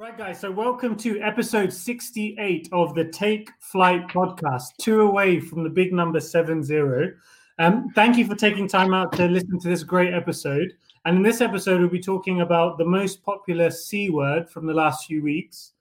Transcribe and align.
Right, 0.00 0.16
guys. 0.16 0.40
So, 0.40 0.50
welcome 0.50 0.96
to 0.96 1.20
episode 1.20 1.70
68 1.70 2.70
of 2.72 2.94
the 2.94 3.04
Take 3.04 3.50
Flight 3.60 4.08
podcast, 4.08 4.68
two 4.80 5.02
away 5.02 5.40
from 5.40 5.62
the 5.62 5.68
big 5.68 5.92
number 5.92 6.20
70. 6.20 7.12
Um, 7.58 7.90
thank 7.94 8.16
you 8.16 8.26
for 8.26 8.34
taking 8.34 8.66
time 8.66 8.94
out 8.94 9.12
to 9.12 9.28
listen 9.28 9.60
to 9.60 9.68
this 9.68 9.82
great 9.82 10.14
episode. 10.14 10.72
And 11.04 11.18
in 11.18 11.22
this 11.22 11.42
episode, 11.42 11.80
we'll 11.80 11.90
be 11.90 12.00
talking 12.00 12.40
about 12.40 12.78
the 12.78 12.84
most 12.86 13.22
popular 13.22 13.70
C 13.70 14.08
word 14.08 14.48
from 14.48 14.64
the 14.66 14.72
last 14.72 15.06
few 15.06 15.22
weeks. 15.22 15.72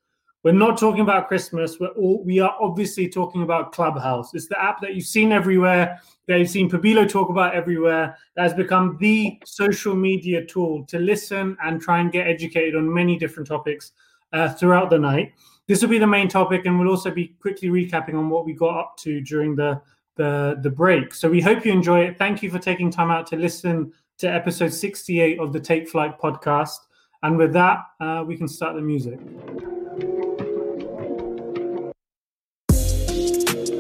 We're 0.44 0.52
not 0.52 0.78
talking 0.78 1.02
about 1.02 1.30
Christmas. 1.30 1.80
We're 1.80 1.88
all, 1.88 2.22
we 2.22 2.42
are 2.42 2.58
obviously 2.60 3.08
talking 3.08 3.44
about 3.44 3.72
Clubhouse. 3.72 4.34
It's 4.34 4.48
the 4.48 4.62
app 4.62 4.82
that 4.82 4.96
you've 4.96 5.06
seen 5.06 5.32
everywhere, 5.32 6.02
that 6.28 6.40
you've 6.40 6.50
seen 6.50 6.70
Pabilo 6.70 7.08
talk 7.08 7.30
about 7.30 7.56
everywhere, 7.56 8.18
that 8.36 8.44
has 8.44 8.54
become 8.54 8.98
the 9.00 9.40
social 9.46 9.96
media 9.96 10.46
tool 10.46 10.84
to 10.88 11.00
listen 11.00 11.56
and 11.64 11.80
try 11.80 12.00
and 12.00 12.12
get 12.12 12.28
educated 12.28 12.76
on 12.76 12.94
many 12.94 13.18
different 13.18 13.48
topics 13.48 13.94
uh, 14.34 14.50
throughout 14.50 14.90
the 14.90 15.00
night. 15.00 15.34
This 15.68 15.82
will 15.82 15.90
be 15.90 16.00
the 16.00 16.08
main 16.08 16.28
topic, 16.28 16.66
and 16.66 16.80
we'll 16.80 16.90
also 16.90 17.12
be 17.12 17.36
quickly 17.40 17.70
recapping 17.70 18.16
on 18.16 18.30
what 18.30 18.46
we 18.46 18.54
got 18.54 18.80
up 18.80 18.98
to 18.98 19.22
during 19.22 19.56
the 19.56 19.82
the, 20.20 20.60
the 20.62 20.70
break. 20.70 21.14
So 21.14 21.30
we 21.30 21.40
hope 21.40 21.66
you 21.66 21.72
enjoy 21.72 22.02
it. 22.02 22.18
Thank 22.18 22.44
you 22.44 22.52
for 22.52 22.60
taking 22.60 22.92
time 22.92 23.10
out 23.10 23.26
to 23.28 23.38
listen 23.38 23.94
to 24.18 24.28
episode 24.28 24.74
68 24.74 25.40
of 25.40 25.54
the 25.54 25.60
Take 25.62 25.88
Flight 25.88 26.20
podcast. 26.20 26.76
And 27.24 27.38
with 27.38 27.54
that, 27.54 27.80
uh, 28.02 28.26
we 28.28 28.36
can 28.36 28.48
start 28.48 28.76
the 28.76 28.82
music. 28.82 29.18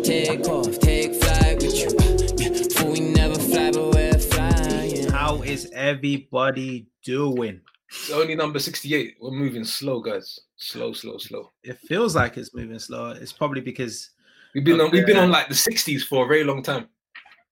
Take 0.03 0.47
off, 0.47 0.79
take 0.79 1.15
flight 1.15 1.61
with 1.61 1.77
you. 1.77 2.69
For 2.69 2.89
we 2.89 3.01
never 3.01 3.35
fly, 3.35 3.71
but 3.71 3.93
we're 3.93 4.17
flying. 4.17 5.09
How 5.09 5.41
is 5.41 5.69
everybody 5.73 6.87
doing? 7.03 7.59
It's 7.89 8.11
only 8.11 8.35
number 8.35 8.59
68. 8.59 9.15
We're 9.19 9.31
moving 9.31 9.63
slow, 9.63 9.99
guys. 9.99 10.39
Slow, 10.57 10.93
slow, 10.93 11.17
slow. 11.17 11.51
It 11.63 11.79
feels 11.79 12.15
like 12.15 12.37
it's 12.37 12.53
moving 12.53 12.79
slow. 12.79 13.11
It's 13.11 13.33
probably 13.33 13.61
because 13.61 14.11
We've 14.53 14.63
been 14.63 14.81
on 14.81 14.89
we've 14.91 15.05
been 15.05 15.17
on 15.17 15.29
like 15.31 15.47
the 15.47 15.53
60s 15.55 16.01
for 16.03 16.25
a 16.25 16.27
very 16.27 16.43
long 16.43 16.63
time. 16.63 16.87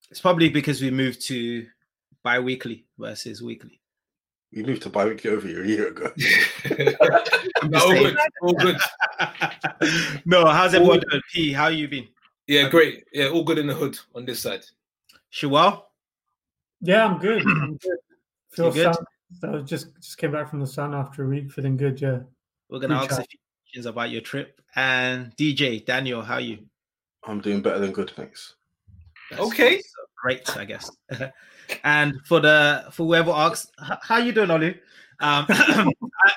it's 0.10 0.20
probably 0.20 0.50
because 0.50 0.82
we 0.82 0.90
moved 0.92 1.22
to 1.28 1.66
bi-weekly 2.24 2.86
versus 2.98 3.42
weekly. 3.42 3.80
We 4.54 4.64
moved 4.64 4.82
to 4.84 4.90
bi-weekly 4.90 5.30
over 5.32 5.48
a 5.48 5.68
year 5.68 5.88
ago. 5.90 6.12
No, 7.70 7.80
all 7.80 7.94
good. 7.94 8.18
All 8.42 8.54
good. 8.54 8.78
no, 10.26 10.46
how's 10.48 10.74
everyone 10.74 11.00
doing? 11.10 11.22
P, 11.34 11.52
how 11.52 11.68
you 11.68 11.88
been? 11.88 12.08
Yeah, 12.46 12.70
great. 12.70 13.04
Yeah, 13.12 13.28
all 13.30 13.44
good 13.44 13.58
in 13.58 13.68
the 13.68 13.74
hood 13.74 13.98
on 14.16 14.26
this 14.26 14.40
side. 14.42 14.64
Shawal? 15.34 15.84
Yeah, 16.82 17.06
I'm 17.08 17.18
good. 17.20 17.42
I'm 17.42 17.78
good. 17.78 17.98
Feel 18.52 18.68
You 18.68 18.74
good? 18.74 18.96
sun. 18.96 19.06
So 19.34 19.62
just 19.62 19.96
just 19.96 20.18
came 20.18 20.32
back 20.32 20.50
from 20.50 20.60
the 20.60 20.68
sun 20.68 20.94
after 20.94 21.24
a 21.24 21.28
week, 21.28 21.52
feeling 21.52 21.78
good. 21.78 22.00
Yeah. 22.00 22.20
We're 22.70 22.80
gonna 22.80 23.00
Good 23.00 23.12
ask 23.12 23.22
a 23.22 23.26
few 23.26 23.40
questions 23.64 23.86
about 23.86 24.10
your 24.10 24.22
trip. 24.22 24.62
And 24.76 25.36
DJ, 25.36 25.86
Daniel, 25.86 26.22
how 26.22 26.36
are 26.36 26.42
you? 26.42 26.60
I'm 27.26 27.42
doing 27.42 27.62
better 27.62 27.80
than 27.80 27.92
good, 27.92 28.12
thanks. 28.12 28.56
That's- 29.30 29.48
Okay. 29.48 29.76
that's, 29.76 29.94
uh, 30.02 30.06
great, 30.22 30.58
I 30.58 30.66
guess. 30.66 30.90
and 31.84 32.16
for 32.26 32.40
the 32.40 32.86
for 32.92 33.06
whoever 33.06 33.32
asks, 33.32 33.72
how 34.02 34.18
you 34.18 34.32
doing, 34.32 34.50
Olu? 34.50 34.78
Um, 35.20 35.46
uh, 35.50 35.90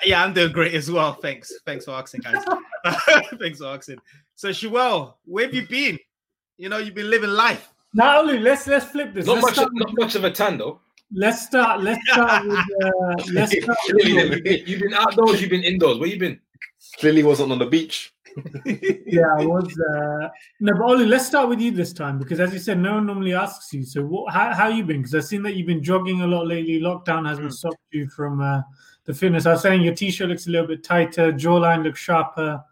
yeah, 0.04 0.24
I'm 0.24 0.32
doing 0.32 0.52
great 0.52 0.74
as 0.74 0.90
well. 0.90 1.12
Thanks, 1.14 1.52
thanks 1.66 1.84
for 1.84 1.92
asking, 1.92 2.22
guys. 2.22 2.42
thanks 3.38 3.58
for 3.58 3.66
asking. 3.66 3.98
So, 4.34 4.48
Shuel, 4.48 5.14
where 5.24 5.46
have 5.46 5.54
you 5.54 5.66
been? 5.66 5.98
You 6.56 6.68
know, 6.68 6.78
you've 6.78 6.94
been 6.94 7.10
living 7.10 7.30
life. 7.30 7.72
Now, 7.94 8.22
Olu, 8.22 8.40
let's 8.40 8.66
let's 8.66 8.86
flip 8.86 9.14
this. 9.14 9.26
Not 9.26 9.34
let's 9.34 9.46
much 9.46 9.54
start, 9.54 9.70
not 9.74 9.92
much 9.98 10.14
of 10.14 10.24
a 10.24 10.30
tan 10.30 10.58
though. 10.58 10.80
Let's 11.12 11.42
start. 11.42 11.82
Let's 11.82 12.00
start 12.10 12.46
with. 12.46 12.58
Uh, 12.58 13.32
let's 13.32 13.62
start 13.62 13.78
with 13.92 14.06
You've 14.06 14.44
been, 14.44 14.66
you've 14.66 14.80
been 14.80 14.94
outdoors, 14.94 15.40
you've 15.40 15.50
been 15.50 15.64
indoors. 15.64 15.98
Where 15.98 16.08
you 16.08 16.18
been? 16.18 16.40
Clearly 16.98 17.22
wasn't 17.22 17.52
on 17.52 17.58
the 17.58 17.66
beach. 17.66 18.12
yeah, 19.06 19.34
I 19.38 19.44
was. 19.44 19.66
Uh... 19.94 20.28
No, 20.60 20.72
but 20.74 20.82
Olu, 20.82 21.08
let's 21.08 21.26
start 21.26 21.48
with 21.48 21.60
you 21.60 21.70
this 21.70 21.92
time 21.92 22.18
because, 22.18 22.40
as 22.40 22.52
you 22.52 22.58
said, 22.58 22.78
no 22.78 22.94
one 22.94 23.06
normally 23.06 23.34
asks 23.34 23.72
you. 23.72 23.84
So, 23.84 24.02
what, 24.02 24.32
how 24.32 24.54
how 24.54 24.68
you 24.68 24.84
been? 24.84 24.98
Because 24.98 25.14
I've 25.14 25.24
seen 25.24 25.42
that 25.42 25.56
you've 25.56 25.66
been 25.66 25.82
jogging 25.82 26.22
a 26.22 26.26
lot 26.26 26.46
lately. 26.46 26.80
Lockdown 26.80 27.28
hasn't 27.28 27.52
stopped 27.54 27.78
you 27.92 28.08
from 28.08 28.40
uh, 28.40 28.62
the 29.04 29.14
fitness. 29.14 29.46
I 29.46 29.52
was 29.52 29.62
saying 29.62 29.82
your 29.82 29.94
t-shirt 29.94 30.28
looks 30.28 30.46
a 30.46 30.50
little 30.50 30.68
bit 30.68 30.84
tighter, 30.84 31.32
jawline 31.32 31.82
looks 31.82 31.98
sharper, 31.98 32.62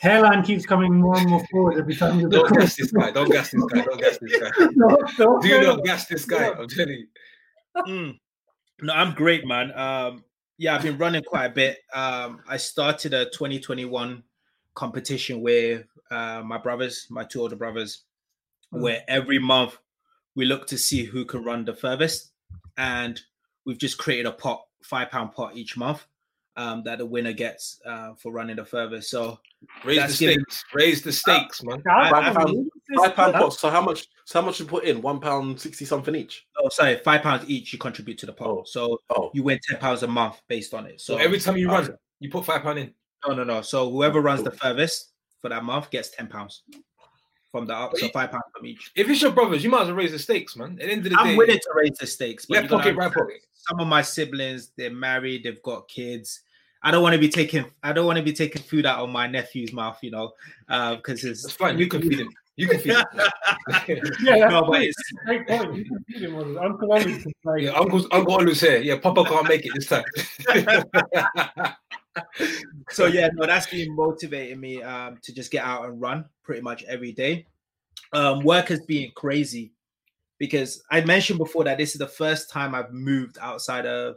hairline 0.00 0.42
keeps 0.42 0.66
coming 0.66 1.00
more 1.00 1.16
and 1.16 1.30
more 1.30 1.44
forward 1.50 1.78
every 1.78 1.94
time 1.94 2.20
you 2.20 2.28
Don't 2.28 2.52
gas 2.52 2.76
this 2.76 2.90
guy. 2.90 3.10
Don't 3.10 3.30
gas 3.30 3.50
this 3.50 3.64
guy. 3.64 3.82
Don't 3.82 4.00
gas 4.00 4.18
this 4.18 4.40
guy. 4.40 4.50
No, 4.74 4.96
don't 5.16 5.42
Do 5.42 5.48
go 5.48 5.60
not 5.60 5.84
gas 5.84 6.06
this 6.06 6.24
guy. 6.24 6.50
I'm 6.50 6.68
telling 6.68 6.98
you. 6.98 7.06
Mm. 7.76 8.18
No, 8.82 8.92
I'm 8.92 9.14
great, 9.14 9.46
man. 9.46 9.72
Um, 9.78 10.24
yeah, 10.58 10.74
I've 10.74 10.82
been 10.82 10.98
running 10.98 11.22
quite 11.24 11.46
a 11.46 11.50
bit. 11.50 11.78
Um, 11.92 12.40
I 12.48 12.56
started 12.56 13.14
a 13.14 13.24
2021 13.26 14.22
competition 14.74 15.40
with 15.40 15.84
uh, 16.10 16.42
my 16.44 16.58
brothers, 16.58 17.06
my 17.10 17.24
two 17.24 17.40
older 17.40 17.56
brothers, 17.56 18.02
Mm. 18.72 18.80
where 18.80 19.02
every 19.08 19.38
month 19.38 19.76
we 20.34 20.46
look 20.46 20.66
to 20.68 20.78
see 20.78 21.04
who 21.04 21.24
can 21.24 21.44
run 21.44 21.64
the 21.64 21.74
furthest, 21.74 22.32
and 22.76 23.20
we've 23.66 23.78
just 23.78 23.98
created 23.98 24.26
a 24.26 24.32
pot, 24.32 24.64
five 24.82 25.10
pound 25.10 25.32
pot 25.32 25.54
each 25.56 25.76
month. 25.76 26.04
Um, 26.56 26.82
that 26.84 26.98
the 26.98 27.06
winner 27.06 27.32
gets 27.32 27.80
uh, 27.84 28.14
for 28.14 28.30
running 28.32 28.56
the 28.56 28.64
furthest. 28.64 29.10
So 29.10 29.38
Raise 29.84 29.98
That's 29.98 30.18
the 30.18 30.26
giving- 30.26 30.44
stakes. 30.48 30.64
Raise 30.72 31.02
the 31.02 31.12
stakes, 31.12 31.62
man. 31.64 31.82
How- 31.86 32.10
Five 32.10 32.24
I- 32.24 32.32
pound, 32.44 32.70
five 32.96 33.14
pound 33.16 33.34
pots. 33.34 33.58
So 33.60 33.70
how 33.70 33.80
much? 33.80 34.06
So 34.24 34.40
how 34.40 34.46
much 34.46 34.58
you 34.58 34.66
put 34.66 34.84
in? 34.84 35.02
One 35.02 35.20
pound 35.20 35.60
sixty 35.60 35.84
something 35.84 36.14
each. 36.14 36.46
oh, 36.58 36.68
sorry, 36.70 36.96
five 36.96 37.22
pounds 37.22 37.44
each 37.48 37.72
you 37.72 37.78
contribute 37.78 38.18
to 38.18 38.26
the 38.26 38.32
pot. 38.32 38.48
Oh. 38.48 38.62
So 38.66 39.00
Oh, 39.10 39.30
you 39.34 39.42
win 39.42 39.58
ten 39.68 39.78
pounds 39.78 40.02
a 40.02 40.06
month 40.08 40.40
based 40.48 40.72
on 40.74 40.86
it. 40.86 41.00
So 41.00 41.14
So 41.16 41.22
every 41.22 41.38
time 41.38 41.56
you 41.56 41.68
run, 41.68 41.94
you 42.20 42.30
put 42.30 42.44
five 42.44 42.62
pound 42.62 42.78
in. 42.78 42.94
No, 43.26 43.34
no, 43.34 43.44
no. 43.44 43.62
So 43.62 43.90
whoever 43.90 44.20
runs 44.20 44.42
the 44.42 44.50
furthest 44.50 45.12
for 45.40 45.50
that 45.50 45.62
month 45.64 45.90
gets 45.90 46.10
ten 46.10 46.26
pounds 46.26 46.62
from 47.52 47.66
the 47.66 47.74
up, 47.74 47.96
so 47.96 48.08
five 48.08 48.30
pounds 48.30 48.44
from 48.56 48.66
each. 48.66 48.90
If 48.96 49.08
it's 49.08 49.22
your 49.22 49.30
brothers, 49.30 49.62
you 49.62 49.70
might 49.70 49.82
as 49.82 49.86
well 49.88 49.96
raise 49.96 50.10
the 50.12 50.18
stakes, 50.18 50.56
man. 50.56 50.72
At 50.80 50.86
the 50.86 50.92
end 50.92 51.06
of 51.06 51.12
the 51.12 51.18
I'm 51.18 51.26
day, 51.28 51.36
willing 51.36 51.58
to 51.58 51.70
raise 51.74 51.96
the 52.00 52.06
stakes, 52.06 52.46
but 52.46 52.54
left 52.54 52.64
you 52.64 52.70
gotta 52.70 52.82
pocket, 52.82 52.96
right 52.96 53.12
pocket. 53.12 53.40
some 53.52 53.78
of 53.78 53.86
my 53.86 54.02
siblings 54.02 54.72
they're 54.76 54.90
married, 54.90 55.44
they've 55.44 55.62
got 55.62 55.86
kids. 55.86 56.40
I 56.82 56.90
don't 56.90 57.02
want 57.02 57.12
to 57.14 57.18
be 57.18 57.28
taking 57.28 57.64
I 57.82 57.92
don't 57.92 58.06
want 58.06 58.16
to 58.16 58.22
be 58.24 58.32
taking 58.32 58.60
food 58.60 58.86
out 58.86 58.98
of 58.98 59.08
my 59.08 59.26
nephew's 59.26 59.72
mouth, 59.72 59.98
you 60.02 60.10
know, 60.10 60.32
uh, 60.68 60.96
because 60.96 61.22
That's 61.22 61.44
it's 61.44 61.52
fine. 61.54 61.78
You 61.78 61.86
can 61.86 62.02
feed 62.02 62.20
him. 62.20 62.28
You 62.56 62.68
can 62.68 62.78
feed 62.78 62.94
him. 62.94 63.04
Yeah, 64.20 64.38
that's 64.38 64.52
no, 64.52 64.60
but 64.62 64.70
great. 64.70 64.88
it's, 64.88 65.12
great 65.26 65.46
point. 65.48 65.76
You 65.76 65.84
can 65.84 66.04
feed 66.04 66.22
him, 66.22 66.32
Olu. 66.34 66.64
Uncle 66.64 66.88
Olu 66.88 67.22
can 67.22 67.58
yeah, 67.58 67.70
Uncle's 67.70 68.06
Uncle 68.12 68.38
Olu's 68.38 68.60
here. 68.60 68.78
Yeah, 68.78 68.98
Papa 68.98 69.24
can't 69.24 69.48
make 69.48 69.62
it 69.64 69.72
this 69.74 69.86
time. 69.86 70.04
so 72.90 73.06
yeah, 73.06 73.28
no, 73.34 73.46
that's 73.46 73.66
been 73.66 73.94
motivating 73.96 74.60
me 74.60 74.82
um, 74.82 75.18
to 75.22 75.34
just 75.34 75.50
get 75.50 75.64
out 75.64 75.86
and 75.86 76.00
run 76.00 76.26
pretty 76.42 76.62
much 76.62 76.84
every 76.84 77.12
day. 77.12 77.46
Um, 78.12 78.44
work 78.44 78.68
has 78.68 78.80
been 78.82 79.10
crazy 79.16 79.72
because 80.38 80.82
I 80.90 81.00
mentioned 81.00 81.38
before 81.38 81.64
that 81.64 81.78
this 81.78 81.92
is 81.92 81.98
the 81.98 82.06
first 82.06 82.50
time 82.50 82.74
I've 82.74 82.92
moved 82.92 83.38
outside 83.40 83.86
of 83.86 84.16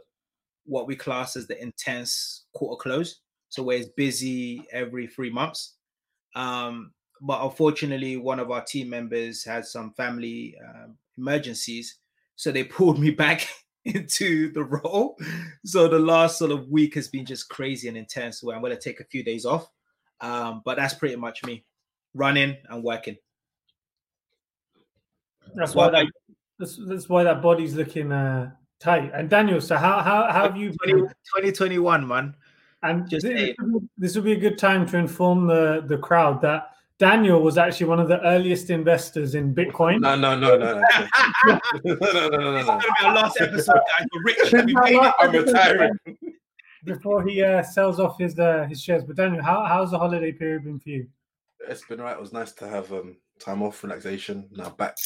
what 0.64 0.86
we 0.86 0.94
class 0.94 1.34
as 1.34 1.48
the 1.48 1.60
intense 1.60 2.44
quarter 2.52 2.80
close. 2.80 3.20
So 3.48 3.62
where 3.62 3.78
it's 3.78 3.88
busy 3.88 4.64
every 4.70 5.06
three 5.06 5.30
months. 5.30 5.74
Um, 6.36 6.92
but 7.20 7.42
unfortunately, 7.42 8.16
one 8.16 8.40
of 8.40 8.50
our 8.50 8.64
team 8.64 8.90
members 8.90 9.44
had 9.44 9.64
some 9.64 9.92
family 9.92 10.56
um, 10.64 10.96
emergencies, 11.16 11.96
so 12.36 12.50
they 12.50 12.64
pulled 12.78 12.98
me 12.98 13.10
back 13.10 13.48
into 13.84 14.52
the 14.52 14.64
role. 14.64 15.16
So 15.64 15.88
the 15.88 15.98
last 15.98 16.38
sort 16.38 16.50
of 16.50 16.68
week 16.68 16.94
has 16.94 17.08
been 17.08 17.24
just 17.24 17.48
crazy 17.48 17.88
and 17.88 17.96
intense. 17.96 18.42
Where 18.42 18.54
I'm 18.54 18.62
going 18.62 18.76
to 18.76 18.80
take 18.80 19.00
a 19.00 19.04
few 19.04 19.22
days 19.22 19.44
off, 19.44 19.70
um, 20.20 20.62
but 20.64 20.76
that's 20.76 20.94
pretty 20.94 21.16
much 21.16 21.44
me, 21.44 21.64
running 22.14 22.56
and 22.68 22.82
working. 22.82 23.16
That's 25.54 25.74
why 25.74 25.90
that, 25.90 26.06
that's, 26.58 26.78
that's 26.86 27.08
why 27.08 27.24
that 27.24 27.42
body's 27.42 27.74
looking 27.74 28.12
uh, 28.12 28.50
tight. 28.80 29.10
And 29.14 29.30
Daniel, 29.30 29.60
so 29.60 29.76
how 29.76 30.00
how, 30.00 30.30
how 30.30 30.42
have 30.44 30.56
you 30.56 30.74
been? 30.84 30.98
2021, 30.98 32.06
man. 32.06 32.34
And 32.82 33.08
Just 33.08 33.26
this, 33.26 33.56
this 33.96 34.14
will 34.14 34.22
be 34.22 34.32
a 34.32 34.38
good 34.38 34.58
time 34.58 34.86
to 34.86 34.98
inform 34.98 35.46
the 35.46 35.84
the 35.86 35.98
crowd 35.98 36.40
that 36.42 36.70
Daniel 36.98 37.40
was 37.40 37.58
actually 37.58 37.86
one 37.86 38.00
of 38.00 38.08
the 38.08 38.20
earliest 38.26 38.70
investors 38.70 39.34
in 39.36 39.54
Bitcoin. 39.54 40.00
no, 40.00 40.16
no, 40.16 40.36
no, 40.38 40.56
no, 40.58 40.74
no, 40.74 40.80
no, 41.46 41.60
no, 41.84 42.28
no, 42.28 42.28
no, 42.28 42.38
no, 42.40 42.56
It's 42.58 42.66
no. 42.66 42.66
going 42.66 42.80
to 42.80 42.94
be 43.00 43.06
our 43.06 43.14
last 43.14 43.40
episode, 43.40 43.74
guys. 43.74 44.06
We're 44.12 44.22
rich. 44.24 44.52
We 44.52 44.74
made 44.74 45.06
it. 45.06 45.14
I'm 45.20 45.30
retiring. 45.32 45.98
Before 46.84 47.22
he 47.26 47.42
uh, 47.42 47.62
sells 47.62 48.00
off 48.00 48.18
his 48.18 48.38
uh, 48.38 48.66
his 48.68 48.82
shares, 48.82 49.04
but 49.04 49.16
Daniel, 49.16 49.42
how, 49.42 49.64
how's 49.64 49.90
the 49.90 49.98
holiday 49.98 50.32
period 50.32 50.64
been 50.64 50.78
for 50.80 50.88
you? 50.90 51.06
It's 51.68 51.84
been 51.84 52.00
right. 52.00 52.12
It 52.16 52.20
was 52.20 52.32
nice 52.32 52.52
to 52.52 52.68
have 52.68 52.92
um 52.92 53.16
time 53.40 53.62
off, 53.62 53.82
relaxation. 53.84 54.48
Now 54.52 54.70
back, 54.70 54.96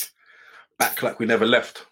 back 0.79 1.03
like 1.03 1.19
we 1.19 1.27
never 1.27 1.47
left. 1.47 1.87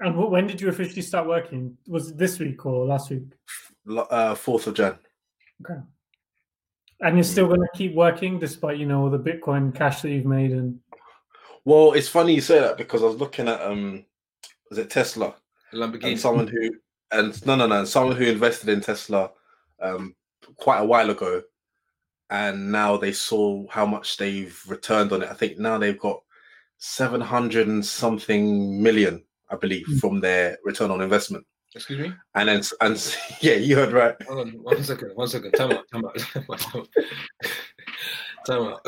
And 0.00 0.14
wh- 0.14 0.30
when 0.30 0.46
did 0.46 0.60
you 0.60 0.68
officially 0.68 1.02
start 1.02 1.26
working? 1.28 1.76
Was 1.88 2.10
it 2.10 2.18
this 2.18 2.38
week 2.38 2.64
or 2.66 2.86
last 2.86 3.10
week? 3.10 3.24
Lo- 3.86 4.06
Uh, 4.10 4.34
Fourth 4.34 4.66
of 4.66 4.74
Jan. 4.74 4.98
Okay. 5.64 5.80
And 7.04 7.16
you're 7.16 7.24
still 7.24 7.46
going 7.46 7.60
to 7.60 7.68
keep 7.74 7.94
working 7.94 8.38
despite 8.38 8.78
you 8.78 8.86
know 8.86 9.02
all 9.02 9.10
the 9.10 9.18
Bitcoin 9.18 9.74
cash 9.74 10.00
that 10.02 10.10
you've 10.10 10.24
made 10.24 10.52
and 10.52 10.80
Well, 11.64 11.92
it's 11.92 12.08
funny 12.08 12.34
you 12.34 12.40
say 12.40 12.58
that 12.60 12.76
because 12.78 13.02
I 13.02 13.06
was 13.06 13.16
looking 13.16 13.46
at 13.46 13.60
um, 13.60 14.04
was 14.70 14.78
it 14.78 14.90
Tesla? 14.90 15.34
Lamborghini. 15.72 16.12
and 16.12 16.20
someone 16.20 16.46
who 16.46 16.70
and 17.12 17.46
no 17.46 17.56
no 17.56 17.66
no 17.66 17.84
someone 17.84 18.16
who 18.16 18.24
invested 18.24 18.68
in 18.70 18.80
Tesla 18.80 19.30
um 19.80 20.14
quite 20.56 20.78
a 20.78 20.84
while 20.84 21.10
ago, 21.10 21.42
and 22.30 22.70
now 22.72 22.96
they 22.96 23.12
saw 23.12 23.66
how 23.68 23.84
much 23.84 24.16
they've 24.16 24.58
returned 24.66 25.12
on 25.12 25.22
it. 25.22 25.28
I 25.28 25.34
think 25.34 25.58
now 25.58 25.76
they've 25.78 25.98
got 25.98 26.22
seven 26.78 27.20
hundred 27.20 27.66
and 27.68 27.84
something 27.84 28.82
million, 28.82 29.24
I 29.50 29.56
believe, 29.56 29.86
Mm. 29.86 30.00
from 30.00 30.20
their 30.20 30.58
return 30.64 30.90
on 30.90 31.00
investment. 31.00 31.44
Excuse 31.74 31.98
me. 31.98 32.12
And 32.34 32.48
then 32.48 32.62
and 32.80 33.16
yeah, 33.40 33.54
you 33.54 33.74
heard 33.76 33.92
right. 33.92 34.14
Hold 34.28 34.48
on, 34.48 34.52
one 34.62 34.82
second, 34.84 35.10
one 35.14 35.28
second. 35.28 35.52
Time 35.52 35.72
out, 35.72 35.84
time 35.92 36.04
out, 36.04 36.16
time 36.34 36.44
out, 36.50 36.88
time 38.46 38.68
out, 38.72 38.86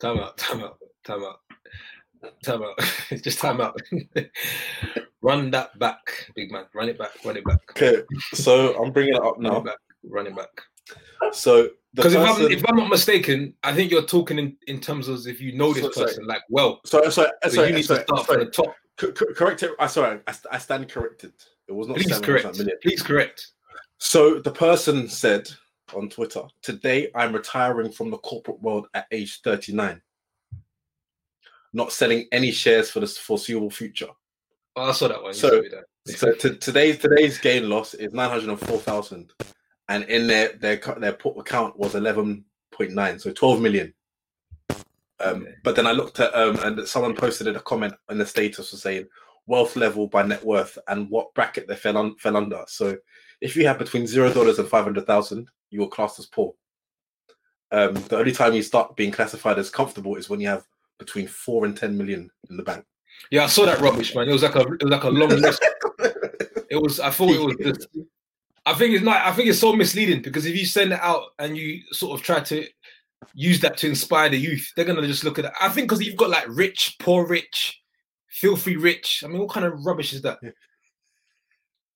time 0.00 0.20
out, 0.20 0.38
time 0.38 0.62
out, 0.62 0.78
time 1.04 1.22
out, 1.22 1.40
time 2.42 2.62
out. 2.62 2.78
Just 3.22 3.38
time 3.38 3.60
out. 3.60 3.80
Run 5.20 5.50
that 5.52 5.78
back, 5.78 6.30
big 6.34 6.50
man. 6.50 6.64
Run 6.74 6.88
it 6.88 6.98
back. 6.98 7.10
Run 7.24 7.36
it 7.36 7.44
back. 7.44 7.60
Okay, 7.70 8.02
so 8.34 8.74
I'm 8.82 8.90
bringing 8.92 9.14
it 9.14 9.22
up 9.22 9.36
Run 9.36 9.46
it 9.46 9.50
now. 9.52 9.60
back. 9.60 9.76
Run 10.02 10.26
it 10.26 10.34
back. 10.36 10.48
So 11.32 11.68
Because 11.94 12.14
if 12.14 12.20
person, 12.26 12.50
if 12.50 12.64
I'm 12.68 12.76
not 12.76 12.88
mistaken, 12.88 13.54
I 13.62 13.72
think 13.72 13.92
you're 13.92 14.02
talking 14.02 14.38
in, 14.40 14.56
in 14.66 14.80
terms 14.80 15.06
of 15.06 15.24
if 15.28 15.40
you 15.40 15.52
know 15.56 15.72
this 15.72 15.94
sorry. 15.94 16.06
person 16.08 16.26
like 16.26 16.42
well, 16.50 16.80
sorry, 16.84 17.12
sorry, 17.12 17.30
so 17.44 17.48
sorry, 17.50 17.68
you 17.68 17.74
need 17.76 17.84
sorry, 17.84 18.00
to 18.00 18.04
start 18.04 18.26
sorry. 18.26 18.38
from 18.38 18.44
the 18.46 18.50
top. 18.50 18.74
Co- 18.98 19.12
co- 19.12 19.32
correct 19.34 19.62
it. 19.62 19.70
I 19.78 19.86
sorry, 19.86 20.20
I, 20.26 20.34
I 20.50 20.58
stand 20.58 20.88
corrected. 20.88 21.32
It 21.72 21.76
was 21.76 21.88
not 21.88 21.96
Please 21.96 22.08
700 22.08 22.42
correct. 22.42 22.82
Please 22.82 23.02
correct. 23.02 23.46
So 23.96 24.40
the 24.40 24.50
person 24.50 25.08
said 25.08 25.48
on 25.94 26.10
Twitter, 26.10 26.42
"Today 26.60 27.10
I'm 27.14 27.32
retiring 27.32 27.90
from 27.90 28.10
the 28.10 28.18
corporate 28.18 28.60
world 28.60 28.88
at 28.92 29.06
age 29.10 29.40
39, 29.42 30.02
not 31.72 31.90
selling 31.92 32.28
any 32.30 32.50
shares 32.52 32.90
for 32.90 33.00
the 33.00 33.06
foreseeable 33.06 33.70
future." 33.70 34.10
Oh, 34.76 34.90
I 34.90 34.92
saw 34.92 35.08
that 35.08 35.22
one. 35.22 35.32
You 35.32 35.38
So- 35.40 35.62
that. 35.62 35.84
So 36.04 36.34
t- 36.34 36.56
today's 36.58 36.98
today's 36.98 37.38
gain 37.38 37.70
loss 37.70 37.94
is 37.94 38.12
904,000, 38.12 39.32
and 39.88 40.04
in 40.04 40.26
their 40.26 40.52
their 40.54 40.76
their 40.98 41.12
put 41.14 41.38
account 41.38 41.78
was 41.78 41.94
11.9, 41.94 43.18
so 43.18 43.32
12 43.32 43.60
million. 43.62 43.94
Um, 45.20 45.42
Okay. 45.42 45.54
But 45.62 45.76
then 45.76 45.86
I 45.86 45.92
looked 45.92 46.20
at 46.20 46.34
um, 46.34 46.58
and 46.58 46.86
someone 46.86 47.14
posted 47.14 47.46
a 47.46 47.60
comment 47.60 47.94
in 48.10 48.18
the 48.18 48.26
status 48.26 48.72
was 48.72 48.82
saying 48.82 49.06
wealth 49.46 49.76
level 49.76 50.06
by 50.06 50.22
net 50.22 50.44
worth 50.44 50.78
and 50.88 51.10
what 51.10 51.34
bracket 51.34 51.66
they 51.68 51.76
fell 51.76 51.96
on 51.96 52.16
fell 52.16 52.36
under. 52.36 52.64
So 52.66 52.96
if 53.40 53.56
you 53.56 53.66
have 53.66 53.78
between 53.78 54.06
zero 54.06 54.32
dollars 54.32 54.58
and 54.58 54.68
five 54.68 54.84
hundred 54.84 55.06
thousand, 55.06 55.48
you 55.70 55.82
are 55.82 55.88
classed 55.88 56.18
as 56.18 56.26
poor. 56.26 56.54
Um, 57.70 57.94
the 57.94 58.18
only 58.18 58.32
time 58.32 58.54
you 58.54 58.62
start 58.62 58.96
being 58.96 59.10
classified 59.10 59.58
as 59.58 59.70
comfortable 59.70 60.16
is 60.16 60.28
when 60.28 60.40
you 60.40 60.48
have 60.48 60.66
between 60.98 61.26
four 61.26 61.64
and 61.64 61.76
ten 61.76 61.96
million 61.96 62.30
in 62.50 62.56
the 62.56 62.62
bank. 62.62 62.84
Yeah, 63.30 63.44
I 63.44 63.46
saw 63.46 63.66
that 63.66 63.80
rubbish, 63.80 64.14
man. 64.14 64.28
It 64.28 64.32
was 64.32 64.42
like 64.42 64.54
a 64.54 64.60
it 64.60 64.82
was 64.82 64.90
like 64.90 65.04
a 65.04 65.10
long 65.10 65.28
list. 65.40 65.64
It 66.70 66.80
was. 66.80 67.00
I 67.00 67.10
thought 67.10 67.30
it 67.30 67.40
was. 67.40 67.56
Just, 67.60 67.88
I 68.64 68.74
think 68.74 68.94
it's 68.94 69.04
not. 69.04 69.22
I 69.22 69.32
think 69.32 69.48
it's 69.48 69.58
so 69.58 69.74
misleading 69.74 70.22
because 70.22 70.46
if 70.46 70.56
you 70.56 70.66
send 70.66 70.92
it 70.92 71.00
out 71.00 71.24
and 71.38 71.56
you 71.56 71.82
sort 71.92 72.18
of 72.18 72.24
try 72.24 72.40
to 72.40 72.66
use 73.34 73.60
that 73.60 73.76
to 73.78 73.88
inspire 73.88 74.28
the 74.28 74.38
youth, 74.38 74.72
they're 74.76 74.84
gonna 74.84 75.06
just 75.06 75.24
look 75.24 75.38
at 75.38 75.46
it. 75.46 75.52
I 75.60 75.68
think 75.68 75.88
because 75.88 76.04
you've 76.04 76.16
got 76.16 76.30
like 76.30 76.46
rich, 76.48 76.96
poor, 76.98 77.26
rich, 77.26 77.81
filthy, 78.32 78.76
rich. 78.76 79.22
I 79.24 79.28
mean, 79.28 79.38
what 79.40 79.50
kind 79.50 79.66
of 79.66 79.84
rubbish 79.86 80.12
is 80.12 80.22
that? 80.22 80.38
Yeah. 80.42 80.50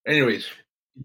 Anyways, 0.06 0.46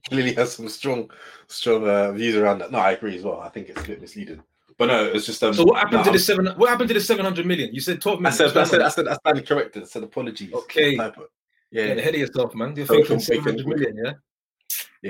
clearly 0.07 0.33
has 0.33 0.53
some 0.53 0.69
strong, 0.69 1.09
strong 1.47 1.87
uh, 1.87 2.11
views 2.11 2.35
around 2.35 2.59
that. 2.59 2.71
No, 2.71 2.77
I 2.77 2.91
agree 2.91 3.17
as 3.17 3.23
well. 3.23 3.39
I 3.41 3.49
think 3.49 3.69
it's 3.69 3.81
a 3.81 3.87
bit 3.87 4.01
misleading. 4.01 4.43
But 4.77 4.87
no, 4.87 5.05
it's 5.05 5.25
just 5.25 5.43
um. 5.43 5.53
so 5.53 5.63
what 5.63 5.77
happened 5.77 5.93
no, 5.97 6.03
to 6.03 6.09
I'm- 6.09 6.13
the 6.13 6.19
seven? 6.19 6.45
What 6.57 6.69
happened 6.69 6.87
to 6.89 6.93
the 6.93 7.01
seven 7.01 7.23
hundred 7.25 7.45
million? 7.45 7.73
You 7.73 7.81
said 7.81 8.01
twelve 8.01 8.23
I 8.25 8.29
said, 8.29 8.45
I 8.55 8.63
said, 8.63 8.69
going 8.71 8.81
I 8.81 8.85
on? 8.85 8.91
said, 8.91 9.07
I 9.07 9.13
stand 9.15 9.47
corrected. 9.47 9.83
I 9.83 9.85
said 9.85 10.03
apologies. 10.03 10.53
Okay. 10.53 10.95
Typo. 10.95 11.25
Yeah, 11.71 11.87
Get 11.87 11.95
yeah, 11.97 12.01
ahead 12.01 12.13
of 12.15 12.19
yourself, 12.21 12.55
man. 12.55 12.75
You're 12.75 12.85
So 12.85 12.95
thinking 12.95 13.17
we 13.17 13.23
can- 13.23 13.37
we 13.37 13.43
can- 13.43 13.43
700 13.43 13.65
we 13.65 13.71
can- 13.71 13.79
million, 13.95 14.05
yeah. 14.05 14.13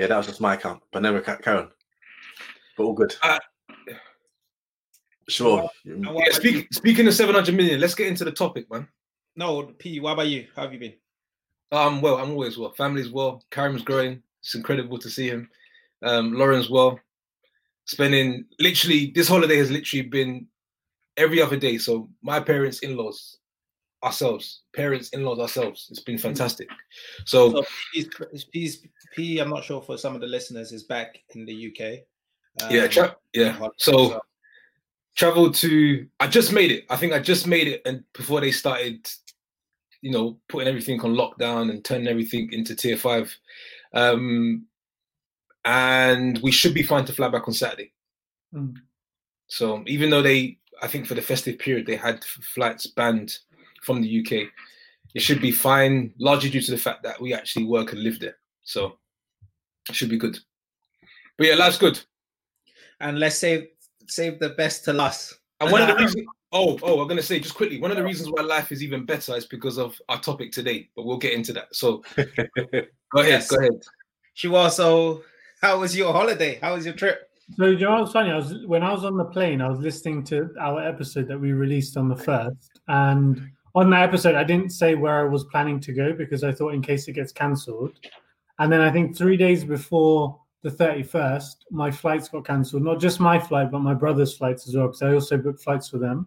yeah, 0.02 0.06
that 0.08 0.16
was 0.16 0.26
just 0.26 0.40
my 0.40 0.54
account. 0.54 0.82
But 0.92 1.02
never 1.02 1.20
ca- 1.20 1.36
carry 1.38 1.58
on. 1.58 1.70
But 2.76 2.84
all 2.84 2.92
good. 2.92 3.14
Uh, 3.22 3.38
sure. 5.28 5.68
And 5.84 6.06
what 6.06 6.26
Yeah, 6.26 6.32
speak, 6.34 6.68
speaking 6.72 7.06
of 7.08 7.14
700 7.14 7.54
million, 7.54 7.80
let's 7.80 7.94
get 7.94 8.06
into 8.08 8.24
the 8.24 8.32
topic, 8.32 8.70
man. 8.70 8.86
No, 9.36 9.62
P. 9.78 10.00
What 10.00 10.12
about 10.12 10.28
you? 10.28 10.46
How 10.54 10.62
have 10.62 10.72
you 10.72 10.78
been? 10.78 10.94
Um, 11.70 12.00
well, 12.02 12.16
I'm 12.16 12.30
always 12.30 12.58
well. 12.58 12.72
Family's 12.72 13.10
well. 13.10 13.42
Karim's 13.50 13.82
growing. 13.82 14.22
It's 14.40 14.54
incredible 14.54 14.98
to 14.98 15.08
see 15.08 15.28
him. 15.28 15.48
Um, 16.02 16.34
Lauren's 16.34 16.68
well. 16.68 16.98
Spending 17.86 18.44
literally 18.60 19.10
this 19.14 19.28
holiday 19.28 19.56
has 19.56 19.70
literally 19.70 20.02
been 20.02 20.46
every 21.16 21.40
other 21.40 21.56
day. 21.56 21.78
So 21.78 22.08
my 22.22 22.40
parents, 22.40 22.80
in-laws, 22.80 23.38
ourselves, 24.04 24.62
parents, 24.74 25.08
in-laws, 25.10 25.38
ourselves. 25.38 25.88
It's 25.90 26.00
been 26.00 26.18
fantastic. 26.18 26.68
So 27.24 27.52
So 27.52 27.64
P's, 27.92 28.44
P's, 28.52 28.86
P. 29.14 29.38
I'm 29.38 29.50
not 29.50 29.64
sure 29.64 29.80
for 29.82 29.96
some 29.96 30.14
of 30.14 30.20
the 30.20 30.26
listeners 30.26 30.72
is 30.72 30.84
back 30.84 31.18
in 31.34 31.46
the 31.46 31.68
UK. 31.68 32.00
yeah, 32.70 32.82
Um, 32.84 32.88
tra- 32.90 33.16
yeah. 33.32 33.68
So 33.78 34.20
traveled 35.16 35.54
to. 35.56 36.06
I 36.20 36.26
just 36.26 36.52
made 36.52 36.70
it. 36.70 36.84
I 36.90 36.96
think 36.96 37.12
I 37.12 37.18
just 37.18 37.46
made 37.46 37.66
it, 37.68 37.82
and 37.86 38.04
before 38.12 38.40
they 38.40 38.52
started, 38.52 39.08
you 40.02 40.10
know, 40.10 40.38
putting 40.48 40.68
everything 40.68 41.00
on 41.00 41.14
lockdown 41.14 41.70
and 41.70 41.84
turning 41.84 42.08
everything 42.08 42.52
into 42.52 42.74
tier 42.74 42.96
five. 42.96 43.34
Um, 43.94 44.66
and 45.64 46.38
we 46.38 46.50
should 46.50 46.74
be 46.74 46.82
fine 46.82 47.04
to 47.06 47.12
fly 47.12 47.28
back 47.28 47.46
on 47.46 47.54
Saturday. 47.54 47.92
Mm. 48.54 48.76
So 49.46 49.84
even 49.86 50.10
though 50.10 50.22
they, 50.22 50.58
I 50.82 50.88
think 50.88 51.06
for 51.06 51.14
the 51.14 51.22
festive 51.22 51.58
period 51.58 51.86
they 51.86 51.96
had 51.96 52.24
flights 52.24 52.86
banned 52.88 53.38
from 53.82 54.02
the 54.02 54.20
UK, 54.20 54.48
it 55.14 55.20
should 55.22 55.40
be 55.40 55.52
fine, 55.52 56.12
largely 56.18 56.50
due 56.50 56.60
to 56.60 56.70
the 56.70 56.78
fact 56.78 57.02
that 57.04 57.20
we 57.20 57.32
actually 57.32 57.66
work 57.66 57.92
and 57.92 58.02
live 58.02 58.18
there. 58.18 58.36
So 58.64 58.98
it 59.88 59.94
should 59.94 60.10
be 60.10 60.18
good. 60.18 60.38
But 61.38 61.46
yeah, 61.46 61.54
life's 61.54 61.78
good. 61.78 62.00
and 63.00 63.18
let's 63.18 63.36
save 63.36 63.68
save 64.06 64.38
the 64.38 64.50
best 64.50 64.84
to 64.84 64.92
last. 64.92 65.38
And 65.60 65.70
one 65.70 65.82
of 65.82 65.88
the 65.88 65.94
reasons, 66.02 66.26
oh, 66.52 66.78
oh, 66.82 67.00
I'm 67.00 67.08
gonna 67.08 67.22
say 67.22 67.40
just 67.40 67.54
quickly, 67.54 67.80
one 67.80 67.90
of 67.90 67.96
the 67.96 68.04
reasons 68.04 68.30
why 68.30 68.42
life 68.42 68.72
is 68.72 68.82
even 68.82 69.04
better 69.04 69.34
is 69.36 69.46
because 69.46 69.78
of 69.78 70.00
our 70.08 70.20
topic 70.20 70.52
today. 70.52 70.88
But 70.94 71.04
we'll 71.06 71.18
get 71.18 71.32
into 71.32 71.52
that. 71.54 71.74
So 71.74 72.02
go 72.16 72.22
ahead, 72.22 72.88
Yes. 73.14 73.50
go 73.50 73.58
ahead. 73.58 73.80
She 74.34 74.48
was 74.48 74.76
so. 74.76 75.22
How 75.60 75.78
was 75.78 75.96
your 75.96 76.12
holiday? 76.12 76.58
How 76.60 76.74
was 76.74 76.84
your 76.84 76.94
trip? 76.94 77.28
So 77.56 77.66
you 77.66 77.78
know 77.78 78.00
what's 78.00 78.12
funny? 78.12 78.30
I 78.30 78.36
was 78.36 78.66
when 78.66 78.82
I 78.82 78.92
was 78.92 79.04
on 79.04 79.16
the 79.16 79.24
plane, 79.26 79.60
I 79.60 79.68
was 79.68 79.78
listening 79.80 80.24
to 80.24 80.50
our 80.60 80.80
episode 80.86 81.28
that 81.28 81.38
we 81.38 81.52
released 81.52 81.96
on 81.96 82.08
the 82.08 82.16
first, 82.16 82.80
and 82.88 83.40
on 83.74 83.90
that 83.90 84.02
episode, 84.02 84.34
I 84.34 84.44
didn't 84.44 84.70
say 84.70 84.94
where 84.94 85.20
I 85.20 85.24
was 85.28 85.44
planning 85.44 85.80
to 85.80 85.92
go 85.92 86.12
because 86.12 86.44
I 86.44 86.52
thought 86.52 86.74
in 86.74 86.82
case 86.82 87.08
it 87.08 87.12
gets 87.12 87.32
cancelled. 87.32 87.92
And 88.58 88.70
then 88.70 88.80
I 88.80 88.90
think 88.90 89.16
three 89.16 89.36
days 89.36 89.64
before 89.64 90.38
the 90.62 90.70
thirty 90.70 91.02
first, 91.02 91.66
my 91.70 91.90
flights 91.90 92.28
got 92.28 92.46
cancelled. 92.46 92.82
Not 92.82 93.00
just 93.00 93.20
my 93.20 93.38
flight, 93.38 93.70
but 93.70 93.80
my 93.80 93.94
brother's 93.94 94.36
flights 94.36 94.66
as 94.68 94.76
well, 94.76 94.86
because 94.86 95.02
I 95.02 95.12
also 95.12 95.36
booked 95.36 95.62
flights 95.62 95.88
for 95.88 95.98
them. 95.98 96.26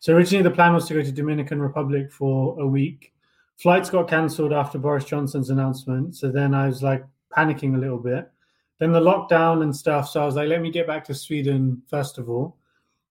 So 0.00 0.14
originally 0.14 0.42
the 0.42 0.50
plan 0.50 0.74
was 0.74 0.86
to 0.88 0.94
go 0.94 1.02
to 1.02 1.12
Dominican 1.12 1.60
Republic 1.60 2.12
for 2.12 2.60
a 2.60 2.66
week. 2.66 3.12
Flights 3.56 3.90
got 3.90 4.08
cancelled 4.08 4.52
after 4.52 4.78
Boris 4.78 5.04
Johnson's 5.04 5.50
announcement. 5.50 6.16
So 6.16 6.30
then 6.30 6.54
I 6.54 6.66
was 6.66 6.82
like 6.82 7.04
panicking 7.36 7.74
a 7.74 7.78
little 7.78 7.98
bit 7.98 8.30
then 8.78 8.92
the 8.92 9.00
lockdown 9.00 9.62
and 9.62 9.74
stuff. 9.74 10.08
So 10.08 10.22
I 10.22 10.26
was 10.26 10.34
like, 10.34 10.48
let 10.48 10.60
me 10.60 10.70
get 10.70 10.86
back 10.86 11.04
to 11.04 11.14
Sweden 11.14 11.82
first 11.88 12.18
of 12.18 12.28
all. 12.28 12.56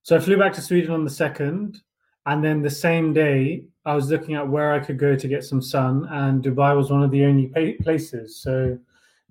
So 0.03 0.15
I 0.15 0.19
flew 0.19 0.37
back 0.37 0.53
to 0.53 0.61
Sweden 0.61 0.91
on 0.91 1.05
the 1.05 1.09
second, 1.09 1.81
and 2.25 2.43
then 2.43 2.61
the 2.61 2.69
same 2.69 3.13
day 3.13 3.63
I 3.85 3.95
was 3.95 4.09
looking 4.09 4.35
at 4.35 4.47
where 4.47 4.73
I 4.73 4.79
could 4.79 4.99
go 4.99 5.15
to 5.15 5.27
get 5.27 5.45
some 5.45 5.61
sun, 5.61 6.07
and 6.11 6.43
Dubai 6.43 6.75
was 6.75 6.91
one 6.91 7.03
of 7.03 7.11
the 7.11 7.23
only 7.23 7.47
places. 7.81 8.35
So 8.35 8.77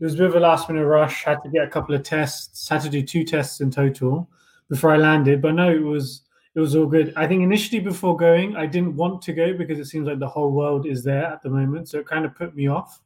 it 0.00 0.04
was 0.04 0.14
a 0.14 0.18
bit 0.18 0.26
of 0.26 0.36
a 0.36 0.40
last 0.40 0.68
minute 0.68 0.84
rush. 0.86 1.24
Had 1.24 1.42
to 1.44 1.48
get 1.50 1.64
a 1.64 1.70
couple 1.70 1.94
of 1.94 2.02
tests. 2.02 2.68
Had 2.68 2.80
to 2.82 2.88
do 2.90 3.02
two 3.02 3.24
tests 3.24 3.60
in 3.60 3.70
total 3.70 4.28
before 4.68 4.92
I 4.92 4.96
landed. 4.96 5.40
But 5.40 5.54
no, 5.54 5.70
it 5.70 5.82
was 5.82 6.22
it 6.54 6.60
was 6.60 6.76
all 6.76 6.86
good. 6.86 7.12
I 7.16 7.26
think 7.26 7.42
initially 7.42 7.80
before 7.80 8.16
going, 8.16 8.56
I 8.56 8.66
didn't 8.66 8.96
want 8.96 9.22
to 9.22 9.32
go 9.32 9.54
because 9.54 9.78
it 9.78 9.86
seems 9.86 10.06
like 10.06 10.18
the 10.18 10.28
whole 10.28 10.50
world 10.50 10.86
is 10.86 11.02
there 11.02 11.24
at 11.24 11.42
the 11.42 11.48
moment. 11.50 11.88
So 11.88 11.98
it 11.98 12.06
kind 12.06 12.24
of 12.24 12.34
put 12.34 12.54
me 12.54 12.68
off. 12.68 13.00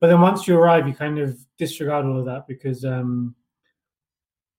But 0.00 0.06
then 0.08 0.20
once 0.20 0.46
you 0.46 0.56
arrive, 0.56 0.86
you 0.86 0.94
kind 0.94 1.18
of 1.18 1.38
disregard 1.58 2.06
all 2.06 2.18
of 2.20 2.24
that 2.26 2.46
because 2.46 2.84
um, 2.84 3.34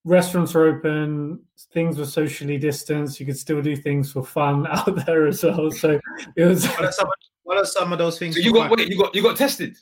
restaurants 0.03 0.53
are 0.53 0.65
open, 0.65 1.39
things 1.73 1.97
were 1.97 2.05
socially 2.05 2.57
distanced. 2.57 3.19
You 3.19 3.25
could 3.25 3.37
still 3.37 3.61
do 3.61 3.75
things 3.75 4.11
for 4.11 4.23
fun 4.23 4.67
out 4.71 5.05
there 5.05 5.27
as 5.27 5.43
well. 5.43 5.71
So 5.71 5.99
it 6.35 6.43
was 6.45 6.65
What 6.67 6.85
are 6.85 6.91
some, 6.91 7.07
of- 7.07 7.13
what 7.43 7.57
are 7.57 7.65
some 7.65 7.93
of 7.93 7.99
those 7.99 8.19
things? 8.19 8.35
So 8.35 8.41
you 8.41 8.53
got 8.53 8.69
wait, 8.69 8.89
you 8.89 8.97
got 8.97 9.15
you 9.15 9.23
got 9.23 9.37
tested. 9.37 9.77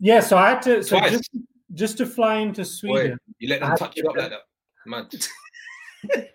Yeah. 0.00 0.20
So 0.20 0.36
I 0.36 0.50
had 0.50 0.62
to 0.62 0.82
so 0.82 0.98
Twice. 0.98 1.10
just 1.12 1.30
just 1.74 1.98
to 1.98 2.06
fly 2.06 2.36
into 2.36 2.64
Sweden. 2.64 3.18
You 3.38 3.48
let 3.48 3.60
them 3.60 3.76
touch 3.76 3.96
you 3.96 4.08
up 4.08 4.16
like 4.16 4.30
that, 4.30 4.40
man. 4.86 5.08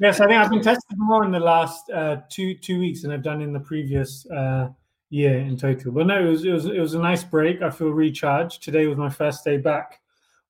Yes, 0.00 0.20
I 0.20 0.26
think 0.26 0.38
I've 0.38 0.50
been 0.50 0.62
tested 0.62 0.96
more 0.96 1.24
in 1.24 1.30
the 1.30 1.40
last 1.40 1.90
uh, 1.90 2.16
two 2.28 2.54
two 2.54 2.78
weeks 2.78 3.02
than 3.02 3.10
I've 3.10 3.22
done 3.22 3.40
in 3.40 3.52
the 3.52 3.60
previous 3.60 4.26
uh, 4.30 4.68
year 5.10 5.38
in 5.38 5.56
total. 5.56 5.92
But 5.92 6.06
no, 6.06 6.26
it 6.26 6.28
was 6.28 6.44
it 6.44 6.52
was 6.52 6.66
it 6.66 6.78
was 6.78 6.94
a 6.94 6.98
nice 6.98 7.22
break. 7.22 7.62
I 7.62 7.70
feel 7.70 7.90
recharged. 7.90 8.62
Today 8.62 8.86
was 8.86 8.98
my 8.98 9.10
first 9.10 9.44
day 9.44 9.56
back 9.56 10.00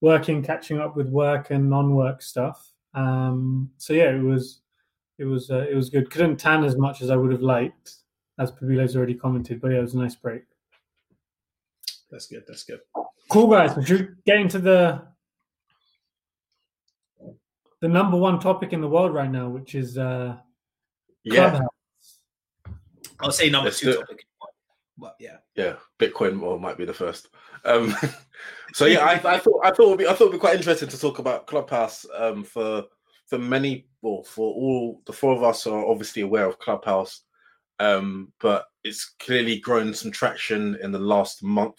working, 0.00 0.42
catching 0.42 0.78
up 0.78 0.96
with 0.96 1.08
work 1.08 1.50
and 1.50 1.68
non-work 1.68 2.22
stuff. 2.22 2.72
Um, 2.94 3.70
so 3.76 3.92
yeah, 3.92 4.10
it 4.10 4.22
was 4.22 4.60
it 5.18 5.24
was 5.24 5.50
uh, 5.50 5.66
it 5.70 5.74
was 5.74 5.90
good. 5.90 6.10
Couldn't 6.10 6.36
tan 6.36 6.64
as 6.64 6.76
much 6.76 7.02
as 7.02 7.10
I 7.10 7.16
would 7.16 7.32
have 7.32 7.42
liked, 7.42 7.96
as 8.38 8.50
Pabilo's 8.50 8.96
already 8.96 9.14
commented. 9.14 9.60
But 9.60 9.72
yeah, 9.72 9.78
it 9.78 9.82
was 9.82 9.94
a 9.94 9.98
nice 9.98 10.14
break. 10.14 10.44
That's 12.10 12.26
good. 12.26 12.44
That's 12.46 12.64
good. 12.64 12.80
Cool 13.30 13.48
guys. 13.48 13.76
We 13.76 13.84
should 13.84 14.16
get 14.26 14.38
into 14.38 14.58
the 14.58 15.02
the 17.80 17.88
number 17.88 18.16
one 18.16 18.40
topic 18.40 18.72
in 18.72 18.80
the 18.80 18.88
world 18.88 19.12
right 19.12 19.30
now, 19.30 19.48
which 19.48 19.74
is 19.74 19.98
uh, 19.98 20.36
Yeah, 21.24 21.50
Clubhouse. 21.50 21.68
I'll 23.20 23.32
say 23.32 23.50
number 23.50 23.66
Let's 23.68 23.80
two 23.80 23.92
do 23.92 23.98
topic. 24.00 24.24
But 24.96 25.16
yeah. 25.18 25.38
yeah. 25.56 25.74
Bitcoin 25.98 26.40
well, 26.40 26.58
might 26.58 26.78
be 26.78 26.84
the 26.84 26.94
first. 26.94 27.28
Um, 27.64 27.94
so 28.74 28.86
yeah, 28.86 29.00
I, 29.04 29.14
I 29.34 29.38
thought 29.38 29.60
I 29.64 29.70
thought 29.70 29.86
it'd 29.86 29.98
be, 29.98 30.06
I 30.06 30.12
thought 30.12 30.26
it'd 30.26 30.32
be 30.32 30.38
quite 30.38 30.56
interesting 30.56 30.88
to 30.88 30.98
talk 30.98 31.18
about 31.18 31.46
Clubhouse. 31.46 32.06
Um, 32.16 32.44
for 32.44 32.84
for 33.26 33.38
many, 33.38 33.86
well, 34.02 34.22
for 34.22 34.52
all 34.54 35.02
the 35.06 35.12
four 35.12 35.34
of 35.34 35.42
us 35.42 35.66
are 35.66 35.86
obviously 35.86 36.22
aware 36.22 36.46
of 36.46 36.58
Clubhouse, 36.58 37.22
um, 37.80 38.32
but 38.40 38.66
it's 38.84 39.14
clearly 39.18 39.58
grown 39.58 39.94
some 39.94 40.10
traction 40.10 40.76
in 40.82 40.92
the 40.92 40.98
last 40.98 41.42
month. 41.42 41.78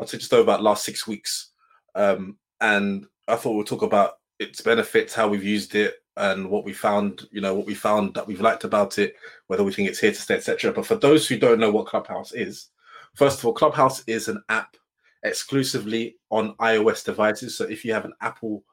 I'd 0.00 0.08
say 0.08 0.18
just 0.18 0.32
over 0.32 0.42
about 0.42 0.62
last 0.62 0.84
six 0.84 1.06
weeks. 1.06 1.50
Um, 1.94 2.38
and 2.60 3.06
I 3.26 3.36
thought 3.36 3.54
we'd 3.56 3.66
talk 3.66 3.82
about 3.82 4.14
its 4.38 4.60
benefits, 4.60 5.14
how 5.14 5.28
we've 5.28 5.44
used 5.44 5.74
it, 5.74 5.96
and 6.16 6.48
what 6.48 6.64
we 6.64 6.72
found. 6.72 7.26
You 7.32 7.40
know, 7.40 7.54
what 7.54 7.66
we 7.66 7.74
found 7.74 8.14
that 8.14 8.26
we've 8.26 8.40
liked 8.40 8.64
about 8.64 8.98
it, 8.98 9.16
whether 9.48 9.64
we 9.64 9.72
think 9.72 9.88
it's 9.88 9.98
here 9.98 10.12
to 10.12 10.20
stay, 10.20 10.34
etc. 10.36 10.72
But 10.72 10.86
for 10.86 10.94
those 10.94 11.26
who 11.26 11.38
don't 11.38 11.60
know 11.60 11.70
what 11.70 11.86
Clubhouse 11.86 12.32
is, 12.32 12.68
first 13.14 13.40
of 13.40 13.44
all, 13.44 13.52
Clubhouse 13.52 14.04
is 14.06 14.28
an 14.28 14.42
app 14.48 14.76
exclusively 15.24 16.16
on 16.30 16.54
iOS 16.56 17.04
devices. 17.04 17.56
So 17.56 17.64
if 17.64 17.84
you 17.84 17.92
have 17.92 18.04
an 18.04 18.14
Apple 18.20 18.64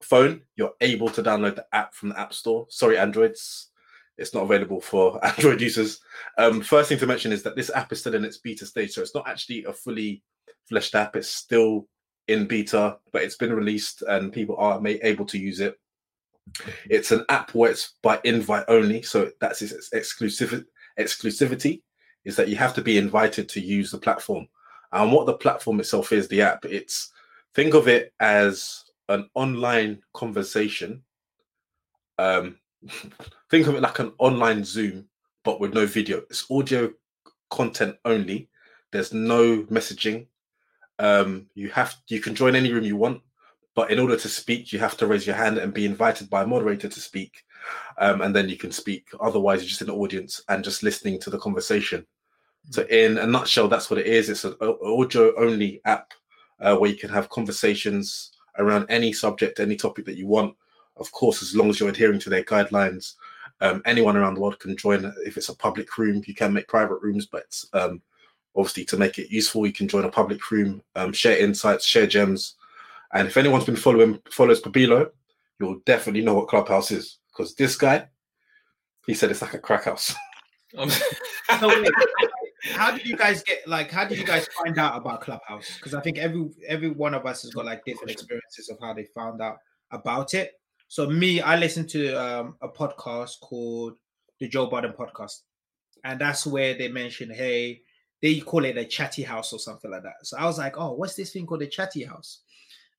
phone, 0.00 0.42
you're 0.56 0.74
able 0.80 1.08
to 1.08 1.22
download 1.22 1.56
the 1.56 1.66
app 1.72 1.94
from 1.94 2.10
the 2.10 2.20
App 2.20 2.32
Store. 2.32 2.66
Sorry, 2.68 2.96
Androids. 2.96 3.70
It's 4.18 4.34
not 4.34 4.44
available 4.44 4.80
for 4.80 5.24
Android 5.26 5.60
users. 5.60 6.00
Um, 6.38 6.60
first 6.60 6.88
thing 6.88 6.98
to 6.98 7.06
mention 7.06 7.32
is 7.32 7.42
that 7.42 7.56
this 7.56 7.70
app 7.74 7.92
is 7.92 8.00
still 8.00 8.14
in 8.14 8.24
its 8.24 8.38
beta 8.38 8.66
stage, 8.66 8.92
so 8.92 9.02
it's 9.02 9.14
not 9.14 9.28
actually 9.28 9.64
a 9.64 9.72
fully 9.72 10.22
fleshed 10.68 10.94
app. 10.94 11.16
It's 11.16 11.28
still 11.28 11.88
in 12.28 12.46
beta, 12.46 12.98
but 13.12 13.22
it's 13.22 13.36
been 13.36 13.52
released 13.52 14.02
and 14.02 14.32
people 14.32 14.56
are 14.56 14.80
able 14.86 15.26
to 15.26 15.38
use 15.38 15.60
it. 15.60 15.78
It's 16.88 17.10
an 17.10 17.24
app 17.28 17.54
where 17.54 17.70
it's 17.70 17.94
by 18.02 18.20
invite 18.24 18.64
only, 18.68 19.02
so 19.02 19.30
that's 19.40 19.62
its 19.62 19.90
exclusiv- 19.90 20.64
exclusivity 20.98 21.82
is 22.24 22.36
that 22.36 22.48
you 22.48 22.56
have 22.56 22.74
to 22.74 22.82
be 22.82 22.98
invited 22.98 23.48
to 23.50 23.60
use 23.60 23.90
the 23.90 23.98
platform. 23.98 24.48
And 24.92 25.12
what 25.12 25.26
the 25.26 25.34
platform 25.34 25.80
itself 25.80 26.12
is, 26.12 26.28
the 26.28 26.42
app, 26.42 26.64
it's 26.64 27.12
think 27.54 27.74
of 27.74 27.88
it 27.88 28.12
as 28.20 28.84
an 29.08 29.28
online 29.34 30.02
conversation. 30.14 31.02
Um, 32.18 32.58
think 33.50 33.66
of 33.66 33.74
it 33.74 33.82
like 33.82 33.98
an 33.98 34.12
online 34.18 34.64
Zoom, 34.64 35.06
but 35.42 35.60
with 35.60 35.74
no 35.74 35.86
video. 35.86 36.18
It's 36.30 36.46
audio 36.50 36.92
content 37.50 37.96
only. 38.04 38.48
There's 38.90 39.12
no 39.12 39.62
messaging. 39.64 40.26
Um, 40.98 41.46
you 41.54 41.70
have 41.70 41.96
you 42.08 42.20
can 42.20 42.34
join 42.34 42.54
any 42.54 42.72
room 42.72 42.84
you 42.84 42.96
want, 42.96 43.20
but 43.74 43.90
in 43.90 43.98
order 43.98 44.16
to 44.16 44.28
speak, 44.28 44.72
you 44.72 44.78
have 44.78 44.96
to 44.98 45.06
raise 45.06 45.26
your 45.26 45.36
hand 45.36 45.58
and 45.58 45.74
be 45.74 45.86
invited 45.86 46.30
by 46.30 46.42
a 46.42 46.46
moderator 46.46 46.88
to 46.88 47.00
speak, 47.00 47.44
um, 47.98 48.20
and 48.20 48.34
then 48.34 48.48
you 48.48 48.56
can 48.56 48.70
speak. 48.70 49.08
Otherwise, 49.20 49.60
you're 49.60 49.68
just 49.68 49.80
in 49.80 49.88
the 49.88 49.94
audience 49.94 50.42
and 50.48 50.62
just 50.62 50.82
listening 50.82 51.18
to 51.20 51.30
the 51.30 51.38
conversation. 51.38 52.06
So, 52.70 52.82
in 52.82 53.18
a 53.18 53.26
nutshell, 53.26 53.68
that's 53.68 53.90
what 53.90 53.98
it 53.98 54.06
is. 54.06 54.28
It's 54.28 54.44
an 54.44 54.54
audio 54.60 55.34
only 55.36 55.80
app 55.84 56.14
uh, 56.60 56.76
where 56.76 56.90
you 56.90 56.96
can 56.96 57.10
have 57.10 57.28
conversations 57.28 58.30
around 58.58 58.86
any 58.88 59.12
subject, 59.12 59.58
any 59.58 59.76
topic 59.76 60.04
that 60.06 60.16
you 60.16 60.26
want. 60.26 60.54
Of 60.96 61.10
course, 61.12 61.42
as 61.42 61.56
long 61.56 61.70
as 61.70 61.80
you're 61.80 61.88
adhering 61.88 62.20
to 62.20 62.30
their 62.30 62.44
guidelines, 62.44 63.14
um, 63.60 63.82
anyone 63.86 64.16
around 64.16 64.34
the 64.34 64.40
world 64.40 64.60
can 64.60 64.76
join. 64.76 65.12
If 65.24 65.36
it's 65.36 65.48
a 65.48 65.56
public 65.56 65.96
room, 65.98 66.22
you 66.26 66.34
can 66.34 66.52
make 66.52 66.68
private 66.68 67.00
rooms, 67.02 67.26
but 67.26 67.62
um, 67.72 68.02
obviously 68.56 68.84
to 68.86 68.96
make 68.96 69.18
it 69.18 69.30
useful, 69.30 69.66
you 69.66 69.72
can 69.72 69.88
join 69.88 70.04
a 70.04 70.10
public 70.10 70.50
room, 70.50 70.82
um, 70.96 71.12
share 71.12 71.38
insights, 71.38 71.84
share 71.84 72.06
gems. 72.06 72.54
And 73.12 73.28
if 73.28 73.36
anyone's 73.36 73.64
been 73.64 73.76
following 73.76 74.20
follows 74.30 74.60
Pabilo, 74.60 75.10
you'll 75.60 75.80
definitely 75.86 76.22
know 76.22 76.34
what 76.34 76.48
Clubhouse 76.48 76.90
is 76.90 77.18
because 77.32 77.54
this 77.54 77.76
guy, 77.76 78.08
he 79.06 79.14
said 79.14 79.30
it's 79.30 79.42
like 79.42 79.54
a 79.54 79.58
crack 79.58 79.84
house. 79.84 80.14
Um, 80.76 80.90
So 81.60 81.68
wait, 81.68 81.88
how 82.72 82.90
did 82.90 83.06
you 83.06 83.16
guys 83.16 83.44
get 83.44 83.68
like 83.68 83.90
how 83.90 84.04
did 84.04 84.18
you 84.18 84.24
guys 84.24 84.48
find 84.48 84.76
out 84.76 84.96
about 84.96 85.20
Clubhouse? 85.20 85.76
Because 85.76 85.94
I 85.94 86.00
think 86.00 86.18
every 86.18 86.48
every 86.66 86.90
one 86.90 87.14
of 87.14 87.26
us 87.26 87.42
has 87.42 87.52
got 87.52 87.64
like 87.64 87.84
different 87.84 88.10
experiences 88.10 88.70
of 88.70 88.78
how 88.80 88.92
they 88.92 89.04
found 89.14 89.40
out 89.40 89.58
about 89.92 90.34
it. 90.34 90.54
So 90.94 91.10
me, 91.10 91.40
I 91.40 91.56
listened 91.56 91.88
to 91.88 92.14
um, 92.14 92.54
a 92.62 92.68
podcast 92.68 93.40
called 93.40 93.94
the 94.38 94.46
Joe 94.46 94.66
Budden 94.66 94.92
podcast, 94.92 95.40
and 96.04 96.20
that's 96.20 96.46
where 96.46 96.78
they 96.78 96.86
mentioned, 96.86 97.32
hey, 97.32 97.80
they 98.22 98.38
call 98.38 98.64
it 98.64 98.78
a 98.78 98.84
chatty 98.84 99.24
house 99.24 99.52
or 99.52 99.58
something 99.58 99.90
like 99.90 100.04
that. 100.04 100.14
So 100.22 100.36
I 100.38 100.44
was 100.44 100.56
like, 100.56 100.78
oh, 100.78 100.92
what's 100.92 101.16
this 101.16 101.32
thing 101.32 101.46
called 101.46 101.62
a 101.62 101.66
chatty 101.66 102.04
house? 102.04 102.42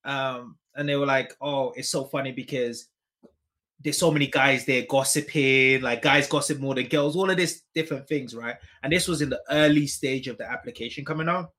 Um, 0.04 0.58
and 0.76 0.90
they 0.90 0.98
were 0.98 1.06
like, 1.06 1.38
oh, 1.40 1.72
it's 1.78 1.88
so 1.88 2.04
funny 2.04 2.34
because 2.34 2.90
there's 3.80 3.98
so 3.98 4.12
many 4.12 4.28
guys 4.28 4.66
there 4.66 4.84
gossiping, 4.90 5.82
like 5.82 6.02
guys 6.02 6.28
gossip 6.28 6.60
more 6.60 6.76
than 6.76 6.90
girls, 6.90 7.16
all 7.16 7.30
of 7.30 7.38
this 7.38 7.62
different 7.74 8.10
things, 8.10 8.36
right? 8.36 8.58
And 8.84 8.92
this 8.92 9.08
was 9.08 9.22
in 9.22 9.30
the 9.30 9.42
early 9.50 9.88
stage 9.88 10.28
of 10.28 10.38
the 10.38 10.52
application 10.52 11.06
coming 11.06 11.30
out, 11.30 11.52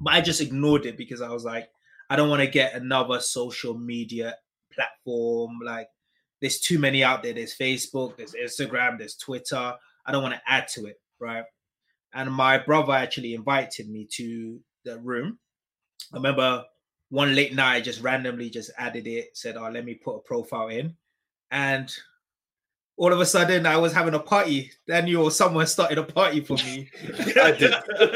but 0.00 0.14
I 0.14 0.20
just 0.20 0.40
ignored 0.40 0.86
it 0.86 0.96
because 0.96 1.20
I 1.20 1.30
was 1.30 1.44
like, 1.44 1.68
I 2.08 2.14
don't 2.14 2.28
want 2.28 2.42
to 2.42 2.46
get 2.46 2.74
another 2.74 3.18
social 3.18 3.76
media 3.76 4.36
platform. 4.74 5.58
Like, 5.64 5.88
there's 6.40 6.60
too 6.60 6.78
many 6.78 7.04
out 7.04 7.22
there. 7.22 7.32
There's 7.32 7.56
Facebook, 7.56 8.16
there's 8.16 8.34
Instagram, 8.34 8.98
there's 8.98 9.16
Twitter. 9.16 9.74
I 10.04 10.12
don't 10.12 10.22
want 10.22 10.34
to 10.34 10.42
add 10.46 10.68
to 10.68 10.86
it, 10.86 11.00
right? 11.20 11.44
And 12.14 12.32
my 12.32 12.58
brother 12.58 12.92
actually 12.92 13.34
invited 13.34 13.88
me 13.88 14.06
to 14.12 14.60
the 14.84 14.98
room. 14.98 15.38
I 16.12 16.16
remember 16.16 16.64
one 17.10 17.34
late 17.34 17.54
night, 17.54 17.76
I 17.76 17.80
just 17.80 18.02
randomly 18.02 18.50
just 18.50 18.70
added 18.78 19.06
it, 19.06 19.36
said, 19.36 19.56
"Oh, 19.56 19.68
let 19.68 19.84
me 19.84 19.94
put 19.94 20.16
a 20.16 20.20
profile 20.20 20.68
in," 20.68 20.96
and 21.50 21.94
all 22.96 23.12
of 23.12 23.20
a 23.20 23.26
sudden 23.26 23.66
I 23.66 23.76
was 23.76 23.92
having 23.92 24.14
a 24.14 24.18
party. 24.18 24.72
Daniel 24.86 25.24
or 25.24 25.30
someone 25.30 25.66
started 25.66 25.98
a 25.98 26.04
party 26.04 26.40
for 26.40 26.54
me. 26.58 26.88
I 27.42 27.52
did. 27.52 27.74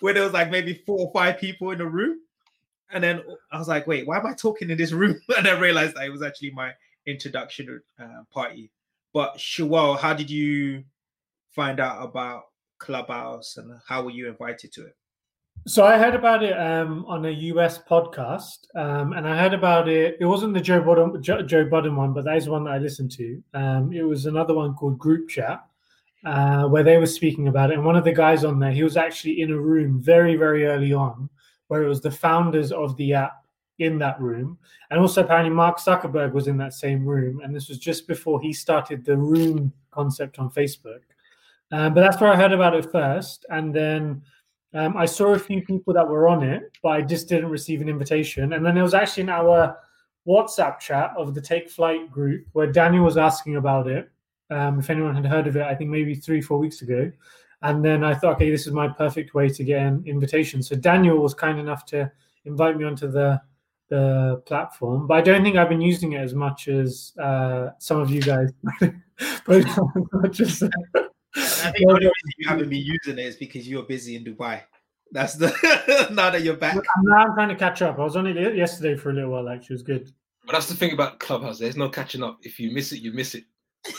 Where 0.00 0.14
there 0.14 0.22
was 0.22 0.32
like 0.32 0.50
maybe 0.50 0.82
four 0.86 0.98
or 1.00 1.12
five 1.12 1.38
people 1.38 1.70
in 1.72 1.78
the 1.78 1.86
room. 1.86 2.20
And 2.92 3.02
then 3.02 3.22
I 3.50 3.58
was 3.58 3.68
like, 3.68 3.86
wait, 3.86 4.06
why 4.06 4.18
am 4.18 4.26
I 4.26 4.34
talking 4.34 4.70
in 4.70 4.78
this 4.78 4.92
room? 4.92 5.20
And 5.36 5.46
I 5.46 5.58
realized 5.58 5.96
that 5.96 6.04
it 6.04 6.10
was 6.10 6.22
actually 6.22 6.52
my 6.52 6.72
introduction 7.06 7.80
uh, 8.00 8.22
party. 8.32 8.70
But 9.12 9.36
Shawal, 9.38 9.98
how 9.98 10.12
did 10.14 10.30
you 10.30 10.84
find 11.54 11.80
out 11.80 12.04
about 12.04 12.44
Clubhouse 12.78 13.56
and 13.56 13.78
how 13.88 14.04
were 14.04 14.10
you 14.10 14.28
invited 14.28 14.72
to 14.72 14.86
it? 14.86 14.96
So 15.66 15.84
I 15.84 15.98
heard 15.98 16.14
about 16.14 16.44
it 16.44 16.52
um, 16.52 17.04
on 17.08 17.24
a 17.24 17.30
US 17.30 17.78
podcast, 17.78 18.68
um, 18.76 19.14
and 19.14 19.26
I 19.26 19.36
heard 19.36 19.52
about 19.52 19.88
it. 19.88 20.16
It 20.20 20.24
wasn't 20.24 20.54
the 20.54 20.60
Joe 20.60 20.80
Budden, 20.80 21.20
Joe, 21.20 21.64
Budden 21.68 21.96
one, 21.96 22.12
but 22.12 22.24
that 22.24 22.36
is 22.36 22.48
one 22.48 22.64
that 22.64 22.74
I 22.74 22.78
listened 22.78 23.10
to. 23.12 23.42
Um, 23.52 23.92
it 23.92 24.02
was 24.02 24.26
another 24.26 24.54
one 24.54 24.74
called 24.74 24.96
Group 24.96 25.28
Chat, 25.28 25.64
uh, 26.24 26.68
where 26.68 26.84
they 26.84 26.98
were 26.98 27.06
speaking 27.06 27.48
about 27.48 27.72
it. 27.72 27.74
And 27.74 27.84
one 27.84 27.96
of 27.96 28.04
the 28.04 28.12
guys 28.12 28.44
on 28.44 28.60
there, 28.60 28.70
he 28.70 28.84
was 28.84 28.96
actually 28.96 29.40
in 29.40 29.50
a 29.50 29.58
room 29.58 30.00
very, 30.00 30.36
very 30.36 30.66
early 30.66 30.92
on, 30.92 31.28
where 31.68 31.82
it 31.82 31.88
was 31.88 32.00
the 32.00 32.10
founders 32.10 32.72
of 32.72 32.96
the 32.96 33.14
app 33.14 33.44
in 33.78 33.98
that 33.98 34.20
room, 34.20 34.58
and 34.90 34.98
also 35.00 35.22
apparently 35.22 35.54
Mark 35.54 35.78
Zuckerberg 35.78 36.32
was 36.32 36.48
in 36.48 36.56
that 36.56 36.72
same 36.72 37.04
room. 37.04 37.40
And 37.42 37.54
this 37.54 37.68
was 37.68 37.78
just 37.78 38.06
before 38.06 38.40
he 38.40 38.52
started 38.52 39.04
the 39.04 39.16
room 39.16 39.72
concept 39.90 40.38
on 40.38 40.50
Facebook. 40.50 41.00
Um, 41.72 41.92
but 41.94 42.00
that's 42.00 42.20
where 42.20 42.32
I 42.32 42.36
heard 42.36 42.52
about 42.52 42.74
it 42.74 42.90
first, 42.90 43.46
and 43.50 43.74
then. 43.74 44.22
Um, 44.74 44.94
I 44.94 45.06
saw 45.06 45.32
a 45.32 45.38
few 45.38 45.62
people 45.62 45.94
that 45.94 46.06
were 46.06 46.28
on 46.28 46.42
it, 46.42 46.70
but 46.82 46.90
I 46.90 47.00
just 47.00 47.30
didn't 47.30 47.48
receive 47.48 47.80
an 47.80 47.88
invitation. 47.88 48.52
And 48.52 48.66
then 48.66 48.74
there 48.74 48.84
was 48.84 48.92
actually 48.92 49.22
in 49.22 49.30
our 49.30 49.78
WhatsApp 50.26 50.80
chat 50.80 51.14
of 51.16 51.34
the 51.34 51.40
Take 51.40 51.70
Flight 51.70 52.10
group 52.10 52.46
where 52.52 52.70
Daniel 52.70 53.04
was 53.04 53.16
asking 53.16 53.56
about 53.56 53.86
it. 53.86 54.10
Um, 54.50 54.78
if 54.78 54.90
anyone 54.90 55.14
had 55.14 55.26
heard 55.26 55.46
of 55.46 55.56
it, 55.56 55.62
I 55.62 55.74
think 55.74 55.90
maybe 55.90 56.14
three, 56.14 56.40
four 56.40 56.58
weeks 56.58 56.82
ago. 56.82 57.10
And 57.62 57.84
then 57.84 58.04
I 58.04 58.14
thought, 58.14 58.34
okay, 58.36 58.50
this 58.50 58.66
is 58.66 58.72
my 58.72 58.88
perfect 58.88 59.34
way 59.34 59.48
to 59.48 59.64
get 59.64 59.82
an 59.82 60.04
invitation. 60.06 60.62
So 60.62 60.76
Daniel 60.76 61.18
was 61.18 61.34
kind 61.34 61.58
enough 61.58 61.84
to 61.86 62.10
invite 62.44 62.76
me 62.76 62.84
onto 62.84 63.10
the 63.10 63.40
the 63.88 64.42
platform, 64.46 65.06
but 65.06 65.14
I 65.16 65.20
don't 65.20 65.44
think 65.44 65.56
I've 65.56 65.68
been 65.68 65.80
using 65.80 66.12
it 66.12 66.20
as 66.20 66.34
much 66.34 66.66
as 66.66 67.12
uh, 67.22 67.68
some 67.78 68.00
of 68.00 68.10
you 68.10 68.20
guys. 68.20 68.50
but 69.46 69.64
not 70.12 70.32
just, 70.32 70.64
I 70.64 70.68
think 71.36 71.76
the 71.78 71.86
only 71.88 72.00
reason 72.06 72.12
you 72.38 72.48
haven't 72.48 72.68
been 72.68 72.82
using 72.82 73.18
it 73.18 73.26
is 73.26 73.36
because 73.36 73.68
you're 73.68 73.84
busy 73.84 74.16
in 74.16 74.24
Dubai. 74.24 74.62
That's 75.12 75.34
the 75.34 76.08
now 76.12 76.30
that 76.30 76.42
you're 76.42 76.56
back. 76.56 76.76
now 77.04 77.16
I'm 77.18 77.34
trying 77.34 77.48
to 77.48 77.54
catch 77.54 77.80
up. 77.82 77.98
I 77.98 78.02
was 78.02 78.16
on 78.16 78.26
it 78.26 78.56
yesterday 78.56 78.96
for 78.96 79.10
a 79.10 79.12
little 79.12 79.30
while. 79.30 79.48
Actually, 79.48 79.74
it 79.74 79.76
was 79.76 79.82
good. 79.82 80.12
but 80.44 80.52
that's 80.52 80.68
the 80.68 80.74
thing 80.74 80.92
about 80.92 81.20
Clubhouse. 81.20 81.58
There's 81.58 81.76
no 81.76 81.88
catching 81.88 82.22
up. 82.22 82.38
If 82.42 82.58
you 82.58 82.72
miss 82.72 82.92
it, 82.92 83.02
you 83.02 83.12
miss 83.12 83.34
it. 83.34 83.44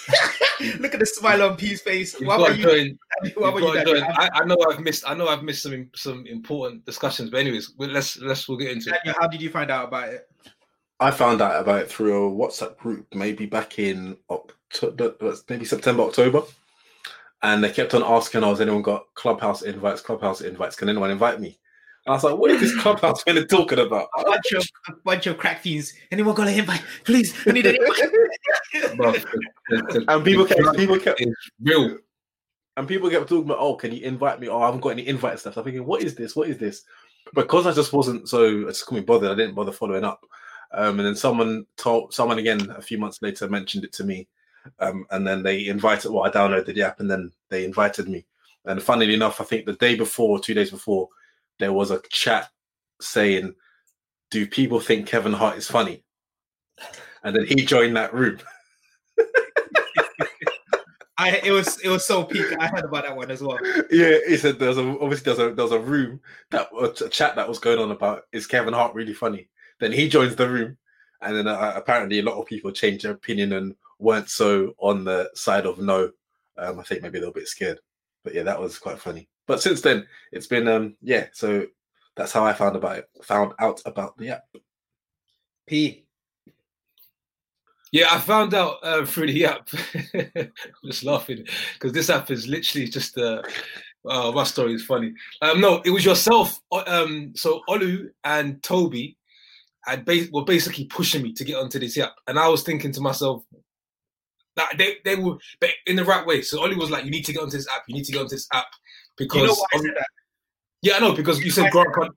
Look 0.79 0.93
at 0.93 0.99
the 0.99 1.05
smile 1.05 1.43
on 1.43 1.55
P's 1.57 1.81
face. 1.81 2.19
You've 2.19 2.27
What 2.27 2.37
got 2.37 2.45
about 2.47 2.55
to 2.55 2.61
you? 2.61 2.63
join. 2.63 2.99
What 3.35 3.53
You've 3.55 3.63
you, 3.63 3.73
got 3.75 3.87
join. 3.87 4.03
I, 4.03 4.29
I 4.33 4.45
know 4.45 4.57
I've 4.69 4.79
missed. 4.79 5.03
I 5.07 5.13
know 5.13 5.27
I've 5.27 5.43
missed 5.43 5.63
some 5.63 5.89
some 5.95 6.25
important 6.25 6.85
discussions. 6.85 7.29
But 7.29 7.39
anyways, 7.41 7.73
well, 7.77 7.89
let's 7.89 8.17
let's 8.19 8.47
we'll 8.47 8.57
get 8.57 8.71
into 8.71 8.89
it. 8.89 9.15
How 9.19 9.27
did 9.27 9.41
you 9.41 9.49
find 9.49 9.69
out 9.69 9.87
about 9.89 10.09
it? 10.09 10.27
I 10.99 11.11
found 11.11 11.41
out 11.41 11.61
about 11.61 11.81
it 11.81 11.91
through 11.91 12.27
a 12.27 12.31
WhatsApp 12.31 12.77
group, 12.77 13.07
maybe 13.13 13.45
back 13.45 13.77
in 13.77 14.17
October, 14.31 15.13
maybe 15.49 15.65
September, 15.65 16.03
October. 16.03 16.41
And 17.43 17.63
they 17.63 17.69
kept 17.71 17.93
on 17.93 18.03
asking, 18.03 18.43
"Oh, 18.43 18.49
has 18.49 18.61
anyone 18.61 18.81
got 18.81 19.05
Clubhouse 19.13 19.61
invites? 19.61 20.01
Clubhouse 20.01 20.41
invites? 20.41 20.75
Can 20.75 20.89
anyone 20.89 21.11
invite 21.11 21.39
me?" 21.39 21.59
I 22.07 22.11
was 22.11 22.23
like, 22.23 22.37
what 22.37 22.51
is 22.51 22.61
this 22.61 22.79
clubhouse 22.81 23.21
really 23.27 23.45
talking 23.45 23.79
about? 23.79 24.07
A 24.17 24.23
bunch 24.23 24.51
of 24.53 24.65
a 24.87 24.93
bunch 25.03 25.27
of 25.27 25.37
crack 25.37 25.61
fiends. 25.61 25.93
Anyone 26.11 26.35
got 26.35 26.47
an 26.47 26.53
invite? 26.59 26.81
Please, 27.03 27.33
I 27.45 27.51
need 27.51 27.65
an 27.65 27.75
invite. 27.75 28.97
Bro, 28.97 29.11
the- 29.11 29.25
the- 29.69 30.05
And 30.07 30.23
people 30.25 30.45
the 30.45 30.55
kept- 30.55 30.77
people 30.77 30.99
kept- 30.99 31.21
is 31.21 31.35
real. 31.61 31.97
And 32.77 32.87
people 32.87 33.09
kept 33.09 33.27
talking 33.27 33.45
about, 33.45 33.57
oh, 33.59 33.75
can 33.75 33.91
you 33.91 34.05
invite 34.05 34.39
me? 34.39 34.47
Oh, 34.49 34.61
I 34.61 34.65
haven't 34.67 34.81
got 34.81 34.89
any 34.89 35.07
invite 35.07 35.39
stuff. 35.39 35.57
I'm 35.57 35.63
thinking, 35.63 35.85
what 35.85 36.03
is 36.03 36.13
this? 36.15 36.35
What 36.35 36.47
is 36.47 36.57
this? 36.59 36.83
Because 37.33 37.65
I 37.65 37.73
just 37.73 37.91
wasn't 37.91 38.29
so, 38.29 38.61
I 38.65 38.69
just 38.69 38.85
couldn't 38.85 39.01
be 39.03 39.05
bothered. 39.05 39.31
I 39.31 39.35
didn't 39.35 39.55
bother 39.55 39.71
following 39.71 40.03
up. 40.03 40.23
Um, 40.73 40.99
and 40.99 41.07
then 41.07 41.15
someone 41.15 41.65
told, 41.75 42.13
someone 42.13 42.37
again 42.37 42.69
a 42.69 42.81
few 42.81 42.99
months 42.99 43.19
later 43.21 43.49
mentioned 43.49 43.83
it 43.83 43.93
to 43.93 44.03
me. 44.03 44.27
Um, 44.79 45.07
and 45.09 45.25
then 45.25 45.41
they 45.41 45.65
invited, 45.67 46.11
well, 46.11 46.23
I 46.25 46.29
downloaded 46.29 46.73
the 46.75 46.83
app 46.83 46.99
and 46.99 47.09
then 47.09 47.31
they 47.49 47.65
invited 47.65 48.07
me. 48.07 48.25
And 48.65 48.81
funnily 48.83 49.13
enough, 49.15 49.41
I 49.41 49.45
think 49.45 49.65
the 49.65 49.73
day 49.73 49.95
before, 49.95 50.39
two 50.39 50.53
days 50.53 50.69
before, 50.69 51.09
there 51.59 51.73
was 51.73 51.91
a 51.91 52.01
chat 52.09 52.49
saying, 53.01 53.53
do 54.31 54.47
people 54.47 54.79
think 54.79 55.07
Kevin 55.07 55.33
Hart 55.33 55.57
is 55.57 55.67
funny? 55.67 56.03
And 57.23 57.35
then 57.35 57.45
he 57.45 57.65
joined 57.65 57.95
that 57.95 58.13
room. 58.13 58.39
I 61.17 61.41
it 61.43 61.51
was 61.51 61.79
it 61.81 61.89
was 61.89 62.05
so 62.05 62.23
peak. 62.23 62.45
I 62.59 62.67
heard 62.67 62.85
about 62.85 63.03
that 63.05 63.15
one 63.15 63.31
as 63.31 63.41
well. 63.41 63.57
Yeah, 63.89 64.17
he 64.27 64.37
said 64.37 64.59
there's 64.59 64.77
a 64.77 64.87
obviously 64.99 65.33
there's 65.33 65.39
a 65.39 65.53
there's 65.53 65.71
a 65.71 65.79
room 65.79 66.19
that 66.51 66.69
a 66.79 67.09
chat 67.09 67.35
that 67.35 67.49
was 67.49 67.57
going 67.57 67.79
on 67.79 67.89
about 67.91 68.23
is 68.31 68.45
Kevin 68.45 68.73
Hart 68.73 68.93
really 68.93 69.15
funny. 69.15 69.49
Then 69.79 69.91
he 69.91 70.07
joins 70.09 70.35
the 70.35 70.47
room, 70.47 70.77
and 71.21 71.35
then 71.35 71.47
uh, 71.47 71.73
apparently 71.75 72.19
a 72.19 72.23
lot 72.23 72.39
of 72.39 72.45
people 72.45 72.71
changed 72.71 73.03
their 73.03 73.13
opinion 73.13 73.53
and 73.53 73.75
weren't 73.97 74.29
so 74.29 74.75
on 74.77 75.05
the 75.05 75.29
side 75.33 75.65
of 75.65 75.79
no. 75.79 76.11
Um, 76.57 76.79
I 76.79 76.83
think 76.83 77.01
maybe 77.01 77.17
a 77.17 77.21
little 77.21 77.33
bit 77.33 77.47
scared, 77.47 77.79
but 78.23 78.35
yeah, 78.35 78.43
that 78.43 78.59
was 78.59 78.77
quite 78.77 78.99
funny. 78.99 79.27
But 79.47 79.61
since 79.61 79.81
then, 79.81 80.05
it's 80.31 80.47
been 80.47 80.67
um 80.67 80.95
yeah. 81.01 81.27
So 81.33 81.65
that's 82.15 82.31
how 82.31 82.45
I 82.45 82.53
found 82.53 82.75
about 82.75 82.97
it. 82.97 83.09
Found 83.23 83.53
out 83.59 83.81
about 83.85 84.17
the 84.17 84.29
app. 84.29 84.43
P. 85.65 86.03
Yeah, 87.91 88.07
I 88.11 88.19
found 88.19 88.53
out 88.53 88.77
uh, 88.83 89.05
through 89.05 89.27
the 89.27 89.45
app. 89.45 89.69
I'm 90.13 90.51
just 90.85 91.05
laughing 91.05 91.45
because 91.73 91.93
this 91.93 92.09
app 92.09 92.29
is 92.31 92.47
literally 92.47 92.87
just 92.87 93.17
uh, 93.17 93.41
oh, 94.05 94.31
my 94.31 94.43
story 94.43 94.73
is 94.73 94.85
funny. 94.85 95.13
Um, 95.41 95.61
no, 95.61 95.81
it 95.85 95.91
was 95.91 96.03
yourself. 96.03 96.59
Um, 96.71 97.33
so 97.35 97.61
Olu 97.69 98.09
and 98.23 98.61
Toby 98.61 99.17
had 99.85 100.03
ba- 100.05 100.27
were 100.31 100.43
basically 100.43 100.85
pushing 100.85 101.23
me 101.23 101.33
to 101.33 101.45
get 101.45 101.57
onto 101.57 101.79
this 101.79 101.97
app, 101.97 102.15
and 102.27 102.37
I 102.37 102.47
was 102.49 102.63
thinking 102.63 102.91
to 102.93 103.01
myself, 103.01 103.43
that 104.57 104.73
they 104.77 104.97
they 105.05 105.15
were 105.15 105.37
but 105.61 105.69
in 105.85 105.95
the 105.95 106.03
right 106.03 106.25
way. 106.25 106.41
So 106.41 106.59
Olu 106.59 106.75
was 106.77 106.91
like, 106.91 107.05
"You 107.05 107.11
need 107.11 107.23
to 107.25 107.33
get 107.33 107.41
onto 107.41 107.55
this 107.55 107.67
app. 107.69 107.83
You 107.87 107.95
need 107.95 108.03
to 108.05 108.11
get 108.11 108.19
onto 108.21 108.35
this 108.35 108.47
app 108.51 108.65
because 109.17 109.41
You 109.41 109.47
know 109.47 109.53
why 109.53 109.67
I 109.73 109.77
said 109.79 109.91
that? 109.95 110.07
yeah, 110.81 110.95
I 110.95 110.99
know 110.99 111.13
because 111.13 111.39
you 111.43 111.51
said 111.51 111.71
Grant. 111.71 111.93
Con- 111.93 112.09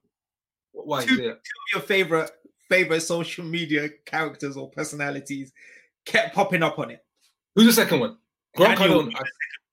why? 0.72 1.04
Two- 1.04 1.22
Yeah. 1.22 1.32
Your 1.72 1.82
favorite 1.82 2.30
favorite 2.68 3.00
social 3.02 3.44
media 3.44 3.88
characters 4.06 4.56
or 4.56 4.70
personalities 4.70 5.52
kept 6.04 6.34
popping 6.34 6.62
up 6.62 6.78
on 6.78 6.90
it. 6.90 7.04
Who's 7.54 7.66
the 7.66 7.72
second 7.72 8.00
one? 8.00 8.16
Grant 8.56 8.78
Daniel- 8.78 9.04
Cardone. 9.04 9.14
I- 9.16 9.22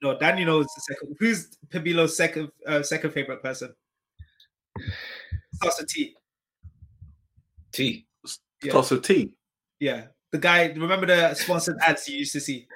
No, 0.03 0.19
Danny 0.19 0.45
knows 0.45 0.65
the 0.75 0.81
second. 0.81 1.15
Who's 1.19 1.57
Pabilo's 1.69 2.15
second 2.15 2.51
uh, 2.67 2.83
second 2.83 3.11
favorite 3.11 3.41
person? 3.41 3.73
Starts 5.55 5.79
with 5.79 5.89
T. 5.89 6.15
T. 7.71 8.05
Yeah. 8.63 8.71
Toss 8.73 8.91
of 8.91 9.01
tea. 9.03 9.31
Yeah, 9.79 10.07
the 10.31 10.37
guy. 10.37 10.67
Remember 10.75 11.05
the 11.05 11.33
sponsored 11.35 11.77
ads 11.85 12.07
you 12.07 12.17
used 12.19 12.33
to 12.33 12.39
see? 12.39 12.67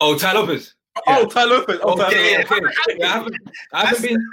Oh, 0.00 0.16
Tai 0.18 0.32
Lopez. 0.32 0.74
Oh, 1.06 1.26
Tai 1.26 1.44
Lopez. 1.44 1.78
Oh, 1.82 1.96
Tai 1.96 2.06
Okay, 2.08 2.38
Lopez. 2.38 2.50
okay. 2.52 2.96
Yeah, 2.98 3.06
I 3.06 3.12
haven't, 3.12 3.36
I 3.72 3.86
haven't 3.86 4.02
been. 4.02 4.26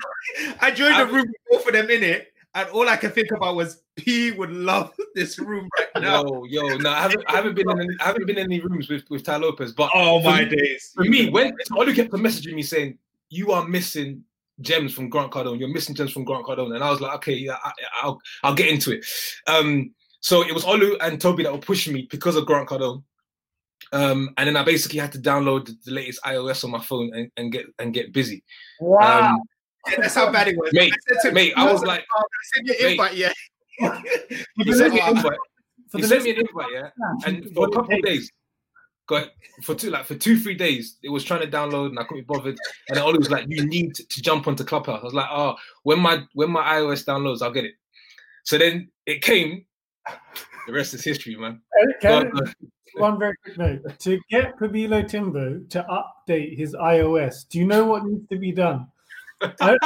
I 0.61 0.71
joined 0.71 0.95
I- 0.95 1.03
the 1.05 1.11
room 1.13 1.25
with 1.27 1.35
both 1.51 1.67
of 1.67 1.73
them 1.73 1.89
in 1.89 2.03
it, 2.03 2.27
and 2.55 2.69
all 2.69 2.87
I 2.87 2.95
could 2.97 3.13
think 3.13 3.31
about 3.31 3.55
was 3.55 3.81
P 3.95 4.31
would 4.31 4.51
love 4.51 4.93
this 5.15 5.39
room 5.39 5.67
right 5.77 6.03
now. 6.03 6.23
Yo, 6.23 6.43
yo, 6.45 6.77
no, 6.77 6.89
I 6.89 7.01
haven't, 7.01 7.23
I 7.27 7.35
haven't 7.35 7.55
been 7.55 7.69
in, 7.69 7.79
any, 7.81 7.95
I 7.99 8.03
haven't 8.05 8.25
been 8.25 8.37
in 8.37 8.43
any 8.45 8.59
rooms 8.61 8.89
with 8.89 9.03
with 9.09 9.23
Tai 9.23 9.37
Lopez. 9.37 9.73
But 9.73 9.91
Oh 9.93 10.19
for 10.21 10.29
my 10.29 10.45
me- 10.45 10.55
days! 10.55 10.91
for 10.95 11.03
me, 11.03 11.29
when 11.29 11.53
Olu 11.71 11.95
kept 11.95 12.11
messaging 12.11 12.53
me 12.53 12.63
saying 12.63 12.97
you 13.29 13.51
are 13.51 13.67
missing 13.67 14.23
gems 14.61 14.93
from 14.93 15.09
Grant 15.09 15.31
Cardone, 15.31 15.59
you're 15.59 15.69
missing 15.69 15.95
gems 15.95 16.11
from 16.11 16.23
Grant 16.23 16.45
Cardone, 16.45 16.75
and 16.75 16.83
I 16.83 16.89
was 16.89 17.01
like, 17.01 17.15
okay, 17.15 17.33
yeah, 17.35 17.57
I, 17.63 17.71
I'll 18.03 18.19
I'll 18.43 18.55
get 18.55 18.67
into 18.69 18.91
it. 18.91 19.05
Um, 19.47 19.93
so 20.23 20.41
it 20.41 20.53
was 20.53 20.63
Olu 20.63 20.95
and 21.01 21.19
Toby 21.19 21.43
that 21.43 21.51
were 21.51 21.59
pushing 21.59 21.93
me 21.93 22.07
because 22.09 22.37
of 22.37 22.45
Grant 22.45 22.69
Cardone. 22.69 23.03
Um, 23.91 24.29
and 24.37 24.47
then 24.47 24.55
I 24.55 24.63
basically 24.63 24.99
had 24.99 25.11
to 25.11 25.19
download 25.19 25.65
the, 25.65 25.75
the 25.83 25.91
latest 25.91 26.21
iOS 26.23 26.63
on 26.63 26.71
my 26.71 26.79
phone 26.79 27.11
and, 27.13 27.29
and 27.35 27.51
get 27.51 27.65
and 27.77 27.93
get 27.93 28.13
busy. 28.13 28.41
Wow. 28.79 29.31
Um, 29.33 29.41
Yeah, 29.89 29.95
that's 29.99 30.15
how 30.15 30.31
bad 30.31 30.47
it 30.47 30.55
was. 30.57 30.71
Mate, 30.71 30.93
I 30.93 30.97
said 31.21 31.29
to 31.29 31.33
mate, 31.35 31.53
I 31.57 31.69
was 31.69 31.83
"Oh, 31.83 31.87
like- 31.87 32.05
I 32.15 32.21
sent 32.55 32.67
you 32.67 32.73
an 32.73 32.83
mate. 32.85 32.91
invite 32.91 33.15
yet. 33.15 33.35
he 34.65 34.73
sent 34.73 34.93
me 34.93 35.01
an 35.01 35.17
invite. 35.17 35.37
He 35.91 36.03
sent 36.03 36.23
me 36.23 36.29
an 36.31 36.37
invite, 36.39 36.67
yeah. 36.73 36.89
yeah, 36.97 37.27
and 37.27 37.53
for 37.53 37.67
a 37.67 37.71
couple 37.71 37.93
of 37.97 38.01
days, 38.03 38.31
got 39.07 39.27
for 39.63 39.75
two 39.75 39.89
like 39.91 40.05
for 40.05 40.15
two 40.15 40.39
three 40.39 40.55
days, 40.55 40.97
it 41.03 41.09
was 41.09 41.23
trying 41.25 41.41
to 41.41 41.47
download 41.47 41.87
and 41.87 41.99
I 41.99 42.03
couldn't 42.03 42.23
be 42.25 42.33
bothered. 42.33 42.57
And 42.87 42.95
then 42.95 43.03
Ollie 43.03 43.19
was 43.19 43.29
like, 43.29 43.45
"You 43.49 43.65
need 43.67 43.93
to 43.95 44.21
jump 44.21 44.47
onto 44.47 44.63
Clubhouse." 44.63 45.01
I 45.01 45.05
was 45.05 45.13
like, 45.13 45.29
"Oh, 45.29 45.55
when 45.83 45.99
my 45.99 46.23
when 46.33 46.49
my 46.49 46.63
iOS 46.79 47.03
downloads, 47.05 47.41
I'll 47.41 47.51
get 47.51 47.65
it." 47.65 47.73
So 48.45 48.57
then 48.57 48.89
it 49.05 49.21
came. 49.21 49.65
The 50.67 50.73
rest 50.73 50.93
is 50.93 51.03
history, 51.03 51.35
man. 51.35 51.61
Eric, 51.79 52.01
Go 52.01 52.21
can- 52.21 52.31
on. 52.37 52.53
one 52.95 53.19
very 53.19 53.35
quick 53.43 53.57
note. 53.57 53.99
To 53.99 54.19
get 54.29 54.57
Pabilo 54.57 55.07
Timbo 55.07 55.59
to 55.69 55.85
update 55.89 56.57
his 56.57 56.73
iOS, 56.75 57.47
do 57.49 57.59
you 57.59 57.65
know 57.65 57.85
what 57.85 58.05
needs 58.05 58.27
to 58.29 58.37
be 58.37 58.51
done? 58.51 58.87
I- 59.41 59.77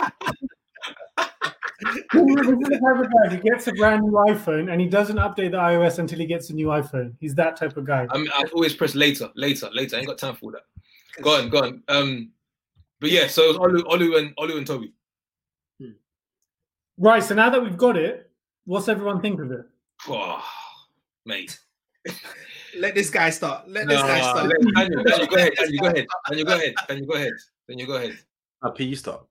this 1.80 2.80
type 2.80 2.99
of 2.99 3.12
guy. 3.12 3.36
He 3.36 3.38
gets 3.38 3.67
a 3.67 3.71
brand 3.73 4.03
new 4.03 4.12
iPhone 4.12 4.71
and 4.71 4.82
he 4.82 4.88
doesn't 4.88 5.17
update 5.17 5.51
the 5.51 5.58
iOS 5.58 5.99
until 5.99 6.17
he 6.19 6.25
gets 6.25 6.49
a 6.49 6.53
new 6.53 6.67
iPhone. 6.67 7.13
He's 7.19 7.36
that 7.36 7.56
type 7.56 7.77
of 7.77 7.86
guy. 7.86 8.08
I 8.10 8.17
mean, 8.17 8.30
I 8.34 8.43
always 8.53 8.73
press 8.73 8.95
later, 8.95 9.30
later, 9.36 9.69
later. 9.73 9.95
I 9.95 9.99
ain't 9.99 10.08
got 10.08 10.17
time 10.17 10.36
for 10.36 10.51
that. 10.53 10.63
Go 11.21 11.36
on, 11.39 11.49
go 11.49 11.60
on. 11.60 11.84
Um, 11.88 12.32
but 12.99 13.12
yeah, 13.12 13.27
so 13.27 13.43
it 13.43 13.60
was 13.60 13.84
Olu, 13.84 13.99
Olu 13.99 14.17
and 14.19 14.36
Olu 14.38 14.58
and 14.58 14.67
Toby. 14.67 14.91
Right. 16.97 17.23
So 17.23 17.36
now 17.36 17.49
that 17.51 17.62
we've 17.62 17.77
got 17.77 17.95
it, 17.95 18.30
what's 18.65 18.88
everyone 18.88 19.21
think 19.21 19.39
of 19.39 19.51
it? 19.51 19.65
Oh, 20.10 20.43
mate. 21.26 21.58
Let 22.78 22.96
this 22.96 23.10
guy 23.10 23.30
start. 23.30 23.67
Let 23.67 23.88
this 23.88 24.02
guy 24.02 24.22
start. 24.22 24.48
let- 24.48 24.76
Daniel, 24.76 25.04
Daniel, 25.04 25.28
go 25.28 25.36
ahead. 25.38 25.54
Daniel, 25.58 25.82
go 25.82 25.88
ahead. 25.88 26.06
Daniel, 26.30 26.46
go 26.46 26.54
ahead. 26.56 26.74
Daniel, 26.88 27.08
go 27.08 27.13
ahead. 27.15 27.34
Daniel, 27.67 27.88
go 27.88 27.96
ahead. 27.96 28.17
Uh, 28.63 28.70
P, 28.72 28.84
you 28.86 28.96
start. 28.96 29.26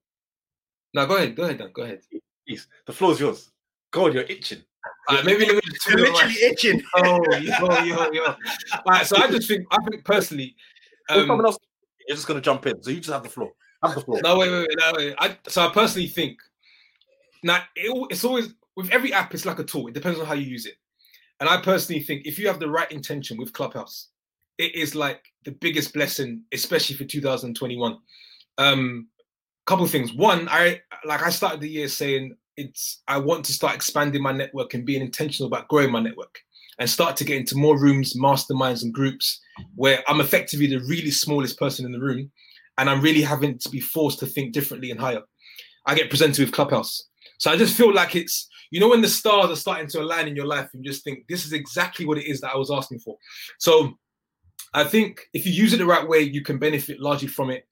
No, 0.95 1.07
go 1.07 1.17
ahead. 1.17 1.35
Go 1.37 1.45
ahead, 1.45 1.59
Dan. 1.59 1.71
Go 1.73 1.83
ahead. 1.83 2.01
Please. 2.47 2.67
The 2.87 2.93
floor's 2.93 3.21
yours. 3.21 3.51
God, 3.91 4.15
you're 4.15 4.25
itching. 4.25 4.63
All 5.09 5.17
right, 5.17 5.25
maybe 5.25 5.47
let 5.47 5.55
me 5.57 5.61
just 5.65 5.87
You're 5.89 5.99
talk 5.99 6.09
about- 6.09 6.27
literally 6.29 6.53
itching. 6.53 6.83
Oh, 6.97 7.25
yo, 7.39 7.85
yo, 7.85 8.11
yo. 8.13 8.25
All 8.25 8.37
right, 8.87 9.07
so 9.07 9.17
I 9.17 9.31
just 9.31 9.49
think, 9.49 9.67
I 9.71 9.79
think 9.91 10.05
personally, 10.05 10.55
um, 11.09 11.27
someone 11.27 11.47
else, 11.47 11.59
you're 12.07 12.17
just 12.17 12.27
gonna 12.29 12.41
jump 12.41 12.67
in. 12.67 12.83
So 12.83 12.91
you 12.91 12.99
just 12.99 13.11
have 13.13 13.23
the 13.23 13.29
floor. 13.29 13.53
Have 13.83 13.95
the 13.95 14.01
floor. 14.01 14.21
no, 14.23 14.39
wait, 14.39 14.51
wait, 14.51 14.69
wait, 14.69 14.79
no, 14.79 14.93
wait. 14.97 15.15
I, 15.19 15.37
so 15.49 15.67
I 15.67 15.73
personally 15.73 16.09
think, 16.09 16.39
now 17.43 17.63
it, 17.75 18.07
it's 18.11 18.25
always 18.25 18.55
with 18.77 18.91
every 18.91 19.13
app, 19.13 19.35
it's 19.35 19.47
like 19.47 19.59
a 19.59 19.65
tool. 19.65 19.89
It 19.89 19.95
depends 19.95 20.21
on 20.21 20.27
how 20.27 20.35
you 20.35 20.47
use 20.47 20.67
it. 20.67 20.75
And 21.41 21.49
I 21.49 21.61
personally 21.61 22.03
think 22.03 22.27
if 22.27 22.39
you 22.39 22.47
have 22.47 22.61
the 22.61 22.71
right 22.71 22.91
intention 22.91 23.37
with 23.37 23.53
Clubhouse, 23.53 24.09
it 24.59 24.75
is 24.75 24.95
like 24.95 25.23
the 25.45 25.53
biggest 25.53 25.93
blessing, 25.93 26.43
especially 26.53 26.97
for 26.97 27.05
2021. 27.05 27.99
Um, 28.59 29.09
couple 29.67 29.85
of 29.85 29.91
things. 29.91 30.13
One, 30.13 30.49
I 30.49 30.81
like 31.05 31.23
I 31.23 31.31
started 31.31 31.61
the 31.61 31.69
year 31.69 31.89
saying 31.89 32.37
it's 32.57 33.03
I 33.07 33.19
want 33.19 33.45
to 33.47 33.53
start 33.53 33.75
expanding 33.75 34.23
my 34.23 34.33
network 34.33 34.75
and 34.75 34.87
being 34.87 35.03
intentional 35.03 35.49
about 35.49 35.69
growing 35.69 35.93
my 35.93 36.01
network 36.01 36.39
and 36.79 36.89
start 36.89 37.17
to 37.17 37.25
get 37.25 37.37
into 37.37 37.57
more 37.57 37.79
rooms, 37.79 38.15
masterminds, 38.17 38.83
and 38.83 38.93
groups 38.95 39.41
where 39.75 40.03
I'm 40.09 40.21
effectively 40.21 40.67
the 40.67 40.81
really 40.81 41.11
smallest 41.11 41.59
person 41.59 41.85
in 41.85 41.93
the 41.93 42.01
room, 42.01 42.31
and 42.79 42.89
I'm 42.89 43.01
really 43.01 43.23
having 43.23 43.59
to 43.59 43.69
be 43.69 43.81
forced 43.81 44.21
to 44.21 44.27
think 44.27 44.53
differently 44.53 44.91
and 44.91 45.01
higher. 45.01 45.23
I 45.87 45.95
get 45.95 46.11
presented 46.11 46.45
with 46.45 46.53
Clubhouse, 46.55 47.03
so 47.39 47.51
I 47.51 47.57
just 47.57 47.77
feel 47.77 47.93
like 47.93 48.15
it's 48.15 48.49
you 48.71 48.81
know 48.81 48.89
when 48.89 49.03
the 49.03 49.09
stars 49.09 49.51
are 49.51 49.57
starting 49.57 49.89
to 49.89 50.01
align 50.01 50.29
in 50.29 50.37
your 50.37 50.47
life, 50.47 50.69
and 50.73 50.85
you 50.85 50.91
just 50.91 51.05
think 51.05 51.27
this 51.29 51.45
is 51.45 51.53
exactly 51.53 52.07
what 52.07 52.19
it 52.19 52.27
is 52.27 52.41
that 52.41 52.53
I 52.53 52.57
was 52.57 52.71
asking 52.71 53.01
for. 53.01 53.17
So 53.59 53.99
I 54.75 54.85
think 54.85 55.29
if 55.33 55.47
you 55.47 55.53
use 55.53 55.73
it 55.73 55.79
the 55.79 55.87
right 55.87 56.07
way, 56.07 56.21
you 56.21 56.43
can 56.43 56.59
benefit 56.59 57.01
largely 57.01 57.29
from 57.29 57.51
it. 57.51 57.67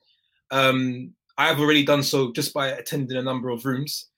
Um, 0.51 1.15
I 1.37 1.49
have 1.49 1.61
already 1.61 1.85
done 1.85 2.03
so 2.03 2.33
just 2.33 2.55
by 2.55 2.69
attending 2.69 3.17
a 3.17 3.23
number 3.23 3.49
of 3.49 3.65
rooms, 3.65 4.09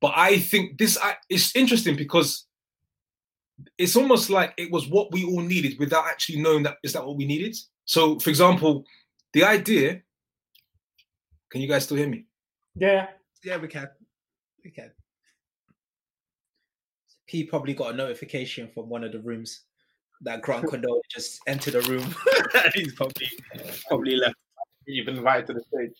but 0.00 0.12
I 0.16 0.38
think 0.38 0.78
this 0.78 0.98
I, 1.00 1.14
it's 1.28 1.54
interesting 1.54 1.96
because 1.96 2.46
it's 3.78 3.96
almost 3.96 4.30
like 4.30 4.52
it 4.56 4.70
was 4.70 4.88
what 4.88 5.12
we 5.12 5.24
all 5.24 5.40
needed 5.40 5.78
without 5.78 6.06
actually 6.06 6.40
knowing 6.40 6.64
that 6.64 6.78
is 6.82 6.92
that 6.92 7.06
what 7.06 7.16
we 7.16 7.24
needed. 7.24 7.56
So, 7.84 8.18
for 8.18 8.30
example, 8.30 8.84
the 9.32 9.44
idea. 9.44 10.02
Can 11.50 11.60
you 11.60 11.68
guys 11.68 11.84
still 11.84 11.96
hear 11.96 12.08
me? 12.08 12.26
Yeah. 12.74 13.06
Yeah, 13.44 13.58
we 13.58 13.68
can. 13.68 13.88
We 14.64 14.70
can. 14.70 14.90
P 17.34 17.42
probably 17.42 17.74
got 17.74 17.92
a 17.92 17.96
notification 17.96 18.68
from 18.72 18.88
one 18.88 19.02
of 19.02 19.10
the 19.10 19.18
rooms 19.18 19.62
that 20.20 20.40
Grant 20.40 20.66
Cardone 20.70 21.00
just 21.10 21.40
entered 21.48 21.74
the 21.74 21.80
room. 21.90 22.14
and 22.54 22.72
he's 22.74 22.94
probably 22.94 23.28
probably 23.88 24.14
left. 24.14 24.36
You've 24.86 25.06
been 25.06 25.16
invited 25.16 25.48
to 25.48 25.54
the 25.54 25.62
stage. 25.62 25.96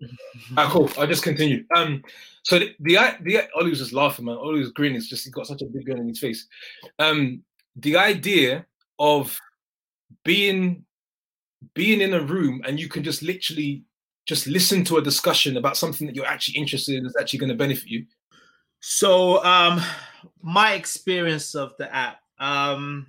Ah, 0.56 0.68
cool. 0.70 0.88
I'll 0.96 1.06
just 1.06 1.24
continue. 1.24 1.64
Um, 1.74 2.02
so 2.44 2.58
the 2.58 2.74
the, 2.80 2.98
the 3.22 3.48
Ollie 3.56 3.70
was 3.70 3.80
just 3.80 3.92
laughing, 3.92 4.26
man. 4.26 4.36
Ollie 4.36 4.60
was 4.60 4.70
grinning. 4.70 4.96
It's 4.96 5.08
just 5.08 5.24
he 5.24 5.30
got 5.30 5.46
such 5.46 5.62
a 5.62 5.66
big 5.66 5.84
grin 5.84 5.98
in 5.98 6.08
his 6.08 6.20
face. 6.20 6.46
Um, 6.98 7.42
the 7.76 7.96
idea 7.96 8.66
of 8.98 9.36
being 10.24 10.84
being 11.74 12.00
in 12.00 12.14
a 12.14 12.20
room 12.20 12.62
and 12.66 12.78
you 12.78 12.88
can 12.88 13.02
just 13.02 13.22
literally 13.22 13.82
just 14.26 14.46
listen 14.46 14.84
to 14.84 14.98
a 14.98 15.02
discussion 15.02 15.56
about 15.56 15.76
something 15.76 16.06
that 16.06 16.14
you're 16.14 16.26
actually 16.26 16.58
interested 16.58 16.96
in 16.96 17.06
is 17.06 17.16
actually 17.18 17.38
going 17.40 17.50
to 17.50 17.56
benefit 17.56 17.88
you. 17.88 18.04
So, 18.80 19.42
um, 19.44 19.80
my 20.42 20.74
experience 20.74 21.54
of 21.54 21.74
the 21.78 21.94
app, 21.94 22.20
um, 22.38 23.06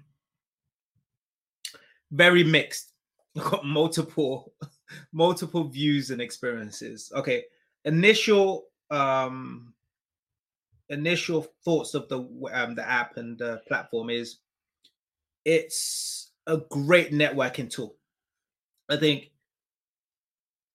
very 2.11 2.43
mixed. 2.43 2.93
Got 3.37 3.65
multiple, 3.65 4.53
multiple 5.13 5.63
views 5.65 6.11
and 6.11 6.21
experiences. 6.21 7.11
Okay, 7.15 7.45
initial, 7.85 8.65
um, 8.89 9.73
initial 10.89 11.47
thoughts 11.63 11.93
of 11.93 12.09
the 12.09 12.19
um, 12.53 12.75
the 12.75 12.87
app 12.87 13.17
and 13.17 13.37
the 13.37 13.61
platform 13.67 14.09
is, 14.09 14.39
it's 15.45 16.31
a 16.47 16.57
great 16.57 17.11
networking 17.11 17.69
tool. 17.69 17.95
I 18.89 18.97
think 18.97 19.31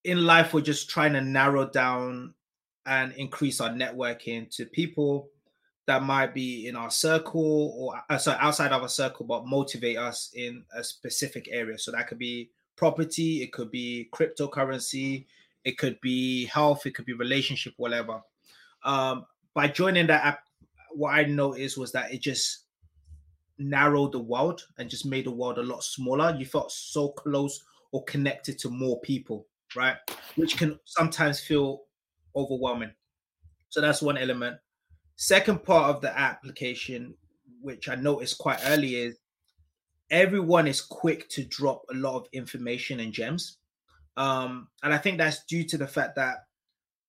in 0.05 0.25
life 0.25 0.55
we're 0.55 0.61
just 0.61 0.89
trying 0.89 1.15
to 1.15 1.21
narrow 1.21 1.69
down 1.69 2.35
and 2.87 3.13
increase 3.15 3.61
our 3.61 3.71
networking 3.71 4.55
to 4.55 4.67
people 4.67 5.31
that 5.87 6.03
might 6.03 6.33
be 6.33 6.67
in 6.67 6.77
our 6.77 6.91
circle 6.91 7.75
or 7.77 8.01
uh, 8.09 8.19
sorry 8.19 8.39
outside 8.41 8.73
of 8.73 8.83
our 8.83 8.89
circle 8.89 9.27
but 9.27 9.47
motivate 9.47 9.99
us 9.99 10.31
in 10.35 10.65
a 10.75 10.83
specific 10.83 11.49
area. 11.51 11.79
So 11.79 11.93
that 11.93 12.09
could 12.09 12.19
be 12.19 12.51
property 12.77 13.43
it 13.43 13.53
could 13.53 13.71
be 13.71 14.09
cryptocurrency 14.13 15.27
it 15.65 15.79
could 15.79 16.01
be 16.01 16.47
health 16.47 16.87
it 16.87 16.95
could 16.95 17.07
be 17.07 17.13
relationship 17.13 17.75
whatever. 17.77 18.21
Um, 18.83 19.27
by 19.55 19.69
joining 19.69 20.07
that 20.09 20.25
app 20.25 20.41
what 20.91 21.11
i 21.11 21.25
noticed 21.25 21.77
was 21.79 21.93
that 21.93 22.13
it 22.13 22.21
just 22.21 22.65
narrowed 23.59 24.13
the 24.13 24.19
world 24.19 24.67
and 24.79 24.91
just 24.91 25.07
made 25.07 25.27
the 25.27 25.31
world 25.31 25.59
a 25.59 25.63
lot 25.63 25.83
smaller. 25.85 26.35
You 26.37 26.45
felt 26.45 26.73
so 26.73 27.09
close 27.09 27.65
or 27.93 28.03
connected 28.05 28.59
to 28.61 28.71
more 28.71 29.01
people 29.01 29.47
right? 29.77 29.97
Which 30.37 30.57
can 30.57 30.79
sometimes 30.85 31.41
feel 31.41 31.83
overwhelming. 32.37 32.93
So 33.69 33.81
that's 33.81 34.03
one 34.03 34.19
element 34.19 34.59
Second 35.17 35.65
part 35.65 35.95
of 35.95 36.01
the 36.01 36.17
application, 36.19 37.15
which 37.61 37.89
I 37.89 37.95
noticed 37.95 38.39
quite 38.39 38.61
early, 38.65 38.97
is 38.97 39.19
everyone 40.11 40.67
is 40.67 40.81
quick 40.81 41.29
to 41.31 41.45
drop 41.45 41.85
a 41.91 41.95
lot 41.95 42.17
of 42.17 42.27
information 42.33 43.01
and 43.01 43.13
gems. 43.13 43.59
Um, 44.17 44.69
and 44.83 44.93
I 44.93 44.99
think 44.99 45.19
that's 45.19 45.45
due 45.45 45.65
to 45.65 45.79
the 45.79 45.87
fact 45.87 46.17
that 46.17 46.47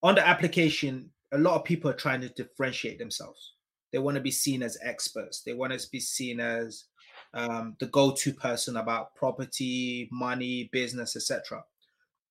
on 0.04 0.16
the 0.16 0.28
application, 0.28 1.10
a 1.32 1.38
lot 1.38 1.56
of 1.56 1.64
people 1.64 1.90
are 1.90 1.96
trying 1.96 2.22
to 2.22 2.30
differentiate 2.30 3.00
themselves. 3.00 3.54
They 3.92 4.00
want 4.00 4.16
to 4.16 4.22
be 4.22 4.32
seen 4.32 4.62
as 4.64 4.78
experts. 4.82 5.42
They 5.42 5.54
want 5.54 5.78
to 5.78 5.90
be 5.90 6.00
seen 6.00 6.40
as 6.40 6.86
um, 7.34 7.76
the 7.80 7.88
go-to 7.88 8.34
person 8.34 8.78
about 8.78 9.16
property, 9.16 10.10
money, 10.12 10.70
business, 10.72 11.16
etc. 11.16 11.64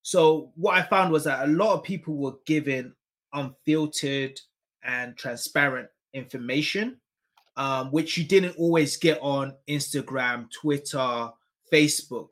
So 0.03 0.53
what 0.57 0.77
I 0.77 0.83
found 0.83 1.13
was 1.13 1.25
that 1.25 1.49
a 1.49 1.53
lot 1.53 1.75
of 1.75 1.83
people 1.83 2.17
were 2.17 2.35
given 2.47 2.95
unfiltered 3.33 4.39
and 4.85 5.17
transparent 5.17 5.89
information, 6.13 6.99
um, 7.57 7.91
which 7.91 8.17
you 8.17 8.25
didn't 8.25 8.57
always 8.57 8.97
get 8.97 9.19
on 9.21 9.55
Instagram, 9.69 10.51
Twitter, 10.51 11.31
Facebook. 11.73 12.29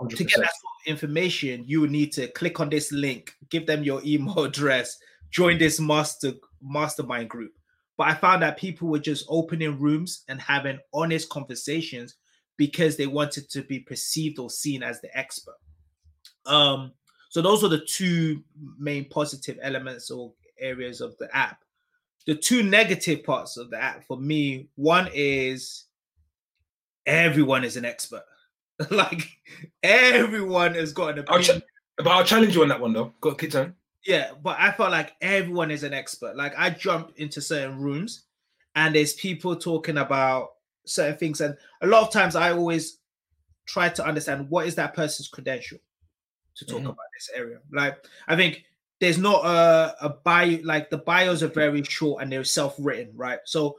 100%. 0.00 0.16
To 0.16 0.24
get 0.24 0.36
that 0.36 0.50
sort 0.50 0.74
of 0.86 0.90
information, 0.90 1.64
you 1.66 1.80
would 1.80 1.90
need 1.90 2.12
to 2.12 2.28
click 2.28 2.60
on 2.60 2.68
this 2.68 2.92
link, 2.92 3.34
give 3.50 3.66
them 3.66 3.82
your 3.82 4.02
email 4.04 4.44
address, 4.44 4.98
join 5.30 5.58
this 5.58 5.80
master 5.80 6.32
mastermind 6.62 7.30
group. 7.30 7.52
But 7.96 8.08
I 8.08 8.14
found 8.14 8.42
that 8.42 8.58
people 8.58 8.88
were 8.88 8.98
just 8.98 9.24
opening 9.28 9.78
rooms 9.78 10.24
and 10.28 10.40
having 10.40 10.78
honest 10.92 11.30
conversations 11.30 12.16
because 12.58 12.96
they 12.96 13.06
wanted 13.06 13.48
to 13.50 13.62
be 13.62 13.80
perceived 13.80 14.38
or 14.38 14.50
seen 14.50 14.82
as 14.82 15.00
the 15.00 15.16
expert. 15.16 15.56
Um, 16.44 16.92
so 17.30 17.40
those 17.40 17.64
are 17.64 17.68
the 17.68 17.84
two 17.86 18.42
main 18.78 19.08
positive 19.08 19.58
elements 19.62 20.10
or 20.10 20.32
areas 20.58 21.00
of 21.00 21.16
the 21.18 21.34
app 21.34 21.60
the 22.26 22.34
two 22.34 22.62
negative 22.62 23.24
parts 23.24 23.56
of 23.56 23.70
the 23.70 23.82
app 23.82 24.04
for 24.06 24.16
me 24.16 24.68
one 24.74 25.08
is 25.14 25.84
everyone 27.06 27.64
is 27.64 27.76
an 27.76 27.84
expert 27.84 28.24
like 28.90 29.26
everyone 29.82 30.74
has 30.74 30.92
got 30.92 31.12
an 31.12 31.20
opinion. 31.20 31.50
I'll 31.54 31.60
ch- 31.60 31.62
but 31.98 32.08
I'll 32.08 32.24
challenge 32.24 32.54
you 32.54 32.62
on 32.62 32.68
that 32.68 32.80
one 32.80 32.92
though. 32.92 33.14
Got 33.20 33.38
kids 33.38 33.56
on. 33.56 33.74
Yeah, 34.04 34.32
but 34.42 34.56
I 34.58 34.70
felt 34.72 34.90
like 34.90 35.14
everyone 35.20 35.70
is 35.70 35.82
an 35.82 35.94
expert. 35.94 36.36
Like 36.36 36.52
I 36.56 36.70
jump 36.70 37.12
into 37.16 37.40
certain 37.40 37.78
rooms 37.78 38.24
and 38.74 38.94
there's 38.94 39.14
people 39.14 39.56
talking 39.56 39.98
about 39.98 40.50
certain 40.84 41.16
things. 41.16 41.40
And 41.40 41.56
a 41.80 41.86
lot 41.86 42.02
of 42.02 42.12
times 42.12 42.36
I 42.36 42.52
always 42.52 42.98
try 43.66 43.88
to 43.88 44.04
understand 44.04 44.48
what 44.50 44.66
is 44.66 44.74
that 44.76 44.94
person's 44.94 45.28
credential 45.28 45.78
to 46.56 46.64
talk 46.66 46.78
mm-hmm. 46.78 46.86
about 46.86 46.98
this 47.16 47.30
area. 47.34 47.58
Like 47.72 48.04
I 48.28 48.36
think 48.36 48.64
there's 49.00 49.18
not 49.18 49.44
a, 49.44 49.94
a 50.00 50.08
bio 50.24 50.58
like 50.64 50.90
the 50.90 50.98
bios 50.98 51.42
are 51.42 51.48
very 51.48 51.82
short 51.82 52.22
and 52.22 52.32
they're 52.32 52.44
self-written, 52.44 53.12
right? 53.14 53.40
So 53.44 53.76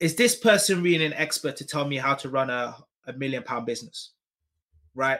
is 0.00 0.16
this 0.16 0.36
person 0.36 0.82
really 0.82 1.06
an 1.06 1.14
expert 1.14 1.56
to 1.56 1.66
tell 1.66 1.86
me 1.86 1.96
how 1.96 2.14
to 2.14 2.28
run 2.28 2.50
a, 2.50 2.76
a 3.06 3.12
million 3.14 3.42
pound 3.42 3.66
business? 3.66 4.10
Right? 4.94 5.18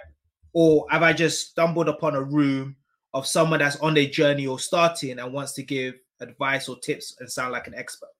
Or 0.52 0.86
have 0.90 1.02
I 1.02 1.12
just 1.12 1.50
stumbled 1.50 1.88
upon 1.88 2.14
a 2.14 2.22
room 2.22 2.76
of 3.12 3.26
someone 3.26 3.60
that's 3.60 3.76
on 3.76 3.94
their 3.94 4.06
journey 4.06 4.46
or 4.46 4.58
starting 4.58 5.18
and 5.18 5.32
wants 5.32 5.52
to 5.54 5.62
give 5.62 5.94
advice 6.20 6.68
or 6.68 6.78
tips 6.78 7.16
and 7.18 7.30
sound 7.30 7.52
like 7.52 7.66
an 7.66 7.74
expert? 7.74 8.10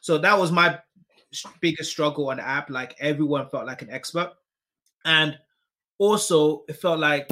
So 0.00 0.18
that 0.18 0.38
was 0.38 0.52
my 0.52 0.78
biggest 1.60 1.90
struggle 1.90 2.30
on 2.30 2.36
the 2.36 2.46
app. 2.46 2.70
Like 2.70 2.96
everyone 3.00 3.48
felt 3.48 3.66
like 3.66 3.82
an 3.82 3.90
expert. 3.90 4.32
And 5.04 5.38
also 5.98 6.64
it 6.68 6.74
felt 6.74 6.98
like 6.98 7.30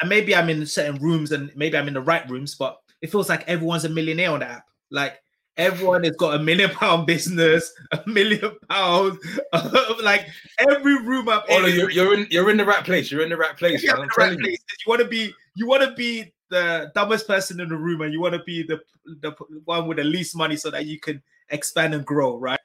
and 0.00 0.08
maybe 0.08 0.34
I'm 0.34 0.48
in 0.48 0.64
certain 0.66 1.00
rooms 1.00 1.32
and 1.32 1.50
maybe 1.54 1.76
I'm 1.76 1.88
in 1.88 1.94
the 1.94 2.00
right 2.00 2.28
rooms, 2.28 2.54
but 2.54 2.78
it 3.02 3.10
feels 3.10 3.28
like 3.28 3.46
everyone's 3.48 3.84
a 3.84 3.88
millionaire 3.88 4.30
on 4.30 4.40
the 4.40 4.46
app. 4.46 4.66
Like 4.90 5.20
everyone 5.56 6.04
has 6.04 6.16
got 6.16 6.34
a 6.34 6.38
million 6.42 6.70
pound 6.70 7.06
business, 7.06 7.72
a 7.92 8.02
million 8.06 8.56
pounds. 8.68 9.18
like 10.02 10.26
every 10.58 11.02
room 11.02 11.28
I'm 11.28 11.42
oh, 11.48 11.66
you're, 11.66 11.90
you're, 11.90 12.14
in 12.14 12.26
you're 12.30 12.50
in 12.50 12.56
the 12.56 12.64
right 12.64 12.84
place. 12.84 13.10
You're 13.10 13.22
in 13.22 13.28
the 13.28 13.36
right 13.36 13.56
place. 13.56 13.82
You're 13.82 13.96
in 13.96 14.02
the 14.02 14.14
right 14.16 14.38
place. 14.38 14.58
You 14.84 14.90
want 14.90 15.02
to 15.02 15.08
be 15.08 15.32
you 15.54 15.66
want 15.66 15.82
to 15.82 15.92
be 15.92 16.32
the 16.48 16.90
dumbest 16.94 17.26
person 17.26 17.60
in 17.60 17.68
the 17.68 17.76
room, 17.76 18.00
and 18.00 18.12
you 18.12 18.20
want 18.20 18.34
to 18.34 18.42
be 18.44 18.62
the 18.62 18.80
the 19.20 19.32
one 19.64 19.86
with 19.86 19.98
the 19.98 20.04
least 20.04 20.36
money 20.36 20.56
so 20.56 20.70
that 20.70 20.86
you 20.86 20.98
can 20.98 21.22
expand 21.50 21.94
and 21.94 22.04
grow, 22.04 22.36
right? 22.36 22.60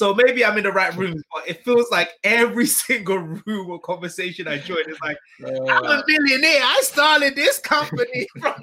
So 0.00 0.14
maybe 0.14 0.42
I'm 0.42 0.56
in 0.56 0.64
the 0.64 0.72
right 0.72 0.96
room, 0.96 1.22
but 1.30 1.46
it 1.46 1.62
feels 1.62 1.90
like 1.90 2.08
every 2.24 2.64
single 2.88 3.18
room 3.18 3.70
or 3.70 3.78
conversation 3.80 4.48
I 4.48 4.56
join 4.56 4.88
is 4.88 4.96
like, 5.02 5.18
uh, 5.44 5.50
I'm 5.70 5.84
a 5.84 6.02
millionaire. 6.08 6.62
I 6.62 6.80
started 6.84 7.36
this 7.36 7.58
company 7.58 8.26
from 8.40 8.54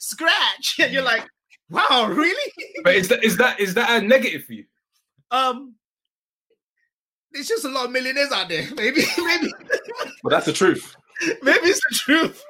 scratch. 0.00 0.74
And 0.80 0.92
you're 0.92 1.04
like, 1.04 1.28
wow, 1.70 2.08
really? 2.12 2.52
But 2.82 2.96
is 2.96 3.06
that 3.06 3.22
is 3.22 3.36
that 3.36 3.60
is 3.60 3.74
that 3.74 4.02
a 4.02 4.04
negative 4.04 4.42
for 4.42 4.54
you? 4.54 4.64
Um 5.30 5.76
it's 7.30 7.46
just 7.46 7.64
a 7.64 7.68
lot 7.68 7.84
of 7.84 7.92
millionaires 7.92 8.32
out 8.32 8.48
there. 8.48 8.66
Maybe, 8.74 9.04
maybe. 9.16 9.52
But 10.24 10.30
that's 10.30 10.46
the 10.46 10.52
truth. 10.52 10.96
Maybe 11.40 11.68
it's 11.68 11.80
the 11.88 11.94
truth. 11.94 12.44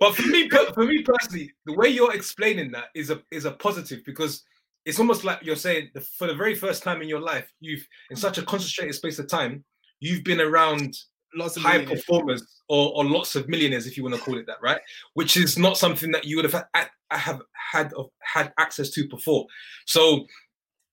but 0.00 0.16
for 0.16 0.26
me, 0.26 0.50
for 0.74 0.84
me 0.84 1.02
personally, 1.02 1.52
the 1.64 1.74
way 1.74 1.90
you're 1.90 2.12
explaining 2.12 2.72
that 2.72 2.86
is 2.96 3.10
a 3.10 3.22
is 3.30 3.44
a 3.44 3.52
positive 3.52 4.04
because 4.04 4.42
it's 4.84 4.98
almost 4.98 5.24
like 5.24 5.40
you're 5.42 5.56
saying 5.56 5.90
for 6.18 6.26
the 6.26 6.34
very 6.34 6.54
first 6.54 6.82
time 6.82 7.02
in 7.02 7.08
your 7.08 7.20
life, 7.20 7.52
you've 7.60 7.86
in 8.10 8.16
such 8.16 8.38
a 8.38 8.42
concentrated 8.42 8.94
space 8.94 9.18
of 9.18 9.28
time, 9.28 9.64
you've 10.00 10.24
been 10.24 10.40
around 10.40 10.96
lots 11.34 11.56
of 11.56 11.62
high 11.62 11.84
performers 11.84 12.42
or, 12.68 12.92
or 12.94 13.04
lots 13.04 13.36
of 13.36 13.48
millionaires, 13.48 13.86
if 13.86 13.96
you 13.96 14.02
want 14.02 14.14
to 14.14 14.20
call 14.20 14.38
it 14.38 14.46
that, 14.46 14.58
right? 14.62 14.80
Which 15.14 15.36
is 15.36 15.58
not 15.58 15.76
something 15.76 16.10
that 16.12 16.24
you 16.24 16.36
would 16.36 16.44
have 16.44 16.64
had, 16.74 16.88
have 17.10 17.42
had 17.52 17.92
had 18.20 18.52
access 18.58 18.90
to 18.90 19.08
before. 19.08 19.46
So, 19.86 20.26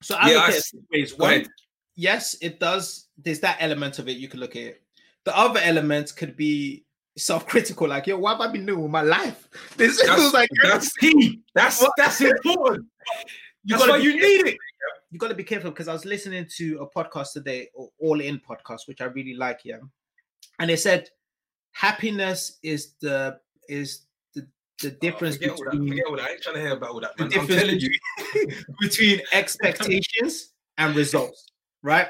so 0.02 0.15
I 0.15 0.32
yeah, 0.32 0.60
ways. 0.91 1.17
One, 1.17 1.45
yes, 1.95 2.36
it 2.41 2.60
does. 2.60 3.08
There's 3.17 3.39
that 3.41 3.58
element 3.60 3.99
of 3.99 4.08
it. 4.08 4.17
You 4.17 4.28
can 4.28 4.39
look 4.39 4.56
at 4.56 4.62
it. 4.62 4.82
The 5.25 5.38
other 5.38 5.60
element 5.60 6.15
could 6.15 6.38
be 6.38 6.86
self-critical, 7.17 7.88
like, 7.88 8.08
yo, 8.08 8.17
what 8.17 8.39
have 8.39 8.49
I 8.49 8.52
been 8.52 8.65
doing 8.65 8.82
with 8.82 8.91
my 8.91 9.02
life? 9.02 9.47
This 9.78 10.02
feels 10.02 10.34
like 10.34 10.49
that's 10.63 10.93
key. 10.93 11.41
That's 11.56 11.86
that's 11.97 12.21
important. 12.21 12.88
You 13.63 13.78
That's 13.78 13.89
why 13.89 13.98
you 13.98 14.13
need 14.13 14.48
it. 14.48 14.58
You 15.12 15.19
got 15.19 15.30
to 15.30 15.36
be 15.36 15.43
careful 15.43 15.72
because 15.72 15.88
I 15.88 15.93
was 15.93 16.06
listening 16.06 16.48
to 16.58 16.80
a 16.80 16.89
podcast 16.89 17.34
today, 17.34 17.69
All 18.00 18.22
In 18.22 18.39
podcast, 18.39 18.88
which 18.88 19.02
I 19.02 19.06
really 19.06 19.34
like. 19.34 19.62
Yeah, 19.63 19.78
and 20.60 20.69
they 20.69 20.76
said 20.76 21.10
happiness 21.72 22.58
is 22.63 22.93
the 23.02 23.39
is 23.67 24.06
the 24.36 24.48
the 24.82 24.91
oh, 24.91 24.98
difference 25.02 25.38
oh, 25.38 25.56
between. 25.56 25.91
All 25.91 25.95
that. 25.95 26.06
All 26.10 26.15
that. 26.17 26.26
I 26.26 26.32
ain't 26.32 26.41
trying 26.41 26.56
to 26.56 26.62
hear 26.62 26.74
about 26.74 26.89
all 26.91 27.02
that. 27.02 27.19
Man. 27.19 27.32
I'm 27.38 27.48
telling 27.48 27.80
you 27.80 27.89
between 28.80 29.22
expectations 29.32 30.54
and 30.78 30.95
results, 30.95 31.52
right? 31.84 32.10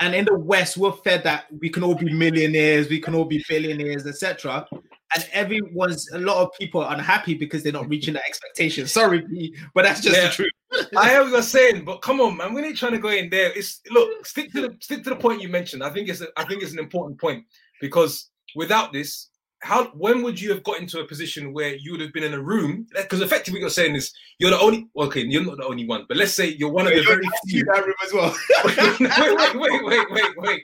And 0.00 0.14
in 0.14 0.24
the 0.24 0.36
West, 0.36 0.76
we're 0.76 0.92
fed 0.92 1.22
that 1.24 1.46
we 1.60 1.70
can 1.70 1.82
all 1.82 1.94
be 1.94 2.12
millionaires, 2.12 2.88
we 2.88 3.00
can 3.00 3.14
all 3.14 3.24
be 3.24 3.44
billionaires, 3.48 4.06
etc. 4.06 4.66
and 5.14 5.28
everyone's 5.32 6.10
a 6.12 6.18
lot 6.18 6.42
of 6.42 6.50
people 6.58 6.82
are 6.82 6.92
unhappy 6.94 7.34
because 7.34 7.62
they're 7.62 7.72
not 7.72 7.88
reaching 7.88 8.14
that 8.14 8.24
expectation. 8.26 8.86
Sorry, 8.86 9.22
P, 9.22 9.54
but 9.74 9.84
that's 9.84 10.00
just 10.00 10.16
Yeah. 10.16 10.28
the 10.28 10.34
truth. 10.34 10.90
I 10.96 11.08
hear 11.10 11.22
what 11.22 11.30
you're 11.30 11.42
saying, 11.42 11.84
but 11.84 12.02
come 12.02 12.20
on, 12.20 12.36
man. 12.36 12.52
We 12.52 12.62
ain't 12.64 12.76
trying 12.76 12.92
to 12.92 12.98
go 12.98 13.08
in 13.10 13.30
there. 13.30 13.52
It's 13.56 13.80
look, 13.90 14.26
stick 14.26 14.50
to 14.52 14.62
the 14.62 14.76
stick 14.80 15.04
to 15.04 15.10
the 15.10 15.16
point 15.16 15.40
you 15.40 15.48
mentioned. 15.48 15.84
I 15.84 15.90
think 15.90 16.08
it's 16.08 16.20
a, 16.20 16.28
I 16.36 16.44
think 16.44 16.62
it's 16.62 16.72
an 16.72 16.78
important 16.78 17.20
point 17.20 17.44
because 17.80 18.30
without 18.56 18.92
this, 18.92 19.28
how 19.64 19.86
when 19.94 20.22
would 20.22 20.38
you 20.38 20.50
have 20.50 20.62
got 20.62 20.78
into 20.78 21.00
a 21.00 21.06
position 21.06 21.54
where 21.54 21.74
you 21.74 21.92
would 21.92 22.00
have 22.02 22.12
been 22.12 22.22
in 22.22 22.34
a 22.34 22.40
room? 22.42 22.86
Because 22.94 23.22
effectively, 23.22 23.58
what 23.58 23.62
you're 23.62 23.70
saying 23.70 23.94
is 23.94 24.12
you're 24.38 24.50
the 24.50 24.60
only. 24.60 24.88
Okay, 24.96 25.22
you're 25.22 25.44
not 25.44 25.56
the 25.56 25.64
only 25.64 25.86
one, 25.86 26.04
but 26.06 26.18
let's 26.18 26.34
say 26.34 26.48
you're 26.48 26.70
one 26.70 26.86
of 26.86 26.92
the 26.92 26.96
You're 26.96 27.04
very 27.06 27.24
in 27.24 27.30
few. 27.48 27.64
that 27.64 27.84
room 27.84 27.94
as 28.04 28.12
well. 28.12 28.36
wait, 28.64 29.56
wait, 29.56 29.84
wait, 29.84 30.10
wait, 30.10 30.10
wait, 30.10 30.36
wait, 30.40 30.42
wait, 30.42 30.62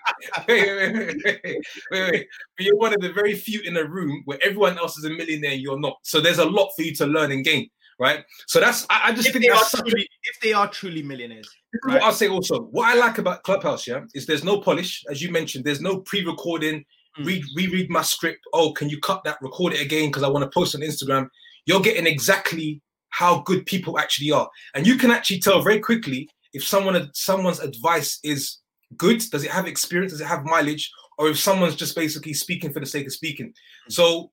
wait, 0.48 1.16
wait, 1.24 1.24
wait, 1.24 1.44
wait, 1.44 2.10
wait. 2.12 2.26
But 2.56 2.66
you're 2.66 2.76
one 2.76 2.92
of 2.92 3.00
the 3.00 3.12
very 3.12 3.34
few 3.34 3.62
in 3.62 3.76
a 3.78 3.84
room 3.84 4.22
where 4.26 4.38
everyone 4.44 4.76
else 4.78 4.98
is 4.98 5.04
a 5.04 5.10
millionaire 5.10 5.52
and 5.52 5.62
you're 5.62 5.80
not. 5.80 5.98
So 6.02 6.20
there's 6.20 6.38
a 6.38 6.44
lot 6.44 6.70
for 6.76 6.82
you 6.82 6.94
to 6.96 7.06
learn 7.06 7.32
and 7.32 7.42
gain, 7.42 7.70
right? 7.98 8.24
So 8.48 8.60
that's 8.60 8.86
I, 8.90 9.08
I 9.08 9.12
just 9.12 9.28
if 9.28 9.32
think 9.32 9.46
they 9.46 9.50
are 9.50 9.56
that's 9.56 9.70
such 9.70 9.86
a 9.86 9.90
truly, 9.90 10.08
if 10.24 10.40
they 10.40 10.52
are 10.52 10.68
truly 10.68 11.02
millionaires, 11.02 11.48
this 11.72 11.80
is 11.86 11.94
what 11.94 12.02
I'll 12.02 12.12
say 12.12 12.28
also. 12.28 12.60
What 12.64 12.88
I 12.88 13.00
like 13.00 13.16
about 13.16 13.44
Clubhouse, 13.44 13.86
yeah, 13.86 14.02
is 14.14 14.26
there's 14.26 14.44
no 14.44 14.60
polish, 14.60 15.04
as 15.10 15.22
you 15.22 15.30
mentioned. 15.30 15.64
There's 15.64 15.80
no 15.80 16.00
pre-recording. 16.00 16.84
Mm. 17.18 17.26
Read, 17.26 17.44
reread 17.56 17.90
my 17.90 18.02
script. 18.02 18.40
Oh, 18.52 18.72
can 18.72 18.88
you 18.88 19.00
cut 19.00 19.24
that? 19.24 19.38
Record 19.42 19.72
it 19.74 19.80
again 19.80 20.08
because 20.08 20.22
I 20.22 20.28
want 20.28 20.44
to 20.44 20.50
post 20.50 20.74
on 20.74 20.80
Instagram. 20.82 21.28
You're 21.66 21.80
getting 21.80 22.06
exactly 22.06 22.80
how 23.10 23.40
good 23.40 23.66
people 23.66 23.98
actually 23.98 24.30
are, 24.30 24.48
and 24.74 24.86
you 24.86 24.96
can 24.96 25.10
actually 25.10 25.40
tell 25.40 25.60
very 25.62 25.80
quickly 25.80 26.28
if 26.52 26.64
someone 26.66 27.10
someone's 27.12 27.60
advice 27.60 28.18
is 28.22 28.58
good. 28.96 29.22
Does 29.30 29.44
it 29.44 29.50
have 29.50 29.66
experience? 29.66 30.12
Does 30.12 30.20
it 30.20 30.26
have 30.26 30.44
mileage? 30.44 30.90
Or 31.18 31.28
if 31.28 31.38
someone's 31.38 31.74
just 31.76 31.94
basically 31.94 32.32
speaking 32.32 32.72
for 32.72 32.80
the 32.80 32.86
sake 32.86 33.06
of 33.06 33.12
speaking. 33.12 33.48
Mm. 33.48 33.92
So 33.92 34.30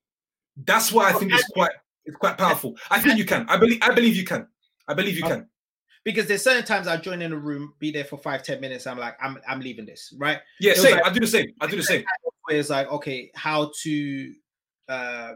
that's 0.64 0.90
why 0.92 1.10
I 1.10 1.12
think 1.12 1.32
it's 1.32 1.48
quite 1.48 1.72
it's 2.06 2.16
quite 2.16 2.38
powerful. 2.38 2.76
I 2.90 3.00
think 3.00 3.18
you 3.18 3.24
can. 3.24 3.44
I 3.48 3.56
believe 3.56 3.78
I 3.82 3.92
believe 3.92 4.16
you 4.16 4.24
can. 4.24 4.46
I 4.86 4.94
believe 4.94 5.16
you 5.16 5.22
can. 5.24 5.48
because 6.04 6.26
there's 6.26 6.42
certain 6.42 6.64
times 6.64 6.86
I 6.88 6.96
join 6.96 7.20
in 7.20 7.32
a 7.32 7.36
room, 7.36 7.74
be 7.78 7.90
there 7.90 8.04
for 8.04 8.16
five, 8.16 8.42
ten 8.42 8.60
minutes. 8.60 8.86
I'm 8.86 8.98
like, 8.98 9.16
I'm 9.22 9.38
I'm 9.46 9.60
leaving 9.60 9.84
this, 9.84 10.14
right? 10.16 10.38
Yeah, 10.60 10.72
same. 10.74 10.94
like- 10.96 11.04
I 11.06 11.12
do 11.12 11.20
the 11.20 11.26
same. 11.26 11.52
I 11.60 11.66
do 11.66 11.76
the 11.76 11.82
same. 11.82 12.04
It's 12.56 12.70
like, 12.70 12.90
okay, 12.90 13.30
how 13.34 13.70
to 13.82 14.34
uh 14.88 15.32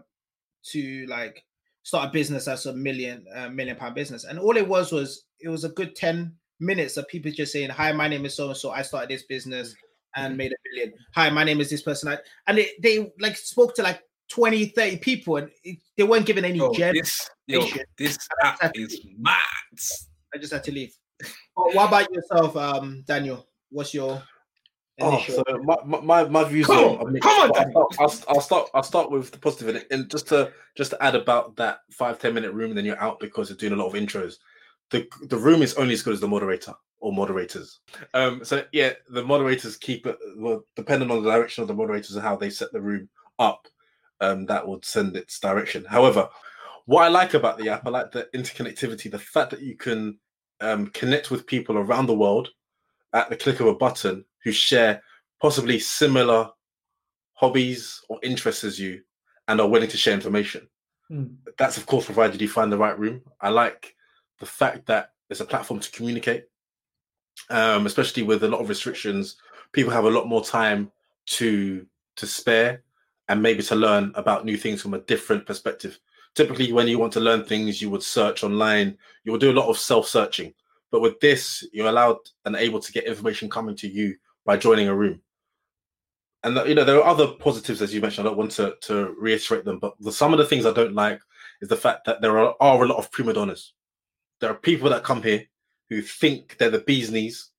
to 0.70 1.06
like 1.08 1.44
start 1.82 2.08
a 2.08 2.12
business 2.12 2.44
that's 2.44 2.66
a 2.66 2.72
million 2.72 3.24
uh, 3.34 3.48
million 3.48 3.76
pound 3.76 3.94
business. 3.94 4.24
And 4.24 4.38
all 4.38 4.56
it 4.56 4.66
was 4.66 4.92
was 4.92 5.24
it 5.40 5.48
was 5.48 5.64
a 5.64 5.70
good 5.70 5.96
10 5.96 6.34
minutes 6.60 6.96
of 6.96 7.08
people 7.08 7.30
just 7.32 7.52
saying, 7.52 7.70
Hi, 7.70 7.92
my 7.92 8.08
name 8.08 8.24
is 8.24 8.34
so 8.34 8.48
and 8.48 8.56
so. 8.56 8.70
I 8.70 8.82
started 8.82 9.10
this 9.10 9.24
business 9.24 9.74
and 10.14 10.36
made 10.36 10.52
a 10.52 10.56
billion. 10.64 10.94
Hi, 11.14 11.30
my 11.30 11.44
name 11.44 11.60
is 11.60 11.70
this 11.70 11.82
person. 11.82 12.08
I, 12.08 12.18
and 12.46 12.58
they, 12.58 12.70
they 12.82 13.12
like 13.18 13.36
spoke 13.36 13.74
to 13.76 13.82
like 13.82 14.02
20, 14.30 14.66
30 14.66 14.98
people 14.98 15.36
and 15.36 15.50
it, 15.64 15.78
they 15.96 16.04
weren't 16.04 16.26
given 16.26 16.44
any 16.44 16.58
Yo, 16.58 16.72
this, 16.72 17.28
yo, 17.46 17.66
this 17.98 18.18
app 18.42 18.72
is 18.74 18.98
mad. 19.18 19.38
I 20.34 20.38
just 20.38 20.52
had 20.52 20.64
to 20.64 20.72
leave. 20.72 20.96
But 21.54 21.74
what 21.74 21.88
about 21.88 22.12
yourself, 22.12 22.56
um, 22.56 23.04
Daniel? 23.06 23.46
What's 23.70 23.92
your 23.94 24.22
Oh, 25.00 25.22
so 25.26 25.42
my, 25.62 25.76
my- 25.84 26.00
my, 26.00 26.24
my 26.28 26.44
views 26.44 26.66
Come 26.66 26.78
are, 26.78 26.98
on, 27.00 27.12
mixed, 27.12 27.28
come 27.28 27.40
on, 27.40 27.48
I'll, 27.48 27.54
Daniel. 27.54 27.86
start, 27.96 28.24
I'll, 28.28 28.34
I'll 28.36 28.40
start 28.40 28.70
I'll 28.74 28.82
start 28.82 29.10
with 29.10 29.30
the 29.30 29.38
positive 29.38 29.68
in 29.68 29.76
it. 29.76 29.86
and 29.90 30.10
just 30.10 30.28
to 30.28 30.52
just 30.76 30.90
to 30.92 31.02
add 31.02 31.14
about 31.14 31.56
that 31.56 31.80
five 31.90 32.18
ten 32.18 32.34
minute 32.34 32.52
room 32.52 32.70
and 32.70 32.78
then 32.78 32.84
you're 32.84 33.00
out 33.00 33.18
because 33.20 33.48
you're 33.50 33.56
doing 33.56 33.72
a 33.72 33.76
lot 33.76 33.88
of 33.88 33.94
intros. 33.94 34.34
The 34.90 35.08
the 35.28 35.36
room 35.36 35.62
is 35.62 35.74
only 35.74 35.94
as 35.94 36.02
good 36.02 36.14
as 36.14 36.20
the 36.20 36.28
moderator 36.28 36.74
or 37.00 37.12
moderators. 37.12 37.80
Um 38.14 38.44
so 38.44 38.64
yeah, 38.72 38.92
the 39.10 39.24
moderators 39.24 39.76
keep 39.76 40.06
it 40.06 40.18
well 40.36 40.64
depending 40.76 41.10
on 41.10 41.22
the 41.22 41.30
direction 41.30 41.62
of 41.62 41.68
the 41.68 41.74
moderators 41.74 42.14
and 42.14 42.22
how 42.24 42.36
they 42.36 42.50
set 42.50 42.72
the 42.72 42.80
room 42.80 43.08
up, 43.38 43.66
um 44.20 44.46
that 44.46 44.66
would 44.66 44.84
send 44.84 45.16
its 45.16 45.40
direction. 45.40 45.84
However, 45.84 46.28
what 46.86 47.04
I 47.04 47.08
like 47.08 47.34
about 47.34 47.58
the 47.58 47.68
app, 47.70 47.86
I 47.86 47.90
like 47.90 48.12
the 48.12 48.28
interconnectivity, 48.34 49.10
the 49.10 49.18
fact 49.18 49.50
that 49.50 49.62
you 49.62 49.76
can 49.76 50.18
um, 50.60 50.88
connect 50.88 51.30
with 51.30 51.46
people 51.46 51.78
around 51.78 52.06
the 52.06 52.14
world 52.14 52.50
at 53.14 53.30
the 53.30 53.36
click 53.36 53.60
of 53.60 53.66
a 53.66 53.74
button 53.74 54.24
who 54.44 54.52
share 54.52 55.02
possibly 55.40 55.78
similar 55.78 56.50
hobbies 57.34 58.00
or 58.08 58.18
interests 58.22 58.64
as 58.64 58.78
you 58.78 59.02
and 59.48 59.60
are 59.60 59.68
willing 59.68 59.88
to 59.88 59.96
share 59.96 60.14
information. 60.14 60.68
Hmm. 61.08 61.24
That's, 61.58 61.76
of 61.76 61.86
course, 61.86 62.06
provided 62.06 62.40
you 62.40 62.48
find 62.48 62.70
the 62.70 62.78
right 62.78 62.98
room. 62.98 63.22
I 63.40 63.48
like 63.48 63.96
the 64.38 64.46
fact 64.46 64.86
that 64.86 65.10
there's 65.28 65.40
a 65.40 65.44
platform 65.46 65.80
to 65.80 65.90
communicate, 65.90 66.44
um, 67.50 67.86
especially 67.86 68.22
with 68.22 68.44
a 68.44 68.48
lot 68.48 68.60
of 68.60 68.68
restrictions. 68.68 69.36
People 69.72 69.92
have 69.92 70.04
a 70.04 70.10
lot 70.10 70.28
more 70.28 70.44
time 70.44 70.90
to 71.26 71.86
to 72.16 72.26
spare 72.26 72.82
and 73.28 73.42
maybe 73.42 73.62
to 73.62 73.74
learn 73.74 74.12
about 74.14 74.44
new 74.44 74.56
things 74.56 74.82
from 74.82 74.94
a 74.94 75.00
different 75.00 75.46
perspective. 75.46 75.98
Typically, 76.34 76.72
when 76.72 76.88
you 76.88 76.98
want 76.98 77.12
to 77.14 77.20
learn 77.20 77.44
things, 77.44 77.80
you 77.80 77.90
would 77.90 78.02
search 78.02 78.44
online. 78.44 78.96
You 79.24 79.32
will 79.32 79.38
do 79.38 79.50
a 79.50 79.58
lot 79.58 79.68
of 79.68 79.78
self-searching. 79.78 80.52
But 80.90 81.00
with 81.00 81.18
this, 81.20 81.66
you're 81.72 81.88
allowed 81.88 82.18
and 82.44 82.54
able 82.56 82.80
to 82.80 82.92
get 82.92 83.04
information 83.04 83.48
coming 83.48 83.76
to 83.76 83.88
you 83.88 84.16
by 84.44 84.56
joining 84.56 84.88
a 84.88 84.94
room. 84.94 85.20
And 86.44 86.56
you 86.68 86.74
know 86.74 86.84
there 86.84 86.98
are 86.98 87.06
other 87.06 87.28
positives, 87.28 87.82
as 87.82 87.94
you 87.94 88.00
mentioned. 88.00 88.26
I 88.26 88.30
don't 88.30 88.38
want 88.38 88.50
to, 88.52 88.74
to 88.82 89.14
reiterate 89.18 89.64
them, 89.64 89.78
but 89.78 89.94
the, 90.00 90.10
some 90.10 90.32
of 90.32 90.38
the 90.38 90.44
things 90.44 90.66
I 90.66 90.72
don't 90.72 90.94
like 90.94 91.20
is 91.60 91.68
the 91.68 91.76
fact 91.76 92.04
that 92.06 92.20
there 92.20 92.38
are, 92.38 92.54
are 92.60 92.82
a 92.82 92.86
lot 92.86 92.98
of 92.98 93.12
prima 93.12 93.32
donnas. 93.32 93.72
There 94.40 94.50
are 94.50 94.54
people 94.54 94.90
that 94.90 95.04
come 95.04 95.22
here 95.22 95.44
who 95.88 96.02
think 96.02 96.56
they're 96.58 96.70
the 96.70 96.80
bee's 96.80 97.12
knees, 97.12 97.50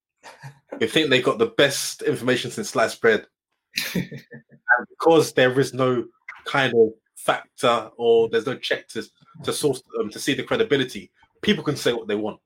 who 0.80 0.88
think 0.88 1.10
they 1.10 1.22
got 1.22 1.38
the 1.38 1.54
best 1.58 2.02
information 2.02 2.52
since 2.52 2.70
sliced 2.70 3.00
bread, 3.00 3.26
and 3.96 4.88
because 4.90 5.32
there 5.32 5.58
is 5.60 5.74
no 5.74 6.06
kind 6.46 6.74
of 6.74 6.90
factor 7.16 7.90
or 7.98 8.28
there's 8.28 8.46
no 8.46 8.58
check 8.58 8.90
to 8.90 9.04
to 9.46 9.54
source 9.54 9.82
them 9.98 10.10
to 10.10 10.20
see 10.20 10.34
the 10.34 10.44
credibility, 10.44 11.10
people 11.42 11.64
can 11.64 11.78
say 11.78 11.94
what 11.94 12.08
they 12.08 12.16
want 12.16 12.40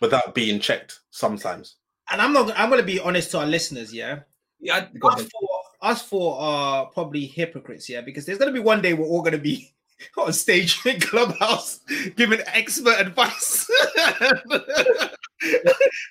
without 0.00 0.34
being 0.34 0.60
checked 0.60 1.00
sometimes. 1.10 1.76
And 2.10 2.20
I'm 2.20 2.32
not. 2.32 2.52
I'm 2.58 2.68
going 2.70 2.80
to 2.80 2.86
be 2.86 3.00
honest 3.00 3.30
to 3.32 3.38
our 3.40 3.46
listeners. 3.46 3.92
Yeah, 3.92 4.20
Yeah, 4.60 4.88
us 5.02 5.20
ahead. 5.20 5.30
four, 5.30 5.48
us 5.82 6.02
four 6.02 6.40
are 6.40 6.86
probably 6.86 7.26
hypocrites. 7.26 7.88
Yeah, 7.88 8.00
because 8.00 8.26
there's 8.26 8.38
going 8.38 8.52
to 8.52 8.58
be 8.58 8.64
one 8.64 8.82
day 8.82 8.94
we're 8.94 9.06
all 9.06 9.22
going 9.22 9.32
to 9.32 9.38
be 9.38 9.72
on 10.16 10.32
stage 10.32 10.84
in 10.86 11.00
clubhouse 11.00 11.80
giving 12.16 12.40
expert 12.46 12.98
advice, 12.98 13.70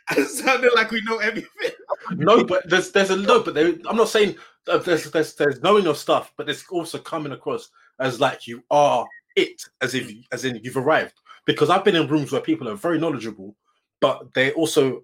and 0.09 0.27
sounding 0.27 0.71
like 0.75 0.91
we 0.91 1.01
know 1.03 1.17
everything. 1.17 1.71
No, 2.11 2.43
but 2.43 2.69
there's 2.69 2.91
there's 2.91 3.09
a 3.09 3.17
no, 3.17 3.41
but 3.43 3.53
there, 3.53 3.73
I'm 3.87 3.97
not 3.97 4.09
saying 4.09 4.35
uh, 4.67 4.77
there's, 4.77 5.09
there's 5.11 5.33
there's 5.35 5.61
knowing 5.61 5.83
your 5.83 5.95
stuff, 5.95 6.33
but 6.37 6.49
it's 6.49 6.65
also 6.69 6.97
coming 6.97 7.31
across 7.31 7.69
as 7.99 8.19
like 8.19 8.47
you 8.47 8.63
are 8.71 9.05
it, 9.35 9.63
as 9.81 9.93
if 9.95 10.11
as 10.31 10.45
in 10.45 10.59
you've 10.63 10.77
arrived. 10.77 11.13
Because 11.45 11.69
I've 11.69 11.83
been 11.83 11.95
in 11.95 12.07
rooms 12.07 12.31
where 12.31 12.41
people 12.41 12.69
are 12.69 12.75
very 12.75 12.99
knowledgeable, 12.99 13.55
but 14.01 14.33
they 14.33 14.51
also 14.51 15.03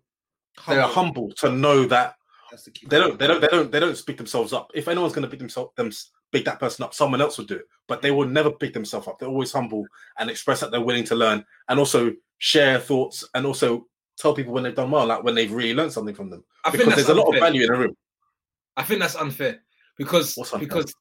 they're 0.68 0.82
humble 0.84 1.32
to 1.34 1.52
know 1.52 1.86
that 1.86 2.15
That's 2.52 2.63
the 2.63 2.72
key. 2.72 2.88
they 2.89 2.98
don't 3.00 3.18
they 3.20 3.28
don't 3.28 3.41
they 3.41 3.48
don't 3.48 3.72
they 3.72 3.80
don't 3.80 3.98
speak 3.98 4.18
themselves 4.18 4.54
up. 4.54 4.72
If 4.74 4.88
anyone's 4.88 5.13
going 5.13 5.24
to 5.24 5.30
pick 5.30 5.39
themselves 5.39 5.72
them 5.76 5.91
pick 6.32 6.46
that 6.46 6.60
person 6.60 6.84
up, 6.84 6.94
someone 6.94 7.22
else 7.22 7.38
will 7.38 7.46
do 7.46 7.56
it. 7.56 7.68
But 7.88 8.02
they 8.02 8.12
will 8.12 8.28
never 8.28 8.52
pick 8.52 8.74
themselves 8.74 9.08
up. 9.08 9.20
They're 9.20 9.30
always 9.30 9.52
humble 9.52 9.86
and 10.20 10.30
express 10.30 10.60
that 10.62 10.72
they're 10.72 10.82
willing 10.82 11.04
to 11.06 11.15
learn 11.15 11.46
and 11.70 11.80
also 11.80 12.13
share 12.39 12.80
thoughts 12.80 13.24
and 13.34 13.46
also 13.46 13.88
tell 14.18 14.34
people 14.34 14.54
when 14.54 14.63
they've 14.63 14.76
done 14.76 14.91
well, 14.91 15.06
like 15.06 15.24
when 15.24 15.36
they've 15.36 15.52
really 15.52 15.74
learned 15.74 15.91
something 15.94 16.15
from 16.15 16.30
them. 16.30 16.44
I 16.63 16.72
think 16.72 16.84
Because 16.84 16.96
that's 16.96 17.08
there's 17.08 17.18
a 17.18 17.22
lot 17.22 17.28
of 17.30 17.36
unfair. 17.36 17.41
value 17.50 17.63
in 17.65 17.70
a 17.74 17.78
room. 17.78 17.96
I 18.78 18.84
think 18.84 19.00
that's 19.02 19.15
unfair 19.15 19.60
because 19.98 20.36
What's 20.36 20.54
unfair? 20.54 20.68
because 20.68 20.94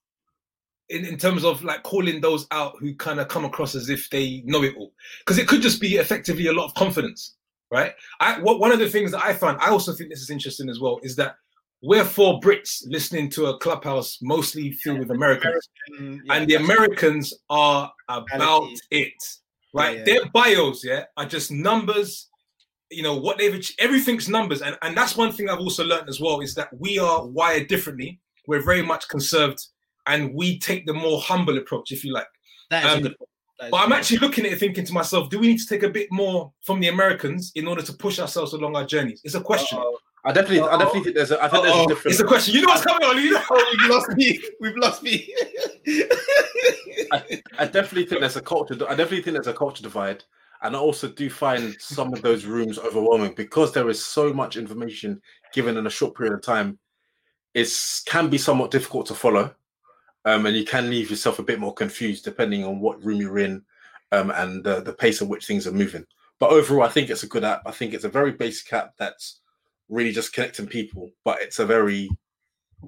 in, 0.90 1.04
in 1.04 1.16
terms 1.16 1.44
of 1.44 1.64
like 1.64 1.82
calling 1.82 2.20
those 2.20 2.46
out 2.50 2.74
who 2.78 2.94
kind 2.94 3.18
of 3.18 3.28
come 3.28 3.44
across 3.44 3.74
as 3.74 3.88
if 3.88 4.08
they 4.10 4.42
know 4.44 4.62
it 4.62 4.76
all 4.76 4.92
because 5.20 5.38
it 5.38 5.48
could 5.48 5.62
just 5.62 5.80
be 5.80 5.94
effectively 5.96 6.46
a 6.48 6.52
lot 6.52 6.66
of 6.66 6.74
confidence 6.74 7.36
right? 7.70 7.92
I 8.20 8.40
what 8.40 8.60
one 8.60 8.72
of 8.72 8.78
the 8.78 8.88
things 8.88 9.10
that 9.12 9.24
i 9.24 9.32
find 9.32 9.58
i 9.60 9.68
also 9.68 9.92
think 9.92 10.10
this 10.10 10.20
is 10.20 10.30
interesting 10.30 10.68
as 10.68 10.80
well 10.80 11.00
is 11.02 11.16
that 11.16 11.36
we're 11.82 12.04
four 12.04 12.40
brits 12.40 12.82
listening 12.86 13.28
to 13.30 13.46
a 13.46 13.58
clubhouse 13.58 14.18
mostly 14.22 14.72
filled 14.72 15.00
with 15.00 15.10
americans. 15.10 15.68
Mm, 15.98 16.20
yeah, 16.24 16.34
and 16.34 16.48
the 16.48 16.54
americans 16.54 17.34
are 17.50 17.92
about 18.08 18.68
it 18.90 19.12
right? 19.72 19.98
Yeah, 19.98 19.98
yeah. 19.98 20.04
their 20.04 20.30
bios 20.32 20.84
yeah 20.84 21.04
are 21.16 21.26
just 21.26 21.50
numbers 21.50 22.28
you 22.94 23.02
know 23.02 23.16
what 23.16 23.38
they've 23.38 23.70
everything's 23.78 24.28
numbers. 24.28 24.62
And 24.62 24.76
and 24.82 24.96
that's 24.96 25.16
one 25.16 25.32
thing 25.32 25.48
i've 25.48 25.58
also 25.58 25.84
learned 25.84 26.08
as 26.08 26.20
well 26.20 26.40
is 26.40 26.54
that 26.54 26.68
we 26.78 26.98
are 26.98 27.26
wired 27.26 27.68
differently. 27.68 28.20
We're 28.46 28.62
very 28.62 28.82
much 28.82 29.08
conserved 29.08 29.66
and 30.06 30.34
we 30.34 30.58
take 30.58 30.86
the 30.86 30.94
more 30.94 31.20
humble 31.20 31.58
approach 31.58 31.92
if 31.92 32.04
you 32.04 32.12
like. 32.12 32.26
That 32.70 32.84
is 32.84 33.06
a 33.06 33.08
um, 33.08 33.14
good 33.60 33.60
point. 33.60 33.60
That 33.60 33.66
is 33.66 33.70
but 33.70 33.76
I'm 33.78 33.92
actually 33.92 34.18
looking 34.18 34.46
at 34.46 34.52
it 34.52 34.58
thinking 34.60 34.84
to 34.84 34.92
myself 34.92 35.30
do 35.30 35.38
we 35.38 35.48
need 35.48 35.58
to 35.58 35.66
take 35.66 35.82
a 35.82 35.88
bit 35.88 36.08
more 36.10 36.52
from 36.62 36.80
the 36.80 36.88
americans 36.88 37.52
in 37.54 37.66
order 37.66 37.82
to 37.82 37.92
push 37.92 38.18
ourselves 38.18 38.52
along 38.52 38.76
our 38.76 38.84
journeys 38.84 39.20
it's 39.24 39.34
a 39.34 39.40
question 39.40 39.78
point. 39.78 39.96
I 40.26 40.32
definitely, 40.32 40.60
I 40.60 40.78
definitely 40.78 41.02
think 41.02 41.16
there's, 41.16 41.30
a, 41.32 41.44
I 41.44 41.48
think 41.48 41.64
there's 41.64 41.74
Uh-oh. 41.74 41.84
a 41.84 41.88
difference. 41.88 42.14
it's 42.14 42.20
a 42.20 42.26
question 42.26 42.54
you 42.54 42.62
know 42.62 42.68
what's 42.68 42.84
coming 42.84 43.06
on 43.06 43.18
you 43.18 43.32
know 43.32 43.42
Oh, 43.50 43.76
we've 43.78 43.90
lost 43.90 44.08
me. 44.16 44.40
We've 44.58 44.76
lost 44.76 45.02
me. 45.02 45.34
I 47.58 47.66
definitely 47.66 48.06
think 48.06 48.20
there's 48.20 48.36
a 48.36 48.40
culture. 48.40 48.74
I 48.88 48.94
definitely 48.94 49.22
think 49.22 49.34
there's 49.34 49.46
a 49.46 49.52
culture 49.52 49.82
divide, 49.82 50.24
and 50.62 50.74
I 50.74 50.78
also 50.78 51.08
do 51.08 51.28
find 51.28 51.76
some 51.78 52.12
of 52.12 52.22
those 52.22 52.46
rooms 52.46 52.78
overwhelming 52.78 53.34
because 53.36 53.72
there 53.72 53.88
is 53.90 54.02
so 54.02 54.32
much 54.32 54.56
information 54.56 55.20
given 55.52 55.76
in 55.76 55.86
a 55.86 55.90
short 55.90 56.16
period 56.16 56.32
of 56.32 56.42
time. 56.42 56.78
It 57.52 57.70
can 58.06 58.30
be 58.30 58.38
somewhat 58.38 58.70
difficult 58.70 59.06
to 59.06 59.14
follow, 59.14 59.54
um, 60.24 60.46
and 60.46 60.56
you 60.56 60.64
can 60.64 60.90
leave 60.90 61.10
yourself 61.10 61.38
a 61.38 61.44
bit 61.44 61.60
more 61.60 61.74
confused 61.74 62.24
depending 62.24 62.64
on 62.64 62.80
what 62.80 63.02
room 63.04 63.20
you're 63.20 63.38
in 63.38 63.62
um, 64.12 64.30
and 64.30 64.66
uh, 64.66 64.80
the 64.80 64.92
pace 64.92 65.20
at 65.20 65.28
which 65.28 65.46
things 65.46 65.66
are 65.66 65.72
moving. 65.72 66.06
But 66.38 66.50
overall, 66.50 66.82
I 66.84 66.88
think 66.88 67.10
it's 67.10 67.22
a 67.22 67.28
good 67.28 67.44
app. 67.44 67.62
I 67.66 67.70
think 67.70 67.94
it's 67.94 68.04
a 68.04 68.08
very 68.08 68.32
basic 68.32 68.72
app 68.72 68.94
that's 68.98 69.40
really 69.88 70.12
just 70.12 70.32
connecting 70.32 70.66
people, 70.66 71.12
but 71.24 71.40
it's 71.40 71.58
a 71.58 71.66
very 71.66 72.08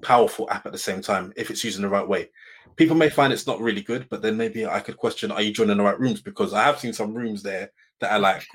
powerful 0.01 0.49
app 0.51 0.65
at 0.65 0.71
the 0.71 0.77
same 0.77 1.01
time 1.01 1.33
if 1.35 1.49
it's 1.49 1.63
used 1.63 1.77
in 1.77 1.81
the 1.83 1.89
right 1.89 2.07
way. 2.07 2.29
People 2.75 2.95
may 2.95 3.09
find 3.09 3.33
it's 3.33 3.47
not 3.47 3.59
really 3.59 3.81
good, 3.81 4.07
but 4.09 4.21
then 4.21 4.37
maybe 4.37 4.65
I 4.65 4.79
could 4.79 4.97
question: 4.97 5.31
Are 5.31 5.41
you 5.41 5.51
joining 5.53 5.77
the 5.77 5.83
right 5.83 5.99
rooms? 5.99 6.21
Because 6.21 6.53
I 6.53 6.63
have 6.63 6.79
seen 6.79 6.93
some 6.93 7.13
rooms 7.13 7.41
there 7.41 7.71
that 7.99 8.11
are 8.11 8.19
like, 8.19 8.45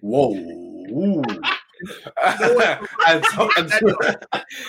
whoa. 0.00 0.32
ooh. 0.32 1.22
and 2.22 3.24
so, 3.26 3.50
and 3.56 3.70
so- 3.70 3.96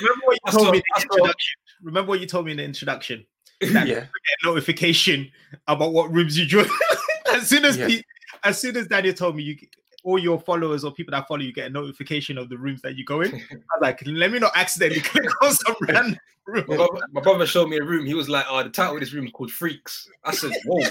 Remember 0.02 0.26
what 0.26 0.40
you 0.46 0.52
told 0.52 0.72
me 0.72 0.78
in 0.78 0.84
the 0.96 1.02
introduction. 1.02 1.54
Remember 1.84 2.10
what 2.10 2.20
you 2.20 2.26
told 2.26 2.46
me 2.46 2.52
in 2.52 2.58
the 2.58 2.64
introduction. 2.64 3.26
That 3.74 3.88
yeah, 3.88 4.06
a 4.06 4.46
notification 4.46 5.32
about 5.68 5.94
what 5.94 6.12
rooms 6.12 6.38
you 6.38 6.46
join. 6.46 6.68
as 7.34 7.48
soon 7.48 7.66
as 7.66 7.78
Yeah. 7.78 7.88
pe- 7.88 8.02
as 8.44 8.60
soon 8.60 8.76
as 8.76 8.88
Daniel 8.88 9.14
told 9.14 9.36
me 9.36 9.44
you 9.44 9.56
all 10.04 10.18
your 10.18 10.40
followers 10.40 10.84
or 10.84 10.92
people 10.92 11.12
that 11.12 11.28
follow 11.28 11.42
you 11.42 11.54
get 11.54 11.68
a 11.68 11.70
notification 11.70 12.38
of 12.38 12.50
the 12.50 12.58
rooms 12.58 12.82
that 12.82 12.96
you 12.96 13.06
go 13.06 13.22
in. 13.22 13.34
I 13.52 13.56
was 13.56 13.82
like, 13.82 14.02
let 14.06 14.32
me 14.32 14.40
not 14.40 14.52
accidentally 14.56 15.02
click 15.02 15.30
on 15.44 15.54
some 15.54 15.76
random 15.88 16.18
room. 16.48 16.66
My 16.68 16.76
brother, 16.76 17.02
my 17.12 17.22
brother 17.22 17.46
showed 17.46 17.70
me 17.70 17.78
a 17.78 17.84
room. 17.84 18.06
He 18.06 18.16
was 18.16 18.28
like, 18.28 18.46
"Oh, 18.50 18.64
the 18.64 18.70
title 18.70 18.96
of 18.96 19.00
this 19.00 19.14
room 19.14 19.26
is 19.28 19.32
called 19.32 19.52
Freaks." 19.52 20.10
I 20.24 20.34
said, 20.34 20.52
"Whoa!" 20.66 20.90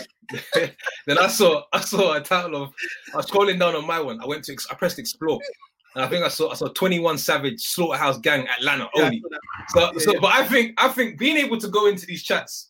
then 1.07 1.19
I 1.19 1.27
saw 1.27 1.65
I 1.73 1.81
saw 1.81 2.15
a 2.15 2.21
title 2.21 2.63
of. 2.63 2.73
I 3.13 3.17
was 3.17 3.27
scrolling 3.27 3.59
down 3.59 3.75
on 3.75 3.85
my 3.87 4.01
one. 4.01 4.21
I 4.23 4.27
went 4.27 4.45
to 4.45 4.57
I 4.71 4.75
pressed 4.75 4.99
explore, 5.01 5.41
and 5.95 6.05
I 6.05 6.09
think 6.09 6.25
I 6.25 6.29
saw 6.29 6.51
I 6.51 6.55
saw 6.55 6.69
Twenty 6.69 6.99
One 6.99 7.19
Savage 7.19 7.61
Slaughterhouse 7.61 8.19
Gang 8.19 8.47
Atlanta 8.49 8.89
Yeah, 8.95 9.05
only. 9.05 9.23
So, 9.69 9.81
Yeah, 9.81 9.99
so 9.99 10.13
yeah. 10.15 10.19
but 10.21 10.33
I 10.33 10.47
think 10.47 10.75
I 10.79 10.89
think 10.89 11.19
being 11.19 11.37
able 11.37 11.59
to 11.59 11.69
go 11.69 11.87
into 11.87 12.07
these 12.07 12.23
chats, 12.23 12.69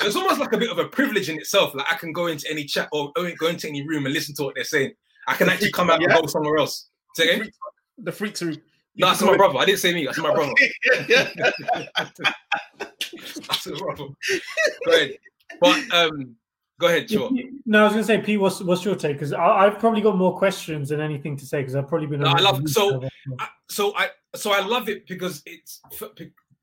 it's 0.00 0.16
almost 0.16 0.40
like 0.40 0.52
a 0.52 0.58
bit 0.58 0.70
of 0.70 0.78
a 0.78 0.86
privilege 0.88 1.28
in 1.28 1.36
itself. 1.38 1.74
Like 1.74 1.92
I 1.92 1.96
can 1.96 2.12
go 2.12 2.26
into 2.26 2.50
any 2.50 2.64
chat 2.64 2.88
or 2.92 3.12
go 3.38 3.46
into 3.48 3.68
any 3.68 3.86
room 3.86 4.06
and 4.06 4.14
listen 4.14 4.34
to 4.36 4.44
what 4.44 4.54
they're 4.54 4.64
saying. 4.64 4.92
I 5.26 5.34
can 5.34 5.48
actually 5.50 5.72
come 5.72 5.90
out 5.90 6.02
and 6.02 6.10
go 6.12 6.26
somewhere 6.26 6.56
else. 6.56 6.88
Say 7.14 7.24
The 7.26 7.30
again? 7.32 7.40
freaks, 7.42 7.58
the 7.98 8.12
freaks 8.12 8.42
room. 8.42 8.52
You 8.94 9.02
No, 9.04 9.08
that's 9.08 9.22
my 9.22 9.36
brother. 9.36 9.58
I 9.58 9.64
didn't 9.66 9.80
say 9.80 9.92
me. 9.94 10.06
That's 10.06 10.18
my 10.18 10.32
brother. 10.32 10.52
yeah. 11.08 11.28
That's 12.78 13.66
my 13.66 13.78
brother. 13.78 14.04
Go 14.86 14.92
ahead. 14.92 15.18
But 15.60 15.92
um, 15.92 16.36
go 16.78 16.86
ahead, 16.86 17.10
sure. 17.10 17.30
No, 17.66 17.80
I 17.80 17.84
was 17.84 17.92
going 17.92 18.02
to 18.02 18.06
say, 18.06 18.18
Pete, 18.20 18.40
what's 18.40 18.60
what's 18.60 18.84
your 18.84 18.94
take? 18.96 19.14
Because 19.14 19.32
I've 19.32 19.78
probably 19.78 20.00
got 20.00 20.16
more 20.16 20.36
questions 20.36 20.88
than 20.88 21.00
anything 21.00 21.36
to 21.36 21.46
say 21.46 21.60
because 21.60 21.74
I've 21.74 21.88
probably 21.88 22.06
been. 22.06 22.20
No, 22.20 22.28
I 22.28 22.40
love- 22.40 22.68
so- 22.68 23.02
I- 23.38 23.48
so 23.68 23.94
I 23.96 24.08
so 24.34 24.52
I 24.52 24.60
love 24.64 24.88
it 24.88 25.06
because 25.06 25.42
it's 25.46 25.80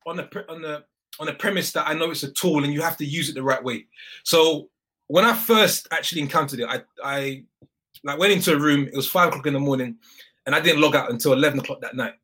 on 0.06 0.16
the 0.16 0.44
on 0.48 0.62
the 0.62 0.84
on 1.20 1.26
the 1.26 1.34
premise 1.34 1.72
that 1.72 1.86
I 1.88 1.94
know 1.94 2.10
it's 2.10 2.22
a 2.24 2.32
tool 2.32 2.64
and 2.64 2.72
you 2.72 2.82
have 2.82 2.96
to 2.98 3.04
use 3.04 3.28
it 3.28 3.34
the 3.34 3.42
right 3.42 3.62
way. 3.62 3.86
So 4.24 4.68
when 5.08 5.24
I 5.24 5.34
first 5.34 5.86
actually 5.92 6.20
encountered 6.22 6.60
it, 6.60 6.68
I 6.68 6.82
I 7.04 7.44
like 8.04 8.18
went 8.18 8.32
into 8.32 8.52
a 8.54 8.58
room. 8.58 8.86
It 8.86 8.94
was 8.94 9.08
five 9.08 9.28
o'clock 9.28 9.46
in 9.46 9.52
the 9.54 9.60
morning, 9.60 9.96
and 10.46 10.54
I 10.54 10.60
didn't 10.60 10.80
log 10.80 10.96
out 10.96 11.10
until 11.10 11.32
eleven 11.32 11.60
o'clock 11.60 11.80
that 11.82 11.94
night 11.96 12.14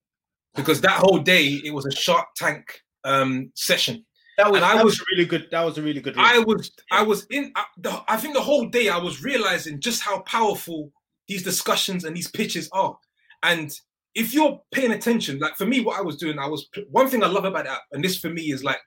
because 0.54 0.80
that 0.80 0.98
whole 0.98 1.18
day 1.18 1.60
it 1.64 1.72
was 1.72 1.86
a 1.86 1.90
Shark 1.92 2.26
Tank 2.36 2.82
um, 3.04 3.50
session. 3.54 4.04
That 4.38 4.50
was, 4.50 4.56
And 4.56 4.64
I 4.64 4.76
that 4.76 4.84
was 4.84 4.98
was- 4.98 5.06
really 5.12 5.26
good. 5.26 5.48
That 5.50 5.62
was 5.62 5.78
a 5.78 5.82
really 5.82 6.00
good. 6.00 6.14
I 6.16 6.38
was 6.38 6.70
I 6.90 7.02
was 7.02 7.26
in 7.30 7.52
I, 7.54 7.64
the, 7.78 8.02
I 8.08 8.16
think 8.16 8.34
the 8.34 8.40
whole 8.40 8.66
day 8.68 8.88
I 8.88 8.96
was 8.98 9.22
realizing 9.22 9.80
just 9.80 10.02
how 10.02 10.20
powerful 10.20 10.90
these 11.28 11.42
discussions 11.42 12.04
and 12.04 12.16
these 12.16 12.30
pitches 12.30 12.68
are. 12.72 12.96
And 13.42 13.70
if 14.14 14.32
you're 14.34 14.60
paying 14.72 14.92
attention, 14.92 15.38
like 15.38 15.56
for 15.56 15.66
me, 15.66 15.80
what 15.80 15.98
I 15.98 16.02
was 16.02 16.16
doing, 16.16 16.38
I 16.38 16.46
was 16.46 16.68
one 16.90 17.08
thing 17.08 17.22
I 17.22 17.26
love 17.28 17.44
about 17.44 17.64
that, 17.66 17.80
and 17.92 18.02
this 18.04 18.18
for 18.18 18.28
me 18.30 18.52
is 18.52 18.62
like 18.64 18.80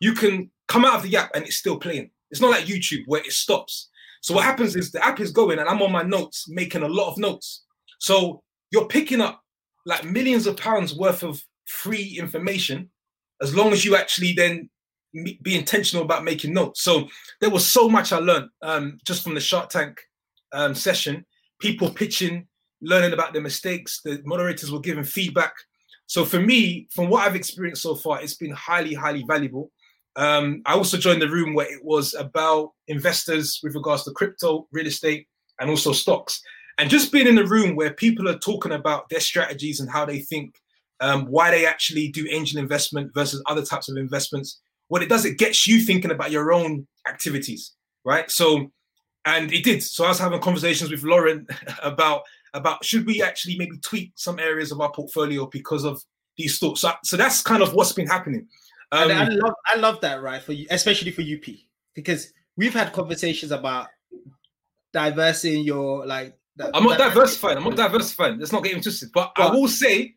you 0.00 0.12
can 0.14 0.50
come 0.68 0.84
out 0.84 0.94
of 0.96 1.02
the 1.02 1.16
app 1.16 1.30
and 1.34 1.44
it's 1.44 1.56
still 1.56 1.78
playing. 1.78 2.10
It's 2.30 2.40
not 2.40 2.50
like 2.50 2.66
YouTube 2.66 3.04
where 3.06 3.20
it 3.22 3.32
stops. 3.32 3.88
So 4.20 4.34
what 4.34 4.44
happens 4.44 4.76
is 4.76 4.90
the 4.90 5.04
app 5.04 5.20
is 5.20 5.30
going 5.30 5.58
and 5.58 5.68
I'm 5.68 5.80
on 5.80 5.92
my 5.92 6.02
notes 6.02 6.46
making 6.48 6.82
a 6.82 6.88
lot 6.88 7.10
of 7.10 7.18
notes. 7.18 7.64
So 8.00 8.42
you're 8.70 8.86
picking 8.86 9.20
up 9.20 9.42
like 9.86 10.04
millions 10.04 10.46
of 10.46 10.56
pounds 10.56 10.94
worth 10.94 11.22
of 11.22 11.42
free 11.66 12.16
information 12.18 12.90
as 13.40 13.54
long 13.54 13.72
as 13.72 13.84
you 13.84 13.96
actually 13.96 14.32
then 14.34 14.68
be 15.12 15.56
intentional 15.56 16.04
about 16.04 16.24
making 16.24 16.52
notes. 16.52 16.82
So 16.82 17.08
there 17.40 17.50
was 17.50 17.66
so 17.66 17.88
much 17.88 18.12
I 18.12 18.18
learned 18.18 18.48
um, 18.62 18.98
just 19.04 19.22
from 19.22 19.34
the 19.34 19.40
Shark 19.40 19.70
Tank 19.70 20.00
um, 20.52 20.74
session. 20.74 21.24
People 21.60 21.90
pitching, 21.90 22.46
learning 22.80 23.12
about 23.12 23.32
their 23.32 23.42
mistakes. 23.42 24.00
The 24.04 24.22
moderators 24.24 24.70
were 24.70 24.80
giving 24.80 25.04
feedback. 25.04 25.54
So 26.06 26.24
for 26.24 26.40
me, 26.40 26.88
from 26.90 27.10
what 27.10 27.26
I've 27.26 27.36
experienced 27.36 27.82
so 27.82 27.94
far, 27.94 28.22
it's 28.22 28.36
been 28.36 28.52
highly, 28.52 28.94
highly 28.94 29.24
valuable. 29.26 29.70
Um, 30.16 30.62
I 30.66 30.72
also 30.74 30.96
joined 30.96 31.22
the 31.22 31.28
room 31.28 31.54
where 31.54 31.72
it 31.72 31.84
was 31.84 32.14
about 32.14 32.72
investors 32.88 33.60
with 33.62 33.74
regards 33.74 34.04
to 34.04 34.10
crypto, 34.12 34.66
real 34.72 34.86
estate, 34.86 35.28
and 35.60 35.68
also 35.70 35.92
stocks. 35.92 36.40
And 36.78 36.88
just 36.88 37.12
being 37.12 37.26
in 37.26 37.34
the 37.34 37.46
room 37.46 37.76
where 37.76 37.92
people 37.92 38.28
are 38.28 38.38
talking 38.38 38.72
about 38.72 39.08
their 39.08 39.20
strategies 39.20 39.80
and 39.80 39.90
how 39.90 40.04
they 40.04 40.20
think, 40.20 40.54
um, 41.00 41.26
why 41.26 41.50
they 41.50 41.66
actually 41.66 42.08
do 42.08 42.26
angel 42.30 42.60
investment 42.60 43.12
versus 43.14 43.42
other 43.46 43.64
types 43.64 43.88
of 43.88 43.96
investments. 43.96 44.60
What 44.88 45.02
it 45.02 45.08
does, 45.08 45.24
it 45.24 45.38
gets 45.38 45.66
you 45.66 45.80
thinking 45.80 46.10
about 46.10 46.30
your 46.30 46.52
own 46.52 46.86
activities, 47.06 47.72
right? 48.04 48.30
So, 48.30 48.70
and 49.24 49.52
it 49.52 49.64
did. 49.64 49.82
So 49.82 50.04
I 50.04 50.08
was 50.08 50.18
having 50.18 50.40
conversations 50.40 50.90
with 50.90 51.02
Lauren 51.02 51.46
about 51.82 52.22
about 52.54 52.82
should 52.84 53.06
we 53.06 53.22
actually 53.22 53.56
maybe 53.58 53.78
tweak 53.78 54.12
some 54.14 54.38
areas 54.38 54.72
of 54.72 54.80
our 54.80 54.90
portfolio 54.90 55.46
because 55.46 55.84
of 55.84 56.02
these 56.36 56.58
thoughts. 56.58 56.80
So, 56.80 56.92
so 57.04 57.16
that's 57.16 57.42
kind 57.42 57.62
of 57.62 57.74
what's 57.74 57.92
been 57.92 58.06
happening. 58.06 58.46
Um, 58.92 59.10
and 59.10 59.18
I 59.20 59.28
love 59.28 59.54
I 59.66 59.76
love 59.76 60.00
that 60.00 60.22
right 60.22 60.42
for 60.42 60.52
you, 60.52 60.66
especially 60.70 61.10
for 61.10 61.20
UP, 61.20 61.54
because 61.94 62.32
we've 62.56 62.72
had 62.72 62.92
conversations 62.92 63.52
about 63.52 63.88
diversing 64.92 65.62
your 65.62 66.06
like. 66.06 66.34
I'm 66.74 66.84
not 66.84 66.98
diversifying. 66.98 67.58
I'm 67.58 67.64
not 67.64 67.76
diversifying. 67.76 68.38
Let's 68.38 68.50
not 68.50 68.64
get 68.64 68.74
him 68.74 68.80
twisted. 68.80 69.10
But 69.12 69.32
I 69.36 69.48
will 69.50 69.68
say, 69.68 70.16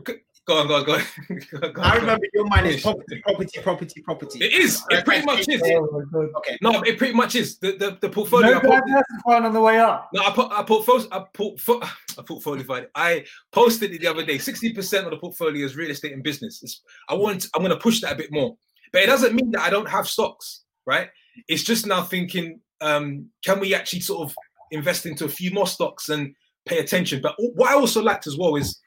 okay, 0.00 0.14
go 0.48 0.58
on, 0.58 0.66
go 0.66 0.76
on, 0.76 0.84
go 0.84 0.94
on. 0.94 1.02
Go 1.28 1.58
on, 1.62 1.72
go 1.74 1.82
on. 1.82 1.92
I 1.92 1.96
remember 1.96 2.26
your 2.32 2.46
mind 2.46 2.66
is 2.66 2.82
property, 2.82 3.20
property, 3.22 3.60
property, 3.62 4.00
property. 4.02 4.38
It 4.44 4.52
is. 4.54 4.82
It 4.90 5.04
pretty 5.04 5.24
much 5.24 5.46
is. 5.48 5.62
Oh. 5.64 6.30
Okay. 6.38 6.58
No, 6.62 6.82
it 6.82 6.96
pretty 6.98 7.14
much 7.14 7.34
is. 7.34 7.58
The 7.58 7.72
the, 7.72 7.98
the 8.00 8.08
portfolio. 8.08 8.52
No 8.52 8.56
I 8.56 8.60
put- 8.60 8.70
diversifying 8.86 9.44
on 9.44 9.52
the 9.52 9.60
way 9.60 9.78
up. 9.78 10.08
No, 10.14 10.22
I 10.22 10.30
put 10.30 10.50
I 10.50 10.62
portfolio 10.62 11.06
I 11.12 11.24
put 11.32 11.60
I 12.18 12.22
portfolio 12.22 12.86
I 12.94 13.24
posted 13.52 13.92
it 13.92 14.00
the 14.00 14.06
other 14.08 14.24
day. 14.24 14.38
Sixty 14.38 14.72
percent 14.72 15.04
of 15.04 15.10
the 15.10 15.18
portfolio 15.18 15.64
is 15.64 15.76
real 15.76 15.90
estate 15.90 16.12
and 16.12 16.22
business. 16.22 16.62
It's, 16.62 16.80
I 17.08 17.14
want 17.14 17.46
I'm 17.54 17.62
going 17.62 17.70
to 17.70 17.80
push 17.80 18.00
that 18.00 18.12
a 18.12 18.16
bit 18.16 18.32
more, 18.32 18.56
but 18.92 19.02
it 19.02 19.06
doesn't 19.06 19.34
mean 19.34 19.50
that 19.52 19.62
I 19.62 19.70
don't 19.70 19.88
have 19.88 20.08
stocks, 20.08 20.62
right? 20.86 21.08
It's 21.46 21.62
just 21.62 21.86
now 21.86 22.02
thinking, 22.02 22.60
um, 22.80 23.26
can 23.44 23.60
we 23.60 23.74
actually 23.74 24.00
sort 24.00 24.28
of 24.28 24.34
invest 24.70 25.06
into 25.06 25.24
a 25.24 25.28
few 25.28 25.50
more 25.52 25.66
stocks 25.66 26.08
and 26.08 26.34
pay 26.66 26.78
attention? 26.78 27.20
But 27.22 27.34
what 27.38 27.70
I 27.70 27.74
also 27.74 28.02
liked 28.02 28.26
as 28.26 28.36
well 28.36 28.56
is 28.56 28.80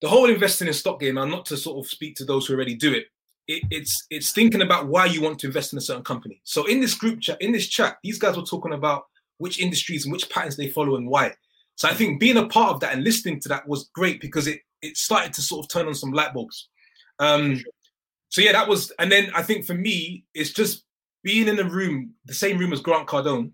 the 0.00 0.08
whole 0.08 0.28
investing 0.28 0.68
in 0.68 0.74
stock 0.74 1.00
game. 1.00 1.18
And 1.18 1.30
not 1.30 1.46
to 1.46 1.56
sort 1.56 1.84
of 1.84 1.90
speak 1.90 2.16
to 2.16 2.24
those 2.24 2.46
who 2.46 2.54
already 2.54 2.74
do 2.74 2.92
it. 2.92 3.06
It, 3.48 3.62
it's 3.70 4.06
it's 4.10 4.32
thinking 4.32 4.62
about 4.62 4.88
why 4.88 5.06
you 5.06 5.22
want 5.22 5.38
to 5.40 5.46
invest 5.46 5.72
in 5.72 5.78
a 5.78 5.82
certain 5.82 6.02
company. 6.02 6.40
So 6.44 6.66
in 6.66 6.80
this 6.80 6.94
group 6.94 7.20
chat, 7.20 7.40
in 7.40 7.52
this 7.52 7.68
chat, 7.68 7.98
these 8.02 8.18
guys 8.18 8.36
were 8.36 8.42
talking 8.42 8.72
about 8.72 9.04
which 9.38 9.60
industries 9.60 10.04
and 10.04 10.12
which 10.12 10.28
patterns 10.30 10.56
they 10.56 10.68
follow 10.68 10.96
and 10.96 11.08
why. 11.08 11.32
So 11.76 11.88
I 11.88 11.94
think 11.94 12.18
being 12.18 12.38
a 12.38 12.48
part 12.48 12.72
of 12.72 12.80
that 12.80 12.94
and 12.94 13.04
listening 13.04 13.38
to 13.40 13.48
that 13.50 13.68
was 13.68 13.90
great 13.94 14.20
because 14.20 14.46
it 14.46 14.60
it 14.82 14.96
started 14.96 15.32
to 15.34 15.42
sort 15.42 15.64
of 15.64 15.70
turn 15.70 15.86
on 15.86 15.94
some 15.94 16.12
light 16.12 16.34
bulbs. 16.34 16.68
Um, 17.18 17.62
so 18.28 18.40
yeah, 18.42 18.52
that 18.52 18.68
was, 18.68 18.92
and 18.98 19.10
then 19.10 19.30
I 19.34 19.42
think 19.42 19.64
for 19.64 19.74
me, 19.74 20.24
it's 20.34 20.50
just 20.52 20.84
being 21.22 21.48
in 21.48 21.56
the 21.56 21.64
room, 21.64 22.12
the 22.26 22.34
same 22.34 22.58
room 22.58 22.72
as 22.72 22.80
Grant 22.80 23.08
Cardone, 23.08 23.52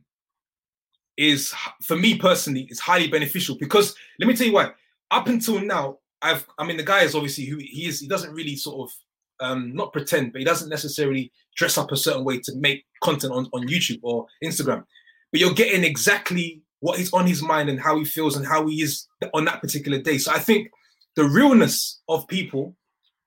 is 1.17 1.55
for 1.83 1.97
me 1.97 2.17
personally 2.17 2.67
is 2.71 2.81
highly 2.81 3.07
beneficial 3.07 3.57
because 3.61 3.95
let 4.19 4.27
me 4.27 4.35
tell 4.35 4.47
you 4.47 4.55
why. 4.55 4.73
Up 5.11 5.29
until 5.29 5.61
now, 5.61 5.99
I've 6.23 6.47
I 6.59 6.65
mean 6.65 6.77
the 6.77 6.83
guy 6.83 7.03
is 7.03 7.15
obviously 7.15 7.45
who 7.45 7.59
he 7.59 7.87
is. 7.87 8.01
He 8.01 8.09
doesn't 8.09 8.33
really 8.33 8.57
sort 8.57 8.89
of 8.89 8.95
um, 9.41 9.75
not 9.75 9.93
pretend, 9.93 10.33
but 10.33 10.39
he 10.41 10.45
doesn't 10.45 10.69
necessarily 10.69 11.33
dress 11.57 11.77
up 11.77 11.91
a 11.91 11.97
certain 11.97 12.25
way 12.25 12.39
to 12.39 12.55
make 12.57 12.85
content 13.03 13.33
on, 13.33 13.47
on 13.53 13.67
YouTube 13.67 14.01
or 14.03 14.27
Instagram. 14.43 14.85
But 15.33 15.41
you're 15.41 15.55
getting 15.55 15.85
exactly 15.85 16.63
what 16.81 16.99
is 16.99 17.13
on 17.13 17.27
his 17.27 17.43
mind 17.43 17.69
and 17.69 17.81
how 17.81 17.99
he 17.99 18.05
feels 18.05 18.37
and 18.37 18.47
how 18.47 18.67
he 18.67 18.83
is 18.83 19.07
on 19.35 19.45
that 19.47 19.61
particular 19.61 20.01
day. 20.01 20.19
So 20.19 20.33
I 20.33 20.39
think 20.39 20.69
the 21.17 21.25
realness 21.25 22.01
of 22.09 22.27
people 22.29 22.77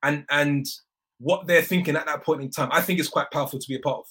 and 0.02 0.24
and 0.30 0.66
what 1.18 1.46
they're 1.46 1.62
thinking 1.62 1.96
at 1.96 2.06
that 2.06 2.22
point 2.22 2.42
in 2.42 2.50
time, 2.50 2.68
I 2.72 2.80
think 2.80 3.00
is 3.00 3.08
quite 3.08 3.30
powerful 3.30 3.58
to 3.58 3.68
be 3.68 3.76
a 3.76 3.80
part 3.80 4.00
of. 4.00 4.06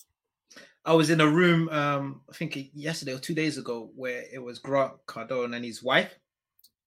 I 0.86 0.94
was 0.94 1.10
in 1.10 1.22
a 1.22 1.28
room, 1.28 1.70
um, 1.70 2.22
I 2.30 2.34
think 2.34 2.58
yesterday 2.74 3.14
or 3.14 3.20
two 3.20 3.34
days 3.34 3.58
ago, 3.58 3.90
where 3.96 4.24
it 4.32 4.40
was 4.40 4.60
Grant 4.60 4.94
Cardone 5.08 5.56
and 5.56 5.66
his 5.66 5.84
wife. 5.84 6.14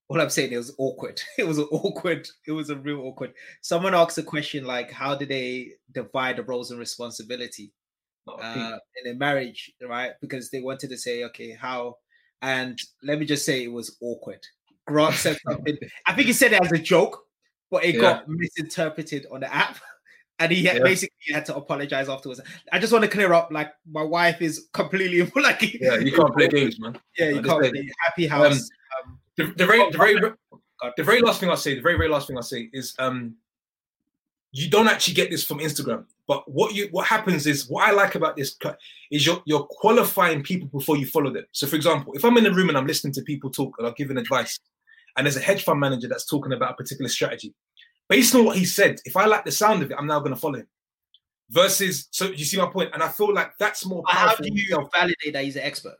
All 0.08 0.20
I'm 0.20 0.30
saying, 0.30 0.52
it 0.52 0.56
was 0.56 0.74
awkward. 0.78 1.20
It 1.38 1.46
was 1.46 1.58
awkward. 1.58 2.26
It 2.46 2.52
was 2.52 2.70
a 2.70 2.76
real 2.76 3.00
awkward. 3.02 3.34
Someone 3.60 3.94
asked 3.94 4.18
a 4.18 4.22
question 4.22 4.64
like, 4.64 4.90
"How 4.90 5.14
do 5.14 5.26
they 5.26 5.72
divide 5.92 6.36
the 6.36 6.42
roles 6.44 6.70
and 6.70 6.80
responsibility 6.80 7.72
a 8.26 8.30
uh, 8.32 8.78
in 9.04 9.12
a 9.12 9.18
marriage?" 9.18 9.70
Right? 9.86 10.12
Because 10.20 10.50
they 10.50 10.60
wanted 10.60 10.90
to 10.90 10.96
say, 10.96 11.24
"Okay, 11.24 11.52
how?" 11.52 11.96
And 12.40 12.78
let 13.02 13.18
me 13.18 13.26
just 13.26 13.44
say, 13.44 13.64
it 13.64 13.72
was 13.72 13.96
awkward. 14.00 14.40
Grant 14.86 15.14
said 15.16 15.36
something. 15.46 15.76
I 16.06 16.14
think 16.14 16.26
he 16.28 16.32
said 16.32 16.52
it 16.52 16.62
as 16.62 16.72
a 16.72 16.78
joke, 16.78 17.24
but 17.70 17.84
it 17.84 17.96
Yeah. 17.96 18.00
got 18.00 18.28
misinterpreted 18.28 19.26
on 19.30 19.40
the 19.40 19.52
app. 19.52 19.78
and 20.38 20.52
he 20.52 20.64
had, 20.64 20.76
Yeah. 20.76 20.82
basically 20.84 21.34
had 21.34 21.44
to 21.46 21.56
apologize 21.56 22.08
afterwards. 22.08 22.40
I 22.72 22.78
just 22.78 22.92
want 22.92 23.04
to 23.04 23.10
clear 23.10 23.32
up, 23.32 23.50
like 23.50 23.72
my 23.90 24.02
wife 24.04 24.40
is 24.40 24.68
completely 24.72 25.20
like, 25.42 25.62
Yeah, 25.80 25.96
you 25.98 26.12
can't 26.12 26.32
play 26.32 26.46
games, 26.48 26.78
man. 26.78 26.96
yeah, 27.18 27.30
you 27.30 27.40
I 27.40 27.42
can't 27.42 27.60
play 27.60 27.90
happy 28.06 28.26
house. 28.28 28.70
Um, 29.04 29.17
The, 29.38 29.44
the 29.56 29.66
very, 29.66 29.90
the 29.90 29.96
very, 29.96 30.20
the 30.96 31.04
very 31.04 31.20
last 31.22 31.38
thing 31.38 31.48
I 31.48 31.54
say, 31.54 31.76
the 31.76 31.80
very, 31.80 31.96
very 31.96 32.10
last 32.10 32.26
thing 32.26 32.36
I 32.36 32.42
say 32.42 32.68
is, 32.72 32.94
um, 32.98 33.36
you 34.50 34.68
don't 34.68 34.88
actually 34.88 35.14
get 35.14 35.30
this 35.30 35.44
from 35.44 35.58
Instagram. 35.58 36.04
But 36.26 36.50
what 36.50 36.74
you, 36.74 36.88
what 36.90 37.06
happens 37.06 37.46
is, 37.46 37.68
what 37.68 37.88
I 37.88 37.92
like 37.92 38.16
about 38.16 38.36
this 38.36 38.56
is 39.12 39.24
you're 39.24 39.40
you're 39.46 39.66
qualifying 39.70 40.42
people 40.42 40.68
before 40.68 40.96
you 40.96 41.06
follow 41.06 41.32
them. 41.32 41.44
So, 41.52 41.68
for 41.68 41.76
example, 41.76 42.14
if 42.14 42.24
I'm 42.24 42.36
in 42.36 42.46
a 42.46 42.52
room 42.52 42.68
and 42.68 42.76
I'm 42.76 42.86
listening 42.86 43.12
to 43.14 43.22
people 43.22 43.48
talk 43.48 43.76
and 43.78 43.86
I'm 43.86 43.94
giving 43.96 44.18
advice, 44.18 44.58
and 45.16 45.24
there's 45.24 45.36
a 45.36 45.40
hedge 45.40 45.62
fund 45.62 45.78
manager 45.78 46.08
that's 46.08 46.26
talking 46.26 46.52
about 46.52 46.72
a 46.72 46.74
particular 46.74 47.08
strategy, 47.08 47.54
based 48.08 48.34
on 48.34 48.44
what 48.44 48.56
he 48.56 48.64
said, 48.64 48.98
if 49.04 49.16
I 49.16 49.26
like 49.26 49.44
the 49.44 49.52
sound 49.52 49.82
of 49.84 49.90
it, 49.92 49.96
I'm 49.98 50.06
now 50.08 50.18
going 50.18 50.34
to 50.34 50.40
follow 50.40 50.58
him. 50.58 50.66
Versus, 51.50 52.08
so 52.10 52.26
you 52.26 52.44
see 52.44 52.58
my 52.58 52.66
point, 52.66 52.90
and 52.92 53.02
I 53.02 53.08
feel 53.08 53.32
like 53.32 53.52
that's 53.58 53.86
more 53.86 54.02
Powerful. 54.06 54.44
how 54.44 54.50
do 54.50 54.50
you 54.52 54.88
validate 54.94 55.32
that 55.32 55.44
he's 55.44 55.56
an 55.56 55.62
expert? 55.62 55.96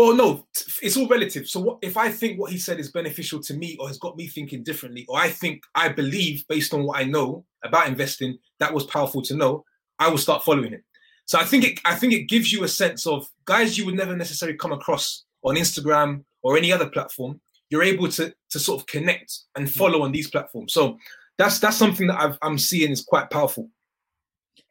Well, 0.00 0.14
no, 0.14 0.46
it's 0.80 0.96
all 0.96 1.06
relative. 1.06 1.46
So 1.46 1.60
what 1.60 1.78
if 1.82 1.98
I 1.98 2.10
think 2.10 2.40
what 2.40 2.50
he 2.50 2.56
said 2.56 2.80
is 2.80 2.90
beneficial 2.90 3.38
to 3.40 3.52
me 3.52 3.76
or 3.78 3.86
has 3.86 3.98
got 3.98 4.16
me 4.16 4.28
thinking 4.28 4.62
differently, 4.62 5.04
or 5.10 5.18
I 5.18 5.28
think 5.28 5.62
I 5.74 5.90
believe 5.90 6.42
based 6.48 6.72
on 6.72 6.84
what 6.84 6.98
I 6.98 7.04
know 7.04 7.44
about 7.62 7.86
investing 7.86 8.38
that 8.60 8.72
was 8.72 8.84
powerful 8.86 9.20
to 9.20 9.36
know, 9.36 9.62
I 9.98 10.08
will 10.08 10.16
start 10.16 10.42
following 10.42 10.72
it. 10.72 10.84
So 11.26 11.38
I 11.38 11.44
think 11.44 11.64
it 11.64 11.80
I 11.84 11.96
think 11.96 12.14
it 12.14 12.30
gives 12.30 12.50
you 12.50 12.64
a 12.64 12.68
sense 12.68 13.06
of 13.06 13.28
guys 13.44 13.76
you 13.76 13.84
would 13.84 13.94
never 13.94 14.16
necessarily 14.16 14.56
come 14.56 14.72
across 14.72 15.26
on 15.42 15.56
Instagram 15.56 16.24
or 16.42 16.56
any 16.56 16.72
other 16.72 16.88
platform. 16.88 17.38
You're 17.68 17.82
able 17.82 18.08
to 18.08 18.32
to 18.52 18.58
sort 18.58 18.80
of 18.80 18.86
connect 18.86 19.40
and 19.54 19.66
mm. 19.66 19.70
follow 19.70 20.00
on 20.00 20.12
these 20.12 20.30
platforms. 20.30 20.72
So 20.72 20.96
that's 21.36 21.58
that's 21.58 21.76
something 21.76 22.06
that 22.06 22.18
I've, 22.18 22.38
I'm 22.40 22.56
seeing 22.56 22.90
is 22.90 23.02
quite 23.02 23.28
powerful. 23.28 23.68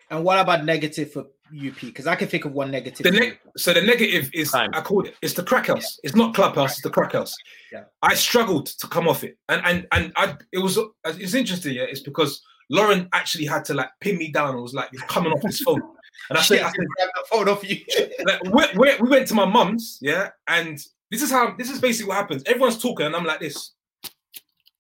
And 0.10 0.24
what 0.24 0.40
about 0.40 0.66
negative 0.66 1.12
for 1.12 1.28
UP? 1.54 1.80
Because 1.82 2.08
I 2.08 2.16
can 2.16 2.28
think 2.28 2.46
of 2.46 2.54
one 2.54 2.72
negative. 2.72 3.04
The 3.04 3.12
for 3.12 3.20
neg- 3.20 3.40
so 3.58 3.74
the 3.74 3.82
negative 3.82 4.30
is 4.34 4.52
Time. 4.52 4.70
I 4.74 4.82
called 4.82 5.08
it. 5.08 5.16
It's 5.22 5.34
the 5.34 5.44
crack 5.44 5.68
house. 5.68 6.00
It's 6.04 6.16
not 6.16 6.34
clubhouse. 6.34 6.74
It's 6.74 6.82
the 6.82 6.90
crack 6.90 7.14
house. 7.14 7.36
Yeah. 7.72 7.84
I 8.02 8.16
struggled 8.16 8.68
to 8.68 8.88
come 8.88 9.08
off 9.08 9.24
it, 9.24 9.38
and 9.50 9.62
and 9.66 9.88
and 9.92 10.14
I 10.16 10.36
it 10.52 10.60
was 10.60 10.78
it's 11.06 11.34
interesting. 11.34 11.76
Yeah, 11.76 11.84
it's 11.84 12.02
because 12.02 12.42
Lauren 12.70 13.10
actually 13.14 13.46
had 13.46 13.66
to 13.66 13.74
like 13.74 13.90
pin 14.02 14.18
me 14.18 14.32
down 14.32 14.52
and 14.52 14.62
was 14.62 14.74
like, 14.74 14.90
"You're 14.92 15.04
coming 15.04 15.32
off 15.32 15.42
this 15.42 15.62
phone." 15.62 15.82
And 16.30 16.38
I 16.38 16.42
said, 16.44 16.62
I 16.62 16.70
said 16.70 16.86
grab 16.98 17.10
the 17.16 17.24
phone 17.30 17.50
off 17.50 17.70
you. 17.70 17.78
like, 18.26 18.44
we, 18.44 18.80
we, 18.80 18.96
we 19.02 19.10
went 19.10 19.28
to 19.28 19.34
my 19.34 19.46
mum's, 19.46 19.98
yeah, 20.02 20.30
and 20.48 20.78
this 21.12 21.22
is 21.22 21.32
how 21.32 21.56
this 21.58 21.70
is 21.70 21.80
basically 21.80 22.10
what 22.10 22.18
happens. 22.18 22.44
Everyone's 22.46 22.78
talking, 22.78 23.06
and 23.06 23.16
I'm 23.16 23.26
like 23.26 23.40
this. 23.40 23.72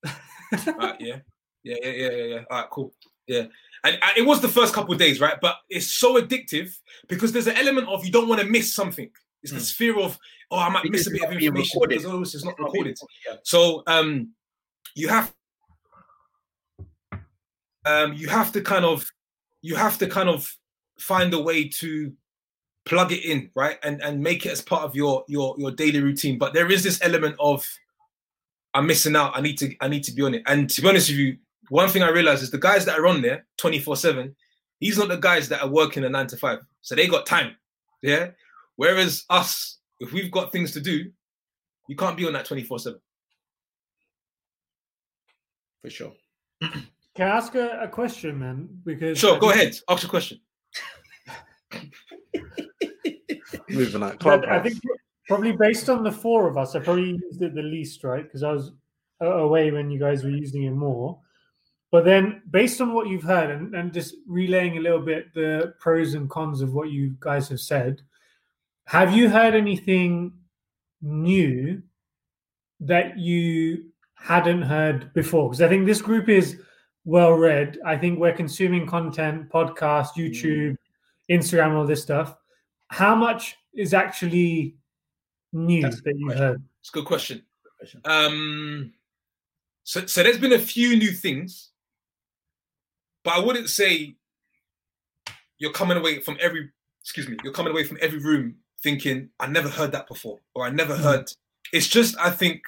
Alright, 0.68 1.00
yeah, 1.00 1.20
yeah, 1.64 1.78
yeah, 1.82 1.92
yeah, 1.92 2.10
yeah, 2.10 2.24
yeah. 2.24 2.44
All 2.50 2.60
right, 2.60 2.70
cool, 2.70 2.94
yeah. 3.28 3.46
And, 3.84 3.98
it 4.18 4.26
was 4.26 4.42
the 4.42 4.50
first 4.50 4.74
couple 4.74 4.94
of 4.94 5.00
days, 5.00 5.20
right? 5.20 5.38
But 5.42 5.56
it's 5.70 5.94
so 5.94 6.22
addictive 6.22 6.70
because 7.08 7.32
there's 7.32 7.48
an 7.48 7.56
element 7.56 7.88
of 7.88 8.06
you 8.06 8.12
don't 8.12 8.28
want 8.28 8.42
to 8.42 8.48
miss 8.48 8.74
something. 8.74 9.10
It's 9.42 9.54
this 9.54 9.72
fear 9.72 9.98
of 9.98 10.18
oh, 10.52 10.58
I 10.58 10.70
might 10.70 10.84
Because 10.84 11.06
miss 11.06 11.08
a 11.08 11.12
bit 11.12 11.24
of 11.24 11.32
information 11.32 11.82
because 11.88 12.06
oh, 12.06 12.22
it's 12.22 12.44
not 12.44 12.60
Not 12.60 12.68
recorded. 12.68 12.98
So 13.44 13.84
um, 13.88 14.34
you 14.96 15.08
have 15.08 15.34
um, 17.86 18.14
you 18.14 18.28
have 18.28 18.52
to 18.54 18.62
kind 18.62 18.86
of 18.86 19.10
you 19.62 19.76
have 19.76 19.98
to 20.00 20.08
kind 20.08 20.30
of 20.30 20.54
find 21.00 21.34
a 21.34 21.40
way 21.40 21.68
to 21.68 22.14
plug 22.86 23.12
it 23.12 23.24
in, 23.24 23.50
right, 23.56 23.78
and 23.84 24.02
and 24.02 24.22
make 24.22 24.46
it 24.46 24.52
as 24.52 24.62
part 24.62 24.84
of 24.84 24.96
your 24.96 25.24
your 25.28 25.56
your 25.58 25.72
daily 25.72 26.02
routine. 26.02 26.38
But 26.38 26.54
there 26.54 26.72
is 26.72 26.84
this 26.84 27.00
element 27.02 27.36
of 27.40 27.66
I'm 28.74 28.88
missing 28.88 29.16
out. 29.16 29.32
I 29.36 29.42
need 29.42 29.58
to 29.60 29.74
I 29.82 29.88
need 29.88 30.04
to 30.06 30.12
be 30.12 30.24
on 30.24 30.36
it. 30.36 30.44
And 30.46 30.70
to 30.70 30.82
be 30.82 30.90
honest 30.90 31.10
with 31.10 31.20
you, 31.20 31.38
one 31.70 31.90
thing 31.90 32.04
I 32.04 32.10
realize 32.10 32.42
is 32.42 32.52
the 32.52 32.58
guys 32.58 32.86
that 32.86 33.00
are 33.00 33.08
on 33.08 33.22
there 33.22 33.46
24 33.58 33.96
seven. 33.98 34.36
These 34.82 34.98
not 34.98 35.10
the 35.10 35.18
guys 35.18 35.50
that 35.50 35.62
are 35.62 35.68
working 35.70 36.04
a 36.06 36.10
nine 36.10 36.28
to 36.28 36.38
five, 36.38 36.60
so 36.82 36.96
they 36.96 37.08
got 37.08 37.26
time. 37.26 37.56
Yeah. 38.02 38.30
Whereas 38.78 39.26
us, 39.30 39.78
if 40.00 40.14
we've 40.14 40.32
got 40.32 40.52
things 40.54 40.72
to 40.74 40.80
do, 40.80 41.12
you 41.90 41.96
can't 41.96 42.16
be 42.16 42.26
on 42.26 42.34
that 42.34 42.46
24 42.46 42.80
seven. 42.80 43.00
For 45.84 45.90
sure. 45.90 46.14
Can 46.62 47.28
I 47.28 47.36
ask 47.36 47.56
a, 47.56 47.82
a 47.82 47.88
question, 47.90 48.40
man? 48.40 48.70
Because 48.86 49.18
Sure, 49.18 49.36
I 49.36 49.40
go 49.40 49.50
think- 49.50 49.62
ahead. 49.62 49.76
Ask 49.90 50.06
a 50.06 50.08
question. 50.08 50.40
Moving 53.70 54.04
out. 54.04 54.20
But 54.20 54.48
I 54.50 54.62
think 54.62 54.80
probably 55.28 55.52
based 55.52 55.90
on 55.90 56.04
the 56.04 56.12
four 56.12 56.48
of 56.48 56.58
us, 56.58 56.76
I 56.76 56.80
probably 56.80 57.12
used 57.22 57.42
it 57.42 57.54
the 57.56 57.62
least, 57.62 58.04
right? 58.04 58.24
Because 58.24 58.44
I 58.44 58.52
was 58.52 58.72
away 59.22 59.72
when 59.72 59.92
you 59.92 60.00
guys 60.00 60.24
were 60.24 60.30
using 60.30 60.64
it 60.64 60.72
more. 60.72 61.20
But 61.92 62.06
then, 62.06 62.44
based 62.50 62.82
on 62.82 62.94
what 62.94 63.08
you've 63.08 63.24
heard, 63.24 63.50
and, 63.50 63.74
and 63.74 63.92
just 63.92 64.16
relaying 64.28 64.78
a 64.78 64.82
little 64.82 65.02
bit 65.02 65.34
the 65.34 65.74
pros 65.80 66.14
and 66.14 66.30
cons 66.30 66.62
of 66.62 66.74
what 66.74 66.92
you 66.92 67.16
guys 67.20 67.50
have 67.50 67.60
said, 67.60 68.02
have 68.86 69.14
you 69.14 69.30
heard 69.30 69.56
anything 69.56 70.34
new 71.02 71.82
that 72.80 73.18
you 73.18 73.86
hadn't 74.14 74.62
heard 74.62 75.14
before? 75.14 75.50
Because 75.50 75.62
I 75.62 75.68
think 75.68 75.86
this 75.86 76.02
group 76.02 76.30
is 76.30 76.62
well 77.06 77.34
read. 77.34 77.80
I 77.86 77.98
think 77.98 78.20
we're 78.20 78.34
consuming 78.34 78.86
content, 78.86 79.50
podcast, 79.50 80.10
YouTube, 80.16 80.78
Instagram, 81.30 81.76
all 81.76 81.86
this 81.86 82.02
stuff. 82.04 82.36
How 82.90 83.16
much 83.16 83.56
is 83.74 83.94
actually 83.94 84.76
new 85.54 85.82
That's 85.82 86.02
that 86.02 86.16
you've 86.16 86.28
question. 86.28 86.44
heard? 86.44 86.64
It's 86.82 86.90
a 86.90 86.94
good 86.94 87.06
question. 87.06 87.44
question. 87.78 88.02
Um, 88.06 88.94
so, 89.84 90.06
so 90.06 90.24
there's 90.24 90.38
been 90.38 90.54
a 90.54 90.60
few 90.60 90.98
new 90.98 91.12
things, 91.12 91.72
but 93.24 93.34
I 93.36 93.40
wouldn't 93.40 93.70
say 93.70 94.16
you're 95.58 95.74
coming 95.74 95.98
away 95.98 96.20
from 96.20 96.38
every. 96.40 96.70
Excuse 97.02 97.28
me. 97.28 97.38
You're 97.44 97.54
coming 97.54 97.72
away 97.72 97.84
from 97.84 97.98
every 98.02 98.20
room 98.20 98.56
thinking 98.82 99.30
I 99.40 99.48
never 99.48 99.70
heard 99.70 99.92
that 99.94 100.08
before, 100.08 100.40
or 100.54 100.66
I 100.66 100.70
never 100.70 100.96
heard. 100.96 101.32
It's 101.74 101.88
just 101.88 102.18
I 102.18 102.30
think 102.30 102.62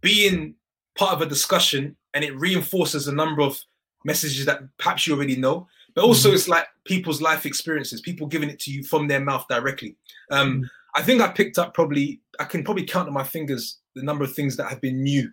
being 0.00 0.54
part 0.96 1.12
of 1.12 1.22
a 1.22 1.26
discussion 1.26 1.96
and 2.14 2.24
it 2.24 2.36
reinforces 2.36 3.06
a 3.06 3.14
number 3.14 3.42
of 3.42 3.58
messages 4.04 4.44
that 4.46 4.62
perhaps 4.78 5.06
you 5.06 5.14
already 5.14 5.36
know, 5.36 5.66
but 5.94 6.04
also 6.04 6.32
it's 6.32 6.48
like 6.48 6.66
people's 6.84 7.20
life 7.22 7.46
experiences, 7.46 8.00
people 8.00 8.26
giving 8.26 8.50
it 8.50 8.58
to 8.60 8.70
you 8.72 8.82
from 8.82 9.06
their 9.08 9.20
mouth 9.20 9.46
directly. 9.48 9.94
Um, 10.30 10.62
Mhm. 10.62 10.68
I 10.96 11.02
think 11.02 11.20
I 11.20 11.28
picked 11.28 11.58
up 11.58 11.74
probably 11.74 12.20
I 12.40 12.44
can 12.44 12.64
probably 12.64 12.84
count 12.84 13.06
on 13.08 13.14
my 13.14 13.22
fingers 13.24 13.78
the 13.94 14.02
number 14.02 14.24
of 14.24 14.34
things 14.34 14.56
that 14.56 14.68
have 14.68 14.80
been 14.80 15.02
new, 15.02 15.30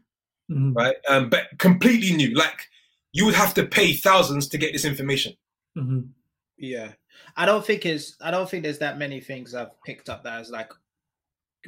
Mhm. 0.52 0.76
right? 0.76 0.96
Um, 1.10 1.30
but 1.30 1.48
completely 1.58 2.16
new. 2.16 2.34
Like 2.36 2.70
you 3.14 3.26
would 3.26 3.36
have 3.36 3.54
to 3.56 3.66
pay 3.66 3.94
thousands 3.94 4.48
to 4.50 4.58
get 4.58 4.74
this 4.74 4.86
information. 4.86 5.34
Mhm. 5.76 6.10
Yeah. 6.58 6.94
I 7.36 7.46
don't 7.46 7.66
think 7.66 7.86
is 7.86 8.16
I 8.22 8.32
don't 8.32 8.50
think 8.50 8.64
there's 8.64 8.80
that 8.80 8.98
many 8.98 9.22
things 9.22 9.54
I've 9.56 9.82
picked 9.84 10.10
up 10.10 10.24
that 10.24 10.42
is 10.42 10.50
like 10.50 10.72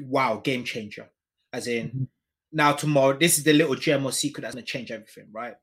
wow, 0.02 0.38
game 0.38 0.64
changer. 0.64 1.10
As 1.52 1.68
in 1.68 1.90
Mhm. 1.90 2.08
now 2.52 2.74
tomorrow, 2.74 3.18
this 3.18 3.38
is 3.38 3.44
the 3.44 3.54
little 3.54 3.76
gem 3.76 4.06
or 4.06 4.12
secret 4.12 4.42
that's 4.44 4.56
gonna 4.56 4.66
change 4.66 4.92
everything, 4.92 5.28
right? 5.32 5.56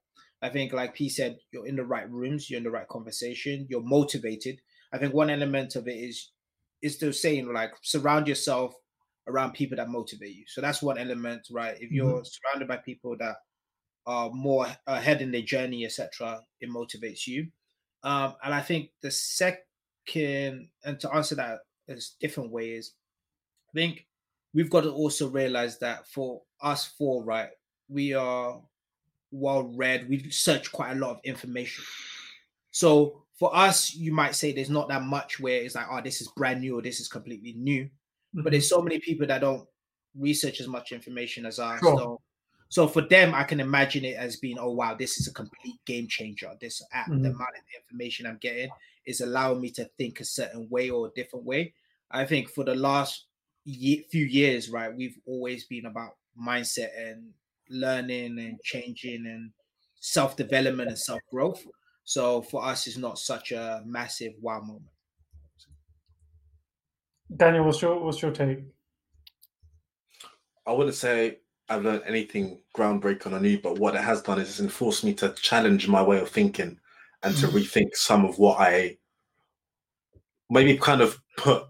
I 0.42 0.50
think 0.50 0.72
like 0.72 0.94
P 0.94 1.08
said, 1.08 1.38
you're 1.52 1.66
in 1.66 1.76
the 1.76 1.84
right 1.84 2.08
rooms, 2.10 2.50
you're 2.50 2.58
in 2.58 2.64
the 2.64 2.70
right 2.70 2.88
conversation, 2.88 3.66
you're 3.70 3.82
motivated. 3.82 4.60
I 4.92 4.98
think 4.98 5.14
one 5.14 5.30
element 5.30 5.76
of 5.76 5.88
it 5.88 5.96
is 5.96 6.32
is 6.82 6.98
the 6.98 7.12
saying 7.12 7.52
like 7.52 7.72
surround 7.82 8.28
yourself 8.28 8.74
around 9.28 9.52
people 9.54 9.76
that 9.76 9.88
motivate 9.88 10.36
you. 10.36 10.44
So 10.46 10.60
that's 10.60 10.82
one 10.82 10.98
element, 10.98 11.48
right? 11.50 11.76
If 11.80 11.90
you're 11.90 12.22
surrounded 12.24 12.68
by 12.68 12.76
people 12.76 13.16
that 13.18 13.36
are 14.06 14.30
more 14.30 14.66
ahead 14.86 15.20
in 15.20 15.30
their 15.30 15.42
journey, 15.42 15.84
etc., 15.84 16.40
it 16.60 16.70
motivates 16.70 17.26
you. 17.26 17.48
Um, 18.02 18.34
and 18.44 18.54
I 18.54 18.60
think 18.60 18.90
the 19.02 19.10
second, 19.10 20.68
and 20.84 21.00
to 21.00 21.12
answer 21.12 21.34
that 21.34 21.60
is 21.88 22.14
different 22.20 22.50
ways, 22.50 22.92
I 23.70 23.72
think 23.74 24.06
we've 24.54 24.70
got 24.70 24.82
to 24.82 24.92
also 24.92 25.28
realize 25.28 25.78
that 25.80 26.06
for 26.06 26.42
us 26.60 26.86
four, 26.86 27.24
right, 27.24 27.50
we 27.88 28.14
are 28.14 28.60
well 29.30 29.64
read. 29.74 30.08
We 30.08 30.30
search 30.30 30.72
quite 30.72 30.92
a 30.92 31.00
lot 31.00 31.10
of 31.10 31.20
information. 31.24 31.84
So 32.70 33.22
for 33.38 33.54
us, 33.54 33.94
you 33.94 34.12
might 34.12 34.34
say 34.34 34.52
there's 34.52 34.70
not 34.70 34.88
that 34.88 35.02
much 35.02 35.40
where 35.40 35.62
it's 35.62 35.74
like, 35.74 35.86
oh, 35.90 36.00
this 36.00 36.20
is 36.20 36.28
brand 36.28 36.60
new 36.60 36.78
or 36.78 36.82
this 36.82 37.00
is 37.00 37.08
completely 37.08 37.54
new. 37.54 37.88
But 38.32 38.50
there's 38.50 38.68
so 38.68 38.82
many 38.82 38.98
people 38.98 39.26
that 39.26 39.40
don't 39.40 39.66
research 40.18 40.60
as 40.60 40.68
much 40.68 40.92
information 40.92 41.46
as 41.46 41.58
us. 41.58 41.80
Sure. 41.80 41.98
So, 41.98 42.20
so 42.68 42.88
for 42.88 43.02
them, 43.02 43.34
I 43.34 43.44
can 43.44 43.60
imagine 43.60 44.04
it 44.04 44.16
as 44.16 44.36
being, 44.36 44.58
oh 44.58 44.72
wow, 44.72 44.94
this 44.94 45.18
is 45.20 45.28
a 45.28 45.32
complete 45.32 45.76
game 45.84 46.08
changer. 46.08 46.52
This 46.60 46.82
app, 46.92 47.10
the 47.20 47.28
Mhm. 47.28 47.34
amount 47.34 47.56
of 47.56 47.64
information 47.80 48.26
I'm 48.26 48.38
getting 48.38 48.70
is 49.06 49.20
allowing 49.20 49.60
me 49.60 49.70
to 49.72 49.84
think 49.98 50.20
a 50.20 50.24
certain 50.24 50.68
way 50.68 50.90
or 50.90 51.06
a 51.06 51.10
different 51.14 51.44
way. 51.44 51.74
I 52.10 52.24
think 52.26 52.48
for 52.50 52.64
the 52.64 52.74
last 52.74 53.26
ye- 53.64 54.06
few 54.10 54.24
years, 54.24 54.68
right, 54.70 54.94
we've 54.94 55.18
always 55.26 55.64
been 55.66 55.86
about 55.86 56.16
mindset 56.40 56.90
and 56.98 57.34
learning 57.68 58.38
and 58.38 58.60
changing 58.62 59.26
and 59.26 59.52
self 60.00 60.36
development 60.36 60.88
and 60.88 60.98
self 60.98 61.20
growth. 61.30 61.64
So 62.04 62.42
for 62.42 62.64
us, 62.64 62.86
it's 62.86 62.96
not 62.96 63.18
such 63.18 63.52
a 63.52 63.82
massive 63.84 64.34
wow 64.40 64.60
moment. 64.60 64.90
Daniel, 67.34 67.64
what's 67.64 67.80
your 67.82 68.00
what's 68.00 68.20
your 68.22 68.32
take? 68.32 68.60
I 70.66 70.72
wouldn't 70.72 70.96
say 70.96 71.40
I've 71.68 71.84
learned 71.84 72.02
anything 72.06 72.60
groundbreaking 72.76 73.32
or 73.32 73.40
new, 73.40 73.58
but 73.60 73.78
what 73.78 73.94
it 73.94 74.02
has 74.02 74.22
done 74.22 74.40
is 74.40 74.48
it's 74.48 74.60
enforced 74.60 75.04
me 75.04 75.14
to 75.14 75.30
challenge 75.30 75.88
my 75.88 76.02
way 76.02 76.20
of 76.20 76.28
thinking 76.28 76.78
and 77.22 77.36
to 77.38 77.48
rethink 77.48 77.94
some 77.94 78.24
of 78.24 78.38
what 78.38 78.60
I 78.60 78.98
maybe 80.48 80.76
kind 80.76 81.00
of 81.00 81.20
put 81.36 81.66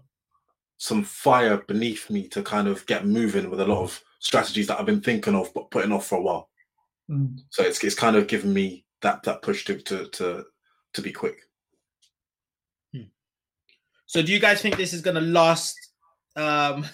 some 0.77 1.03
fire 1.03 1.57
beneath 1.67 2.09
me 2.09 2.27
to 2.27 2.43
kind 2.43 2.67
of 2.67 2.85
get 2.85 3.07
moving 3.07 3.49
with 3.49 3.59
a 3.59 3.65
lot 3.65 3.81
of 3.81 4.03
strategies 4.19 4.67
that 4.67 4.79
I've 4.79 4.85
been 4.85 5.01
thinking 5.01 5.33
of 5.33 5.51
but 5.53 5.71
putting 5.71 5.91
off 5.91 6.07
for 6.07 6.19
a 6.19 6.21
while. 6.21 6.49
Mm. 7.09 7.39
So 7.49 7.63
it's 7.63 7.83
it's 7.83 7.95
kind 7.95 8.15
of 8.15 8.27
given 8.27 8.53
me 8.53 8.85
that 9.01 9.23
that 9.23 9.41
push 9.41 9.65
to 9.65 9.77
to 9.79 10.07
to, 10.09 10.45
to 10.93 11.01
be 11.01 11.11
quick. 11.11 11.39
So 14.07 14.21
do 14.21 14.31
you 14.31 14.39
guys 14.39 14.61
think 14.61 14.77
this 14.77 14.93
is 14.93 15.01
gonna 15.01 15.21
last 15.21 15.75
um 16.35 16.85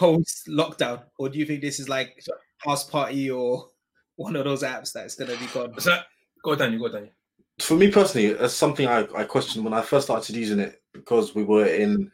post 0.00 0.46
lockdown, 0.48 1.02
or 1.18 1.28
do 1.28 1.38
you 1.38 1.44
think 1.44 1.60
this 1.60 1.78
is 1.78 1.88
like 1.88 2.24
house 2.58 2.88
party 2.88 3.30
or 3.30 3.68
one 4.16 4.34
of 4.34 4.44
those 4.44 4.62
apps 4.62 4.92
that's 4.94 5.14
gonna 5.14 5.36
be 5.36 5.46
gone? 5.52 5.78
So, 5.78 6.00
go 6.42 6.56
Daniel, 6.56 6.80
go 6.80 6.92
Daniel. 6.94 7.12
For 7.58 7.74
me 7.74 7.90
personally, 7.90 8.28
it's 8.28 8.54
something 8.54 8.88
I, 8.88 9.06
I 9.14 9.24
questioned 9.24 9.62
when 9.62 9.74
I 9.74 9.82
first 9.82 10.06
started 10.06 10.34
using 10.34 10.58
it 10.58 10.80
because 10.94 11.34
we 11.34 11.44
were 11.44 11.66
in 11.66 12.10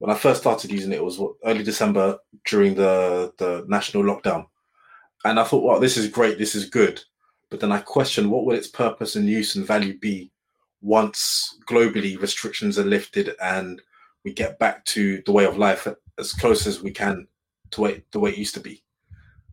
when 0.00 0.14
I 0.14 0.18
first 0.18 0.42
started 0.42 0.70
using 0.70 0.92
it, 0.92 0.96
it 0.96 1.04
was 1.04 1.18
what, 1.18 1.32
early 1.46 1.64
December 1.64 2.18
during 2.44 2.74
the 2.74 3.32
the 3.38 3.64
national 3.68 4.02
lockdown, 4.02 4.44
and 5.24 5.40
I 5.40 5.44
thought, 5.44 5.64
well, 5.64 5.80
this 5.80 5.96
is 5.96 6.08
great, 6.08 6.36
this 6.36 6.54
is 6.54 6.68
good, 6.68 7.02
but 7.48 7.58
then 7.58 7.72
I 7.72 7.78
questioned 7.78 8.30
what 8.30 8.44
would 8.44 8.58
its 8.58 8.68
purpose 8.68 9.16
and 9.16 9.26
use 9.26 9.56
and 9.56 9.66
value 9.66 9.98
be 9.98 10.30
once 10.82 11.56
globally 11.66 12.20
restrictions 12.20 12.78
are 12.78 12.84
lifted 12.84 13.34
and 13.40 13.80
we 14.24 14.34
get 14.34 14.58
back 14.58 14.84
to 14.84 15.22
the 15.24 15.32
way 15.32 15.46
of 15.46 15.56
life 15.56 15.88
as 16.18 16.32
close 16.32 16.66
as 16.66 16.82
we 16.82 16.90
can 16.90 17.26
to 17.72 17.80
way, 17.80 18.04
the 18.12 18.20
way 18.20 18.30
it 18.30 18.38
used 18.38 18.54
to 18.54 18.60
be. 18.60 18.82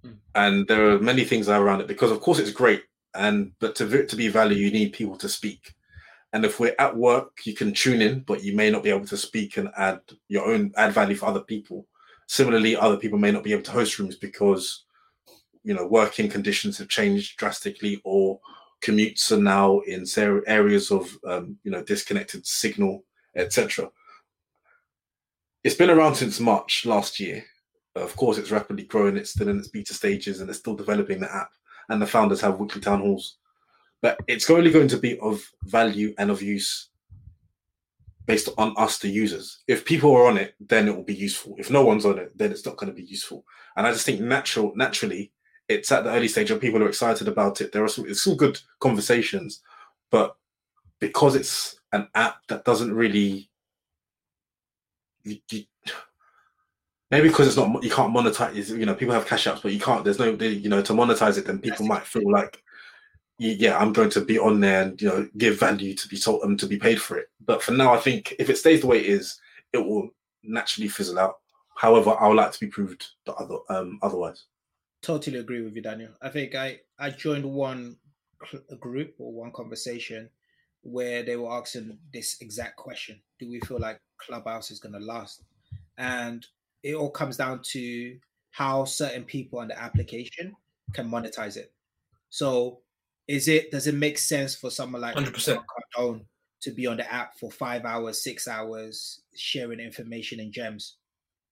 Mm. 0.05 0.17
And 0.35 0.67
there 0.67 0.91
are 0.91 0.99
many 0.99 1.23
things 1.23 1.49
around 1.49 1.81
it 1.81 1.87
because, 1.87 2.11
of 2.11 2.21
course, 2.21 2.39
it's 2.39 2.51
great, 2.51 2.83
and 3.13 3.51
but 3.59 3.75
to 3.75 4.05
to 4.05 4.15
be 4.15 4.27
value, 4.27 4.57
you 4.57 4.71
need 4.71 4.93
people 4.93 5.17
to 5.17 5.29
speak. 5.29 5.73
And 6.33 6.45
if 6.45 6.59
we're 6.59 6.75
at 6.79 6.95
work, 6.95 7.41
you 7.43 7.53
can 7.53 7.73
tune 7.73 8.01
in, 8.01 8.21
but 8.21 8.43
you 8.43 8.55
may 8.55 8.71
not 8.71 8.83
be 8.83 8.89
able 8.89 9.07
to 9.07 9.17
speak 9.17 9.57
and 9.57 9.69
add 9.77 9.99
your 10.29 10.45
own 10.45 10.71
add 10.77 10.93
value 10.93 11.15
for 11.15 11.25
other 11.25 11.41
people. 11.41 11.87
Similarly, 12.27 12.77
other 12.77 12.95
people 12.95 13.19
may 13.19 13.31
not 13.31 13.43
be 13.43 13.51
able 13.51 13.63
to 13.63 13.71
host 13.71 13.99
rooms 13.99 14.15
because 14.15 14.85
you 15.63 15.73
know 15.73 15.85
working 15.85 16.29
conditions 16.29 16.77
have 16.77 16.89
changed 16.89 17.37
drastically 17.37 18.01
or 18.03 18.39
commutes 18.81 19.31
are 19.31 19.41
now 19.41 19.79
in 19.81 20.05
areas 20.47 20.91
of 20.91 21.17
um, 21.27 21.57
you 21.63 21.71
know 21.71 21.83
disconnected 21.83 22.45
signal 22.45 23.03
etc 23.35 23.89
it's 25.63 25.75
been 25.75 25.89
around 25.89 26.15
since 26.15 26.39
march 26.39 26.85
last 26.85 27.19
year. 27.19 27.43
Of 27.95 28.15
course 28.15 28.37
it's 28.37 28.51
rapidly 28.51 28.83
growing. 28.83 29.17
It's 29.17 29.31
still 29.31 29.49
in 29.49 29.59
its 29.59 29.67
beta 29.67 29.93
stages 29.93 30.39
and 30.41 30.49
it's 30.49 30.59
still 30.59 30.75
developing 30.75 31.19
the 31.19 31.33
app 31.33 31.51
and 31.89 32.01
the 32.01 32.07
founders 32.07 32.41
have 32.41 32.59
weekly 32.59 32.81
town 32.81 33.01
halls. 33.01 33.37
But 34.01 34.19
it's 34.27 34.49
only 34.49 34.71
going 34.71 34.87
to 34.89 34.97
be 34.97 35.19
of 35.19 35.43
value 35.63 36.13
and 36.17 36.31
of 36.31 36.41
use 36.41 36.89
based 38.25 38.49
on 38.57 38.73
us 38.77 38.99
the 38.99 39.09
users. 39.09 39.59
If 39.67 39.85
people 39.85 40.15
are 40.15 40.27
on 40.27 40.37
it 40.37 40.55
then 40.59 40.87
it 40.87 40.95
will 40.95 41.03
be 41.03 41.13
useful. 41.13 41.55
If 41.57 41.69
no 41.69 41.83
one's 41.83 42.05
on 42.05 42.17
it 42.17 42.37
then 42.37 42.51
it's 42.51 42.65
not 42.65 42.77
going 42.77 42.91
to 42.91 42.99
be 42.99 43.07
useful. 43.07 43.45
And 43.75 43.85
i 43.85 43.91
just 43.91 44.05
think 44.05 44.21
natural 44.21 44.73
naturally 44.75 45.31
it's 45.71 45.91
at 45.91 46.03
the 46.03 46.11
early 46.11 46.27
stage 46.27 46.51
and 46.51 46.61
people 46.61 46.81
are 46.83 46.89
excited 46.89 47.27
about 47.27 47.61
it. 47.61 47.71
There 47.71 47.83
are 47.83 47.87
some, 47.87 48.07
it's 48.07 48.21
still 48.21 48.35
good 48.35 48.59
conversations, 48.79 49.61
but 50.09 50.35
because 50.99 51.35
it's 51.35 51.79
an 51.93 52.07
app 52.15 52.45
that 52.47 52.65
doesn't 52.65 52.93
really, 52.93 53.49
you, 55.23 55.37
you, 55.51 55.63
maybe 57.09 57.29
because 57.29 57.47
it's 57.47 57.57
not 57.57 57.83
you 57.83 57.89
can't 57.89 58.13
monetize. 58.13 58.69
You 58.69 58.85
know, 58.85 58.95
people 58.95 59.13
have 59.13 59.27
cash 59.27 59.45
apps, 59.45 59.61
but 59.61 59.73
you 59.73 59.79
can't. 59.79 60.03
There's 60.03 60.19
no, 60.19 60.31
you 60.31 60.69
know, 60.69 60.81
to 60.81 60.93
monetize 60.93 61.37
it. 61.37 61.45
Then 61.45 61.59
people 61.59 61.85
might 61.85 62.05
feel 62.05 62.29
like, 62.31 62.61
yeah, 63.37 63.77
I'm 63.77 63.93
going 63.93 64.09
to 64.11 64.21
be 64.21 64.39
on 64.39 64.59
there 64.59 64.83
and 64.83 65.01
you 65.01 65.07
know 65.07 65.29
give 65.37 65.59
value 65.59 65.93
to 65.95 66.07
be 66.07 66.17
told 66.17 66.43
um, 66.43 66.57
to 66.57 66.67
be 66.67 66.77
paid 66.77 67.01
for 67.01 67.17
it. 67.17 67.27
But 67.45 67.61
for 67.61 67.71
now, 67.71 67.93
I 67.93 67.97
think 67.97 68.35
if 68.39 68.49
it 68.49 68.57
stays 68.57 68.81
the 68.81 68.87
way 68.87 68.99
it 68.99 69.07
is, 69.07 69.39
it 69.73 69.79
will 69.79 70.09
naturally 70.43 70.89
fizzle 70.89 71.19
out. 71.19 71.39
However, 71.75 72.15
I 72.19 72.27
would 72.27 72.37
like 72.37 72.51
to 72.51 72.59
be 72.59 72.67
proved 72.67 73.05
the 73.25 73.33
other 73.33 73.57
um, 73.69 73.99
otherwise 74.01 74.45
totally 75.01 75.39
agree 75.39 75.61
with 75.61 75.75
you, 75.75 75.81
Daniel. 75.81 76.11
I 76.21 76.29
think 76.29 76.55
I 76.55 76.79
I 76.99 77.09
joined 77.09 77.45
one 77.45 77.97
group 78.79 79.15
or 79.19 79.33
one 79.33 79.51
conversation 79.51 80.29
where 80.83 81.23
they 81.23 81.35
were 81.35 81.51
asking 81.51 81.97
this 82.13 82.41
exact 82.41 82.77
question: 82.77 83.21
Do 83.39 83.49
we 83.49 83.59
feel 83.61 83.79
like 83.79 83.99
Clubhouse 84.25 84.71
is 84.71 84.79
going 84.79 84.93
to 84.93 84.99
last? 84.99 85.41
And 85.97 86.45
it 86.83 86.95
all 86.95 87.09
comes 87.09 87.37
down 87.37 87.61
to 87.71 88.17
how 88.51 88.85
certain 88.85 89.23
people 89.23 89.59
on 89.59 89.67
the 89.67 89.79
application 89.79 90.55
can 90.93 91.09
monetize 91.09 91.57
it. 91.57 91.71
So, 92.29 92.79
is 93.27 93.47
it 93.47 93.71
does 93.71 93.87
it 93.87 93.95
make 93.95 94.17
sense 94.17 94.55
for 94.55 94.69
someone 94.69 95.01
like 95.01 95.15
100%. 95.15 95.63
Cardone 95.97 96.25
to 96.61 96.71
be 96.71 96.85
on 96.85 96.97
the 96.97 97.11
app 97.11 97.37
for 97.39 97.51
five 97.51 97.85
hours, 97.85 98.23
six 98.23 98.47
hours, 98.47 99.21
sharing 99.35 99.79
information 99.79 100.39
and 100.39 100.51
gems? 100.51 100.97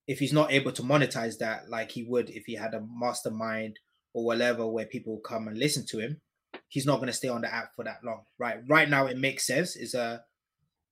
if 0.10 0.18
he's 0.18 0.34
not 0.34 0.52
able 0.52 0.72
to 0.72 0.82
monetize 0.82 1.38
that 1.38 1.70
like 1.70 1.92
he 1.92 2.02
would 2.04 2.32
if 2.32 2.44
he 2.48 2.56
had 2.56 2.74
a 2.74 2.84
mastermind 3.00 3.78
or 4.14 4.26
whatever 4.26 4.66
where 4.66 4.88
people 4.88 5.20
come 5.20 5.48
and 5.48 5.60
listen 5.60 5.86
to 5.86 6.00
him 6.00 6.20
he's 6.68 6.88
not 6.88 6.96
going 6.96 7.08
to 7.08 7.14
stay 7.14 7.28
on 7.28 7.42
the 7.42 7.54
app 7.54 7.76
for 7.76 7.86
that 7.86 8.04
long 8.04 8.24
right 8.40 8.58
right 8.68 8.90
now 8.90 9.06
it 9.06 9.20
makes 9.20 9.46
sense 9.46 9.76
it's 9.76 9.94
a 9.94 10.24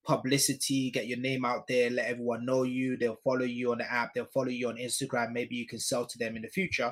publicity 0.08 0.90
get 0.92 1.08
your 1.08 1.20
name 1.20 1.44
out 1.46 1.68
there 1.68 1.90
let 1.90 2.08
everyone 2.08 2.46
know 2.46 2.64
you 2.64 2.98
they'll 2.98 3.20
follow 3.24 3.44
you 3.44 3.72
on 3.72 3.78
the 3.78 3.92
app 3.92 4.14
they'll 4.14 4.26
follow 4.26 4.48
you 4.48 4.70
on 4.70 4.78
instagram 4.78 5.32
maybe 5.32 5.56
you 5.56 5.68
can 5.68 5.80
sell 5.80 6.06
to 6.06 6.18
them 6.18 6.36
in 6.36 6.42
the 6.42 6.48
future 6.48 6.92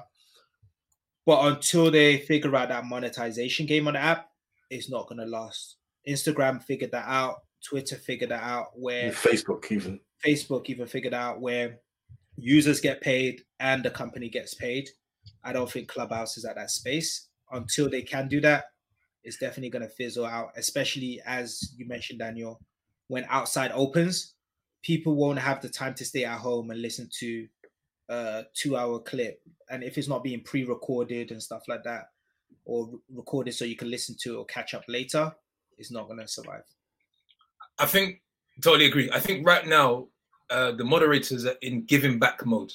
but 1.26 1.46
until 1.46 1.90
they 1.90 2.18
figure 2.18 2.56
out 2.56 2.70
that 2.70 2.86
monetization 2.86 3.66
game 3.66 3.88
on 3.88 3.94
the 3.94 4.00
app 4.00 4.28
it's 4.70 4.90
not 4.90 5.08
going 5.08 5.20
to 5.20 5.26
last 5.26 5.78
instagram 6.08 6.62
figured 6.62 6.92
that 6.92 7.08
out 7.08 7.38
twitter 7.64 7.96
figured 7.96 8.32
that 8.32 8.44
out 8.44 8.68
where 8.76 9.12
facebook 9.12 9.72
even 9.72 10.00
facebook 10.24 10.70
even 10.70 10.86
figured 10.86 11.14
out 11.14 11.40
where 11.40 11.80
users 12.38 12.80
get 12.82 13.02
paid 13.02 13.44
and 13.60 13.84
the 13.84 13.90
company 13.90 14.30
gets 14.30 14.54
paid. 14.54 14.90
I 15.44 15.54
don't 15.54 15.70
think 15.70 15.88
Clubhouse 15.88 16.38
is 16.38 16.46
at 16.46 16.56
that 16.56 16.72
space. 16.72 17.28
Until 17.52 17.90
they 17.90 18.02
can 18.02 18.28
do 18.28 18.42
that, 18.42 18.66
it's 19.24 19.38
definitely 19.38 19.70
going 19.70 19.88
to 19.88 19.94
fizzle 19.94 20.26
out, 20.26 20.50
especially 20.56 21.22
as 21.26 21.74
you 21.78 21.88
mentioned, 21.88 22.20
Daniel, 22.20 22.60
when 23.08 23.26
outside 23.30 23.72
opens, 23.74 24.34
people 24.84 25.16
won't 25.16 25.40
have 25.40 25.62
the 25.62 25.70
time 25.70 25.94
to 25.96 26.06
stay 26.06 26.26
at 26.26 26.40
home 26.40 26.70
and 26.72 26.82
listen 26.82 27.10
to 27.20 27.48
a 28.10 28.44
two 28.54 28.78
hour 28.78 29.00
clip. 29.00 29.42
And 29.70 29.84
if 29.84 29.98
it's 29.98 30.08
not 30.08 30.24
being 30.24 30.42
pre 30.42 30.64
recorded 30.64 31.32
and 31.32 31.42
stuff 31.42 31.64
like 31.68 31.84
that, 31.84 32.10
or 32.66 32.90
recorded 33.14 33.54
so 33.54 33.66
you 33.66 33.76
can 33.76 33.90
listen 33.90 34.16
to 34.22 34.34
it 34.34 34.38
or 34.38 34.46
catch 34.46 34.74
up 34.74 34.84
later, 34.88 35.34
it's 35.78 35.92
not 35.92 36.08
going 36.08 36.20
to 36.20 36.28
survive. 36.28 36.64
I 37.78 37.86
think 37.86 38.22
totally 38.62 38.86
agree. 38.86 39.10
I 39.12 39.20
think 39.20 39.46
right 39.46 39.66
now 39.66 40.08
uh, 40.50 40.72
the 40.72 40.84
moderators 40.84 41.46
are 41.46 41.56
in 41.62 41.86
giving 41.86 42.20
back 42.20 42.46
mode. 42.46 42.72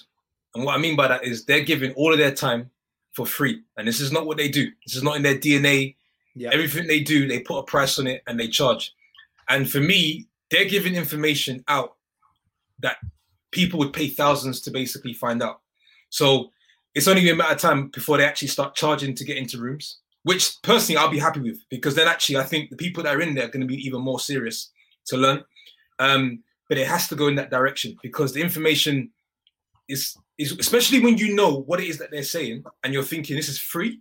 And 0.54 0.64
what 0.64 0.74
I 0.74 0.78
mean 0.78 0.96
by 0.96 1.08
that 1.08 1.24
is 1.24 1.44
they're 1.44 1.64
giving 1.64 1.92
all 1.92 2.12
of 2.12 2.18
their 2.18 2.34
time 2.34 2.70
for 3.12 3.26
free. 3.26 3.62
And 3.76 3.86
this 3.86 4.00
is 4.00 4.12
not 4.12 4.26
what 4.26 4.36
they 4.36 4.48
do. 4.48 4.70
This 4.86 4.96
is 4.96 5.02
not 5.02 5.16
in 5.16 5.22
their 5.22 5.38
DNA. 5.38 5.96
Yeah. 6.34 6.50
Everything 6.52 6.86
they 6.86 7.00
do, 7.00 7.26
they 7.26 7.40
put 7.40 7.58
a 7.58 7.62
price 7.62 7.98
on 7.98 8.06
it 8.06 8.22
and 8.26 8.38
they 8.38 8.48
charge. 8.48 8.94
And 9.50 9.70
for 9.70 9.80
me, 9.80 10.28
they're 10.50 10.64
giving 10.64 10.94
information 10.94 11.62
out 11.68 11.96
that 12.78 12.96
people 13.50 13.78
would 13.80 13.92
pay 13.92 14.08
thousands 14.08 14.60
to 14.62 14.70
basically 14.70 15.12
find 15.12 15.42
out. 15.42 15.60
So 16.08 16.50
it's 16.94 17.08
only 17.08 17.28
a 17.28 17.34
matter 17.34 17.54
of 17.54 17.60
time 17.60 17.88
before 17.88 18.16
they 18.16 18.24
actually 18.24 18.48
start 18.48 18.74
charging 18.74 19.14
to 19.14 19.24
get 19.24 19.36
into 19.36 19.58
rooms, 19.58 19.98
which 20.22 20.56
personally 20.62 20.96
I'll 20.96 21.10
be 21.10 21.18
happy 21.18 21.40
with 21.40 21.60
because 21.68 21.94
then 21.94 22.08
actually 22.08 22.38
I 22.38 22.44
think 22.44 22.70
the 22.70 22.76
people 22.76 23.02
that 23.02 23.14
are 23.14 23.20
in 23.20 23.34
there 23.34 23.46
are 23.46 23.50
going 23.50 23.60
to 23.60 23.66
be 23.66 23.84
even 23.86 24.00
more 24.00 24.20
serious 24.20 24.70
to 25.06 25.16
learn. 25.16 25.44
Um, 25.98 26.42
but 26.68 26.78
it 26.78 26.86
has 26.86 27.08
to 27.08 27.16
go 27.16 27.26
in 27.26 27.34
that 27.34 27.50
direction 27.50 27.96
because 28.02 28.32
the 28.32 28.40
information 28.40 29.10
is 29.88 30.16
is 30.38 30.52
especially 30.52 31.00
when 31.00 31.18
you 31.18 31.34
know 31.34 31.62
what 31.62 31.80
it 31.80 31.88
is 31.88 31.98
that 31.98 32.10
they're 32.12 32.22
saying 32.22 32.64
and 32.84 32.94
you're 32.94 33.02
thinking 33.02 33.36
this 33.36 33.48
is 33.48 33.58
free. 33.58 34.00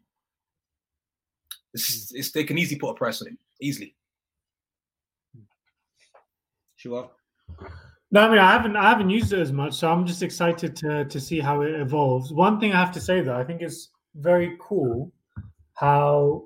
This 1.73 2.11
is 2.11 2.31
they 2.31 2.43
can 2.43 2.57
easily 2.57 2.79
put 2.79 2.91
a 2.91 2.93
price 2.93 3.21
on 3.21 3.29
it 3.29 3.37
easily. 3.59 3.95
Sure. 6.79 7.11
No, 8.09 8.21
I 8.21 8.29
mean 8.29 8.39
I 8.39 8.53
haven't 8.53 8.77
I 8.77 8.89
haven't 8.89 9.09
used 9.09 9.33
it 9.33 9.39
as 9.39 9.51
much, 9.51 9.73
so 9.73 9.91
I'm 9.91 10.05
just 10.05 10.23
excited 10.23 10.77
to 10.77 11.03
to 11.03 11.19
see 11.19 11.41
how 11.41 11.59
it 11.59 11.75
evolves. 11.75 12.31
One 12.31 12.57
thing 12.57 12.71
I 12.71 12.79
have 12.79 12.93
to 12.93 13.01
say 13.01 13.19
though, 13.19 13.35
I 13.35 13.43
think 13.43 13.61
it's 13.61 13.89
very 14.15 14.55
cool 14.61 15.11
how 15.73 16.45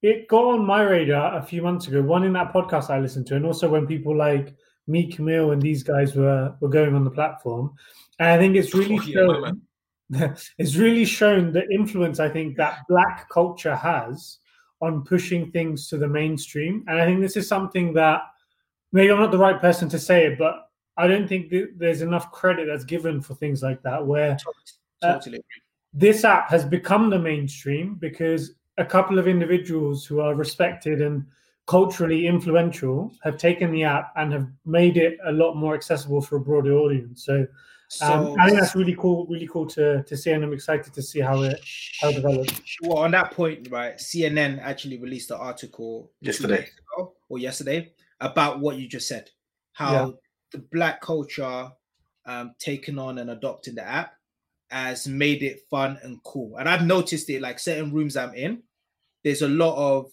it 0.00 0.28
got 0.28 0.44
on 0.44 0.64
my 0.64 0.82
radar 0.82 1.36
a 1.36 1.42
few 1.42 1.60
months 1.60 1.88
ago. 1.88 2.00
One 2.00 2.22
in 2.22 2.32
that 2.34 2.52
podcast 2.52 2.88
I 2.88 3.00
listened 3.00 3.26
to, 3.26 3.34
and 3.34 3.44
also 3.44 3.68
when 3.68 3.84
people 3.84 4.16
like 4.16 4.54
Meek 4.86 5.18
Mill, 5.18 5.50
and 5.50 5.60
these 5.60 5.82
guys 5.82 6.14
were 6.14 6.54
were 6.60 6.68
going 6.68 6.94
on 6.94 7.02
the 7.02 7.10
platform. 7.10 7.74
And 8.20 8.28
I 8.28 8.38
think 8.38 8.54
it's 8.54 8.74
really 8.74 8.96
Oh, 8.96 9.02
yeah, 9.02 10.22
shown, 10.22 10.36
it's 10.58 10.76
really 10.76 11.04
shown 11.04 11.52
the 11.52 11.68
influence 11.74 12.20
I 12.20 12.28
think 12.28 12.56
that 12.58 12.82
black 12.88 13.28
culture 13.28 13.74
has 13.74 14.38
on 14.80 15.04
pushing 15.04 15.50
things 15.50 15.88
to 15.88 15.98
the 15.98 16.06
mainstream. 16.06 16.84
And 16.86 17.00
I 17.00 17.04
think 17.04 17.20
this 17.20 17.36
is 17.36 17.48
something 17.48 17.92
that 17.94 18.20
maybe 18.92 19.10
I'm 19.10 19.18
not 19.20 19.30
the 19.30 19.38
right 19.38 19.60
person 19.60 19.88
to 19.90 19.98
say 19.98 20.26
it, 20.26 20.38
but 20.38 20.70
I 20.96 21.06
don't 21.06 21.28
think 21.28 21.50
that 21.50 21.72
there's 21.76 22.02
enough 22.02 22.32
credit 22.32 22.66
that's 22.66 22.84
given 22.84 23.20
for 23.20 23.34
things 23.34 23.62
like 23.62 23.82
that. 23.82 24.04
Where 24.06 24.36
Totally, 24.36 24.52
Uh, 25.02 25.12
totally 25.14 25.36
agree. 25.36 25.62
this 25.92 26.24
app 26.24 26.48
has 26.48 26.64
become 26.64 27.10
the 27.10 27.18
mainstream 27.18 27.96
because 27.96 28.54
a 28.78 28.84
couple 28.84 29.18
of 29.18 29.28
individuals 29.28 30.06
who 30.06 30.20
are 30.20 30.34
respected 30.34 31.00
and 31.02 31.24
culturally 31.66 32.26
influential 32.26 33.12
have 33.22 33.36
taken 33.36 33.72
the 33.72 33.82
app 33.84 34.12
and 34.16 34.32
have 34.32 34.48
made 34.64 34.96
it 34.96 35.18
a 35.26 35.32
lot 35.32 35.54
more 35.54 35.74
accessible 35.74 36.20
for 36.22 36.36
a 36.36 36.40
broader 36.40 36.72
audience. 36.74 37.24
So, 37.24 37.40
um, 37.40 37.46
So, 37.88 38.36
I 38.40 38.46
think 38.48 38.60
that's 38.60 38.74
really 38.74 38.94
cool, 38.96 39.26
really 39.26 39.46
cool 39.48 39.66
to 39.76 40.02
to 40.02 40.16
see, 40.16 40.32
and 40.32 40.42
I'm 40.44 40.52
excited 40.52 40.92
to 40.94 41.02
see 41.02 41.20
how 41.20 41.42
it 41.42 41.60
how 42.00 42.08
it 42.08 42.14
develops. 42.14 42.52
well, 42.82 42.98
on 42.98 43.10
that 43.12 43.32
point, 43.32 43.68
right? 43.70 43.96
CNN 43.98 44.58
actually 44.60 44.98
released 44.98 45.30
an 45.30 45.38
article 45.38 46.10
Yesterday. 46.20 46.68
or 47.28 47.38
yesterday 47.38 47.92
about 48.20 48.60
what 48.60 48.76
you 48.76 48.88
just 48.88 49.08
said, 49.08 49.30
how 49.72 49.92
Yeah. 49.92 50.10
the 50.52 50.58
black 50.58 51.00
culture 51.00 51.70
um, 52.26 52.54
taking 52.58 52.98
on 52.98 53.18
and 53.18 53.30
adopting 53.30 53.74
the 53.74 53.84
app 53.86 54.14
has 54.70 55.06
made 55.06 55.42
it 55.42 55.60
fun 55.70 55.98
and 56.02 56.22
cool. 56.24 56.56
And 56.58 56.68
I've 56.68 56.84
noticed 56.86 57.30
it 57.30 57.40
like 57.40 57.58
certain 57.58 57.92
rooms 57.92 58.16
I'm 58.16 58.34
in, 58.34 58.62
there's 59.24 59.42
a 59.42 59.48
lot 59.48 59.76
of 59.76 60.10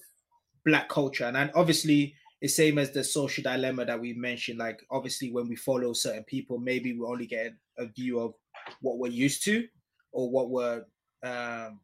black 0.66 0.89
culture, 0.89 1.26
and 1.26 1.36
then 1.36 1.51
obviously 1.56 2.16
it's 2.41 2.56
same 2.56 2.78
as 2.78 2.91
the 2.91 3.04
social 3.04 3.43
dilemma 3.43 3.86
that 3.86 3.99
we 3.99 4.14
mentioned. 4.14 4.60
Like 4.60 4.86
obviously 4.91 5.32
when 5.32 5.47
we 5.47 5.56
follow 5.56 5.93
certain 5.93 6.24
people, 6.26 6.60
maybe 6.60 6.93
we're 6.93 7.08
only 7.08 7.26
getting 7.28 7.58
a 7.78 7.86
view 7.88 8.20
of 8.20 8.36
what 8.82 8.97
we're 8.99 9.12
used 9.12 9.43
to 9.45 9.68
or 10.12 10.30
what 10.30 10.49
we're 10.49 10.86
um, 11.24 11.80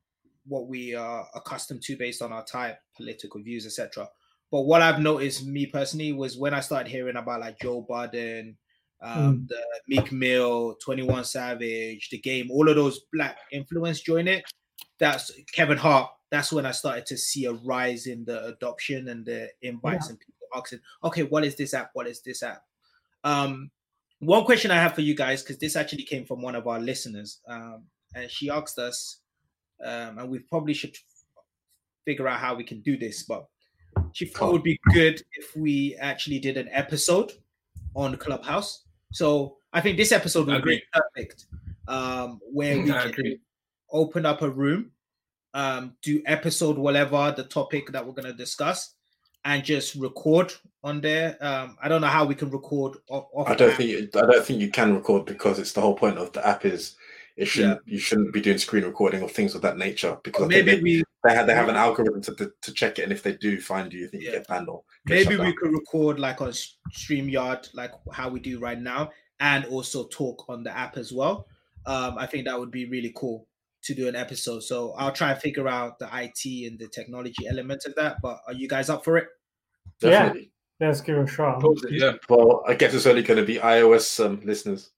what 0.46 0.68
we 0.68 0.96
are 0.96 1.28
accustomed 1.36 1.82
to 1.84 1.96
based 1.98 2.22
on 2.22 2.34
our 2.34 2.44
type, 2.46 2.80
political 2.96 3.42
views, 3.42 3.66
etc. 3.66 4.10
But 4.52 4.62
what 4.62 4.82
I've 4.82 5.00
noticed, 5.00 5.46
me 5.46 5.68
personally, 5.68 6.12
was 6.12 6.38
when 6.38 6.54
I 6.54 6.60
started 6.60 6.90
hearing 6.90 7.18
about 7.18 7.42
like 7.42 7.60
Joe 7.60 7.82
Budden, 7.82 8.58
um, 9.02 9.48
the 9.48 9.62
Meek 9.88 10.12
Mill, 10.12 10.76
Twenty 10.84 11.04
One 11.04 11.24
Savage, 11.24 12.10
the 12.10 12.18
game, 12.18 12.50
all 12.52 12.68
of 12.68 12.76
those 12.76 13.02
black 13.14 13.38
influence 13.52 14.02
join 14.02 14.28
it. 14.28 14.44
That's 15.00 15.32
Kevin 15.54 15.78
Hart. 15.78 16.10
That's 16.32 16.52
when 16.52 16.66
I 16.66 16.72
started 16.72 17.06
to 17.08 17.18
see 17.18 17.46
a 17.46 17.54
rise 17.54 18.08
in 18.08 18.26
the 18.26 18.46
adoption 18.48 19.08
and 19.10 19.26
the 19.26 19.50
invites 19.62 20.10
and 20.10 20.20
people 20.20 20.48
asking, 20.54 20.80
"Okay, 21.04 21.24
what 21.24 21.46
is 21.46 21.56
this 21.56 21.74
app? 21.74 21.92
What 21.94 22.08
is 22.08 22.22
this 22.22 22.44
app?" 22.44 22.64
Um, 23.24 23.72
one 24.20 24.44
question 24.44 24.72
I 24.72 24.76
have 24.76 24.96
for 24.96 25.02
you 25.02 25.16
guys, 25.16 25.42
because 25.42 25.60
this 25.60 25.76
actually 25.76 26.04
came 26.04 26.26
from 26.26 26.42
one 26.42 26.56
of 26.56 26.68
our 26.68 26.80
listeners, 26.80 27.40
um, 27.48 27.84
and 28.16 28.30
she 28.30 28.50
asked 28.50 28.78
us, 28.80 29.20
um, 29.84 30.18
and 30.18 30.30
we 30.30 30.40
probably 30.40 30.74
should 30.74 30.96
figure 32.04 32.28
out 32.28 32.40
how 32.40 32.56
we 32.56 32.64
can 32.64 32.82
do 32.82 32.98
this, 32.98 33.24
but 33.24 33.46
she 34.14 34.26
thought 34.26 34.50
it 34.50 34.54
would 34.54 34.64
be 34.64 34.80
good 34.94 35.22
if 35.34 35.56
we 35.56 35.96
actually 35.96 36.40
did 36.40 36.58
an 36.58 36.70
episode 36.72 37.32
on 37.96 38.16
Clubhouse. 38.18 38.84
So 39.12 39.58
I 39.74 39.82
think 39.82 39.98
this 39.98 40.12
episode 40.12 40.48
would 40.48 40.64
be 40.64 40.82
perfect, 40.94 41.46
um, 41.88 42.40
where 42.52 42.78
we 42.82 42.92
I 42.92 43.02
can 43.02 43.10
agree. 43.12 43.40
open 43.92 44.26
up 44.26 44.42
a 44.42 44.50
room, 44.50 44.92
um, 45.54 45.96
do 46.04 46.22
episode 46.26 46.78
whatever 46.78 47.34
the 47.36 47.44
topic 47.44 47.92
that 47.92 48.06
we're 48.06 48.14
going 48.14 48.32
to 48.32 48.34
discuss, 48.34 48.96
and 49.46 49.64
just 49.64 49.96
record 49.96 50.54
on 50.84 51.02
there. 51.02 51.38
Um, 51.42 51.78
I 51.82 51.88
don't 51.88 52.02
know 52.02 52.08
how 52.08 52.26
we 52.26 52.36
can 52.36 52.52
record 52.52 52.98
off. 53.10 53.28
off 53.34 53.50
I 53.50 53.56
don't 53.56 53.72
app. 53.72 53.78
think 53.78 53.90
you, 53.90 54.10
I 54.16 54.26
don't 54.26 54.46
think 54.46 54.60
you 54.60 54.70
can 54.70 54.96
record 54.96 55.26
because 55.26 55.60
it's 55.60 55.74
the 55.74 55.82
whole 55.82 55.96
point 55.96 56.18
of 56.18 56.32
the 56.34 56.46
app 56.46 56.66
is 56.66 56.96
it 57.40 57.46
shouldn't 57.48 57.80
you 57.86 57.98
shouldn't 57.98 58.34
be 58.34 58.42
doing 58.42 58.58
screen 58.58 58.84
recording 58.84 59.22
or 59.22 59.30
things 59.30 59.56
of 59.56 59.62
that 59.62 59.78
nature 59.78 60.18
because 60.24 60.44
I 60.44 60.48
maybe 60.48 60.76
they, 60.76 60.82
we 60.82 61.04
they 61.24 61.34
have 61.34 61.48
they 61.48 61.56
have 61.56 61.70
an 61.70 61.78
algorithm 61.78 62.22
to, 62.24 62.36
to, 62.36 62.52
to 62.62 62.74
check 62.74 63.00
it 63.00 63.04
and 63.04 63.14
if 63.14 63.24
they 63.24 63.34
do 63.34 63.62
find 63.62 63.92
you, 63.94 64.06
I 64.06 64.10
think 64.10 64.24
you 64.24 64.30
Yeah. 64.30 64.38
get 64.40 64.48
banned 64.48 64.68
or 64.68 64.84
get 65.08 65.26
maybe 65.28 65.42
we 65.42 65.56
could 65.56 65.72
record 65.72 66.20
like 66.20 66.42
on 66.42 66.50
S- 66.50 66.78
StreamYard, 66.92 67.70
like 67.74 67.94
how 68.12 68.28
we 68.30 68.42
do 68.42 68.60
right 68.60 68.80
now, 68.80 69.12
and 69.40 69.66
also 69.66 70.08
talk 70.08 70.46
on 70.50 70.64
the 70.64 70.78
app 70.78 70.98
as 70.98 71.14
well. 71.14 71.48
Um, 71.86 72.18
I 72.18 72.26
think 72.26 72.46
that 72.46 72.60
would 72.60 72.72
be 72.72 72.86
really 72.90 73.14
cool 73.16 73.48
to 73.84 73.96
do 73.96 74.10
an 74.10 74.16
episode. 74.16 74.64
So 74.64 74.92
I'll 74.98 75.14
try 75.14 75.32
and 75.32 75.42
figure 75.42 75.70
out 75.70 75.98
the 76.00 76.10
IT 76.12 76.68
and 76.68 76.78
the 76.78 76.90
technology 76.90 77.48
element 77.48 77.86
of 77.86 77.96
that. 77.96 78.18
But 78.22 78.42
are 78.48 78.54
you 78.54 78.68
guys 78.68 78.90
up 78.90 79.06
for 79.06 79.18
it? 79.18 79.28
Definitely. 80.02 80.52
Let's 80.82 81.00
give 81.00 81.18
it 81.18 81.24
a 81.24 81.28
shot. 81.28 81.64
Yeah. 81.90 82.14
Well, 82.28 82.64
I 82.68 82.74
guess 82.74 82.94
it's 82.94 83.06
only 83.06 83.24
going 83.24 83.40
to 83.40 83.46
be 83.46 83.58
iOS 83.58 84.26
um, 84.26 84.42
listeners. 84.44 84.92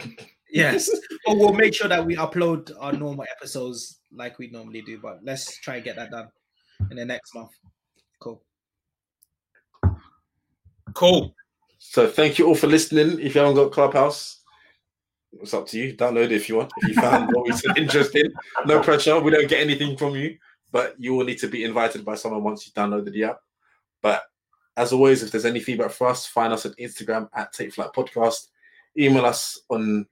Yes. 0.50 0.90
but 1.26 1.36
we'll 1.36 1.52
make 1.52 1.74
sure 1.74 1.88
that 1.88 2.04
we 2.04 2.16
upload 2.16 2.72
our 2.80 2.92
normal 2.92 3.26
episodes 3.38 4.00
like 4.12 4.38
we 4.38 4.48
normally 4.48 4.82
do. 4.82 4.98
But 4.98 5.20
let's 5.22 5.58
try 5.58 5.76
and 5.76 5.84
get 5.84 5.96
that 5.96 6.10
done 6.10 6.28
in 6.90 6.96
the 6.96 7.04
next 7.04 7.34
month. 7.34 7.50
Cool. 8.20 8.42
Cool. 10.94 11.34
So 11.78 12.08
thank 12.08 12.38
you 12.38 12.46
all 12.46 12.54
for 12.54 12.66
listening. 12.66 13.20
If 13.20 13.34
you 13.34 13.40
haven't 13.40 13.56
got 13.56 13.72
Clubhouse, 13.72 14.40
it's 15.32 15.54
up 15.54 15.66
to 15.68 15.78
you. 15.78 15.94
Download 15.94 16.24
it 16.24 16.32
if 16.32 16.48
you 16.48 16.56
want. 16.56 16.72
If 16.78 16.88
you 16.88 16.94
found 16.94 17.30
what 17.32 17.44
we 17.44 17.52
said 17.52 17.76
interesting, 17.76 18.32
no 18.64 18.80
pressure. 18.80 19.20
We 19.20 19.30
don't 19.30 19.48
get 19.48 19.60
anything 19.60 19.96
from 19.96 20.14
you, 20.14 20.36
but 20.72 20.94
you 20.98 21.14
will 21.14 21.24
need 21.24 21.38
to 21.38 21.48
be 21.48 21.64
invited 21.64 22.04
by 22.04 22.14
someone 22.14 22.42
once 22.42 22.66
you 22.66 22.72
downloaded 22.72 23.12
the 23.12 23.24
app. 23.24 23.40
But 24.02 24.22
as 24.76 24.92
always, 24.92 25.22
if 25.22 25.30
there's 25.30 25.44
any 25.44 25.60
feedback 25.60 25.90
for 25.90 26.08
us, 26.08 26.26
find 26.26 26.52
us 26.52 26.66
on 26.66 26.72
Instagram 26.72 27.28
at 27.34 27.52
Take 27.52 27.72
Flight 27.72 27.92
Podcast. 27.94 28.48
Email 28.98 29.26
us 29.26 29.60
on 29.68 30.06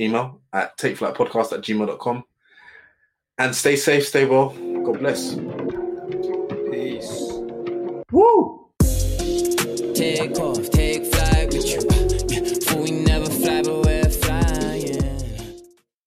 email 0.00 0.40
at 0.52 0.76
takeflightpodcast.gmail.com. 0.78 2.24
at 3.38 3.38
And 3.38 3.54
stay 3.54 3.76
safe, 3.76 4.06
stay 4.06 4.26
well. 4.26 4.50
God 4.84 4.98
bless. 4.98 5.34
Peace. 6.70 7.32
Woo! 8.10 8.68
Take 9.94 10.38
off. 10.38 10.70
Take 10.70 10.79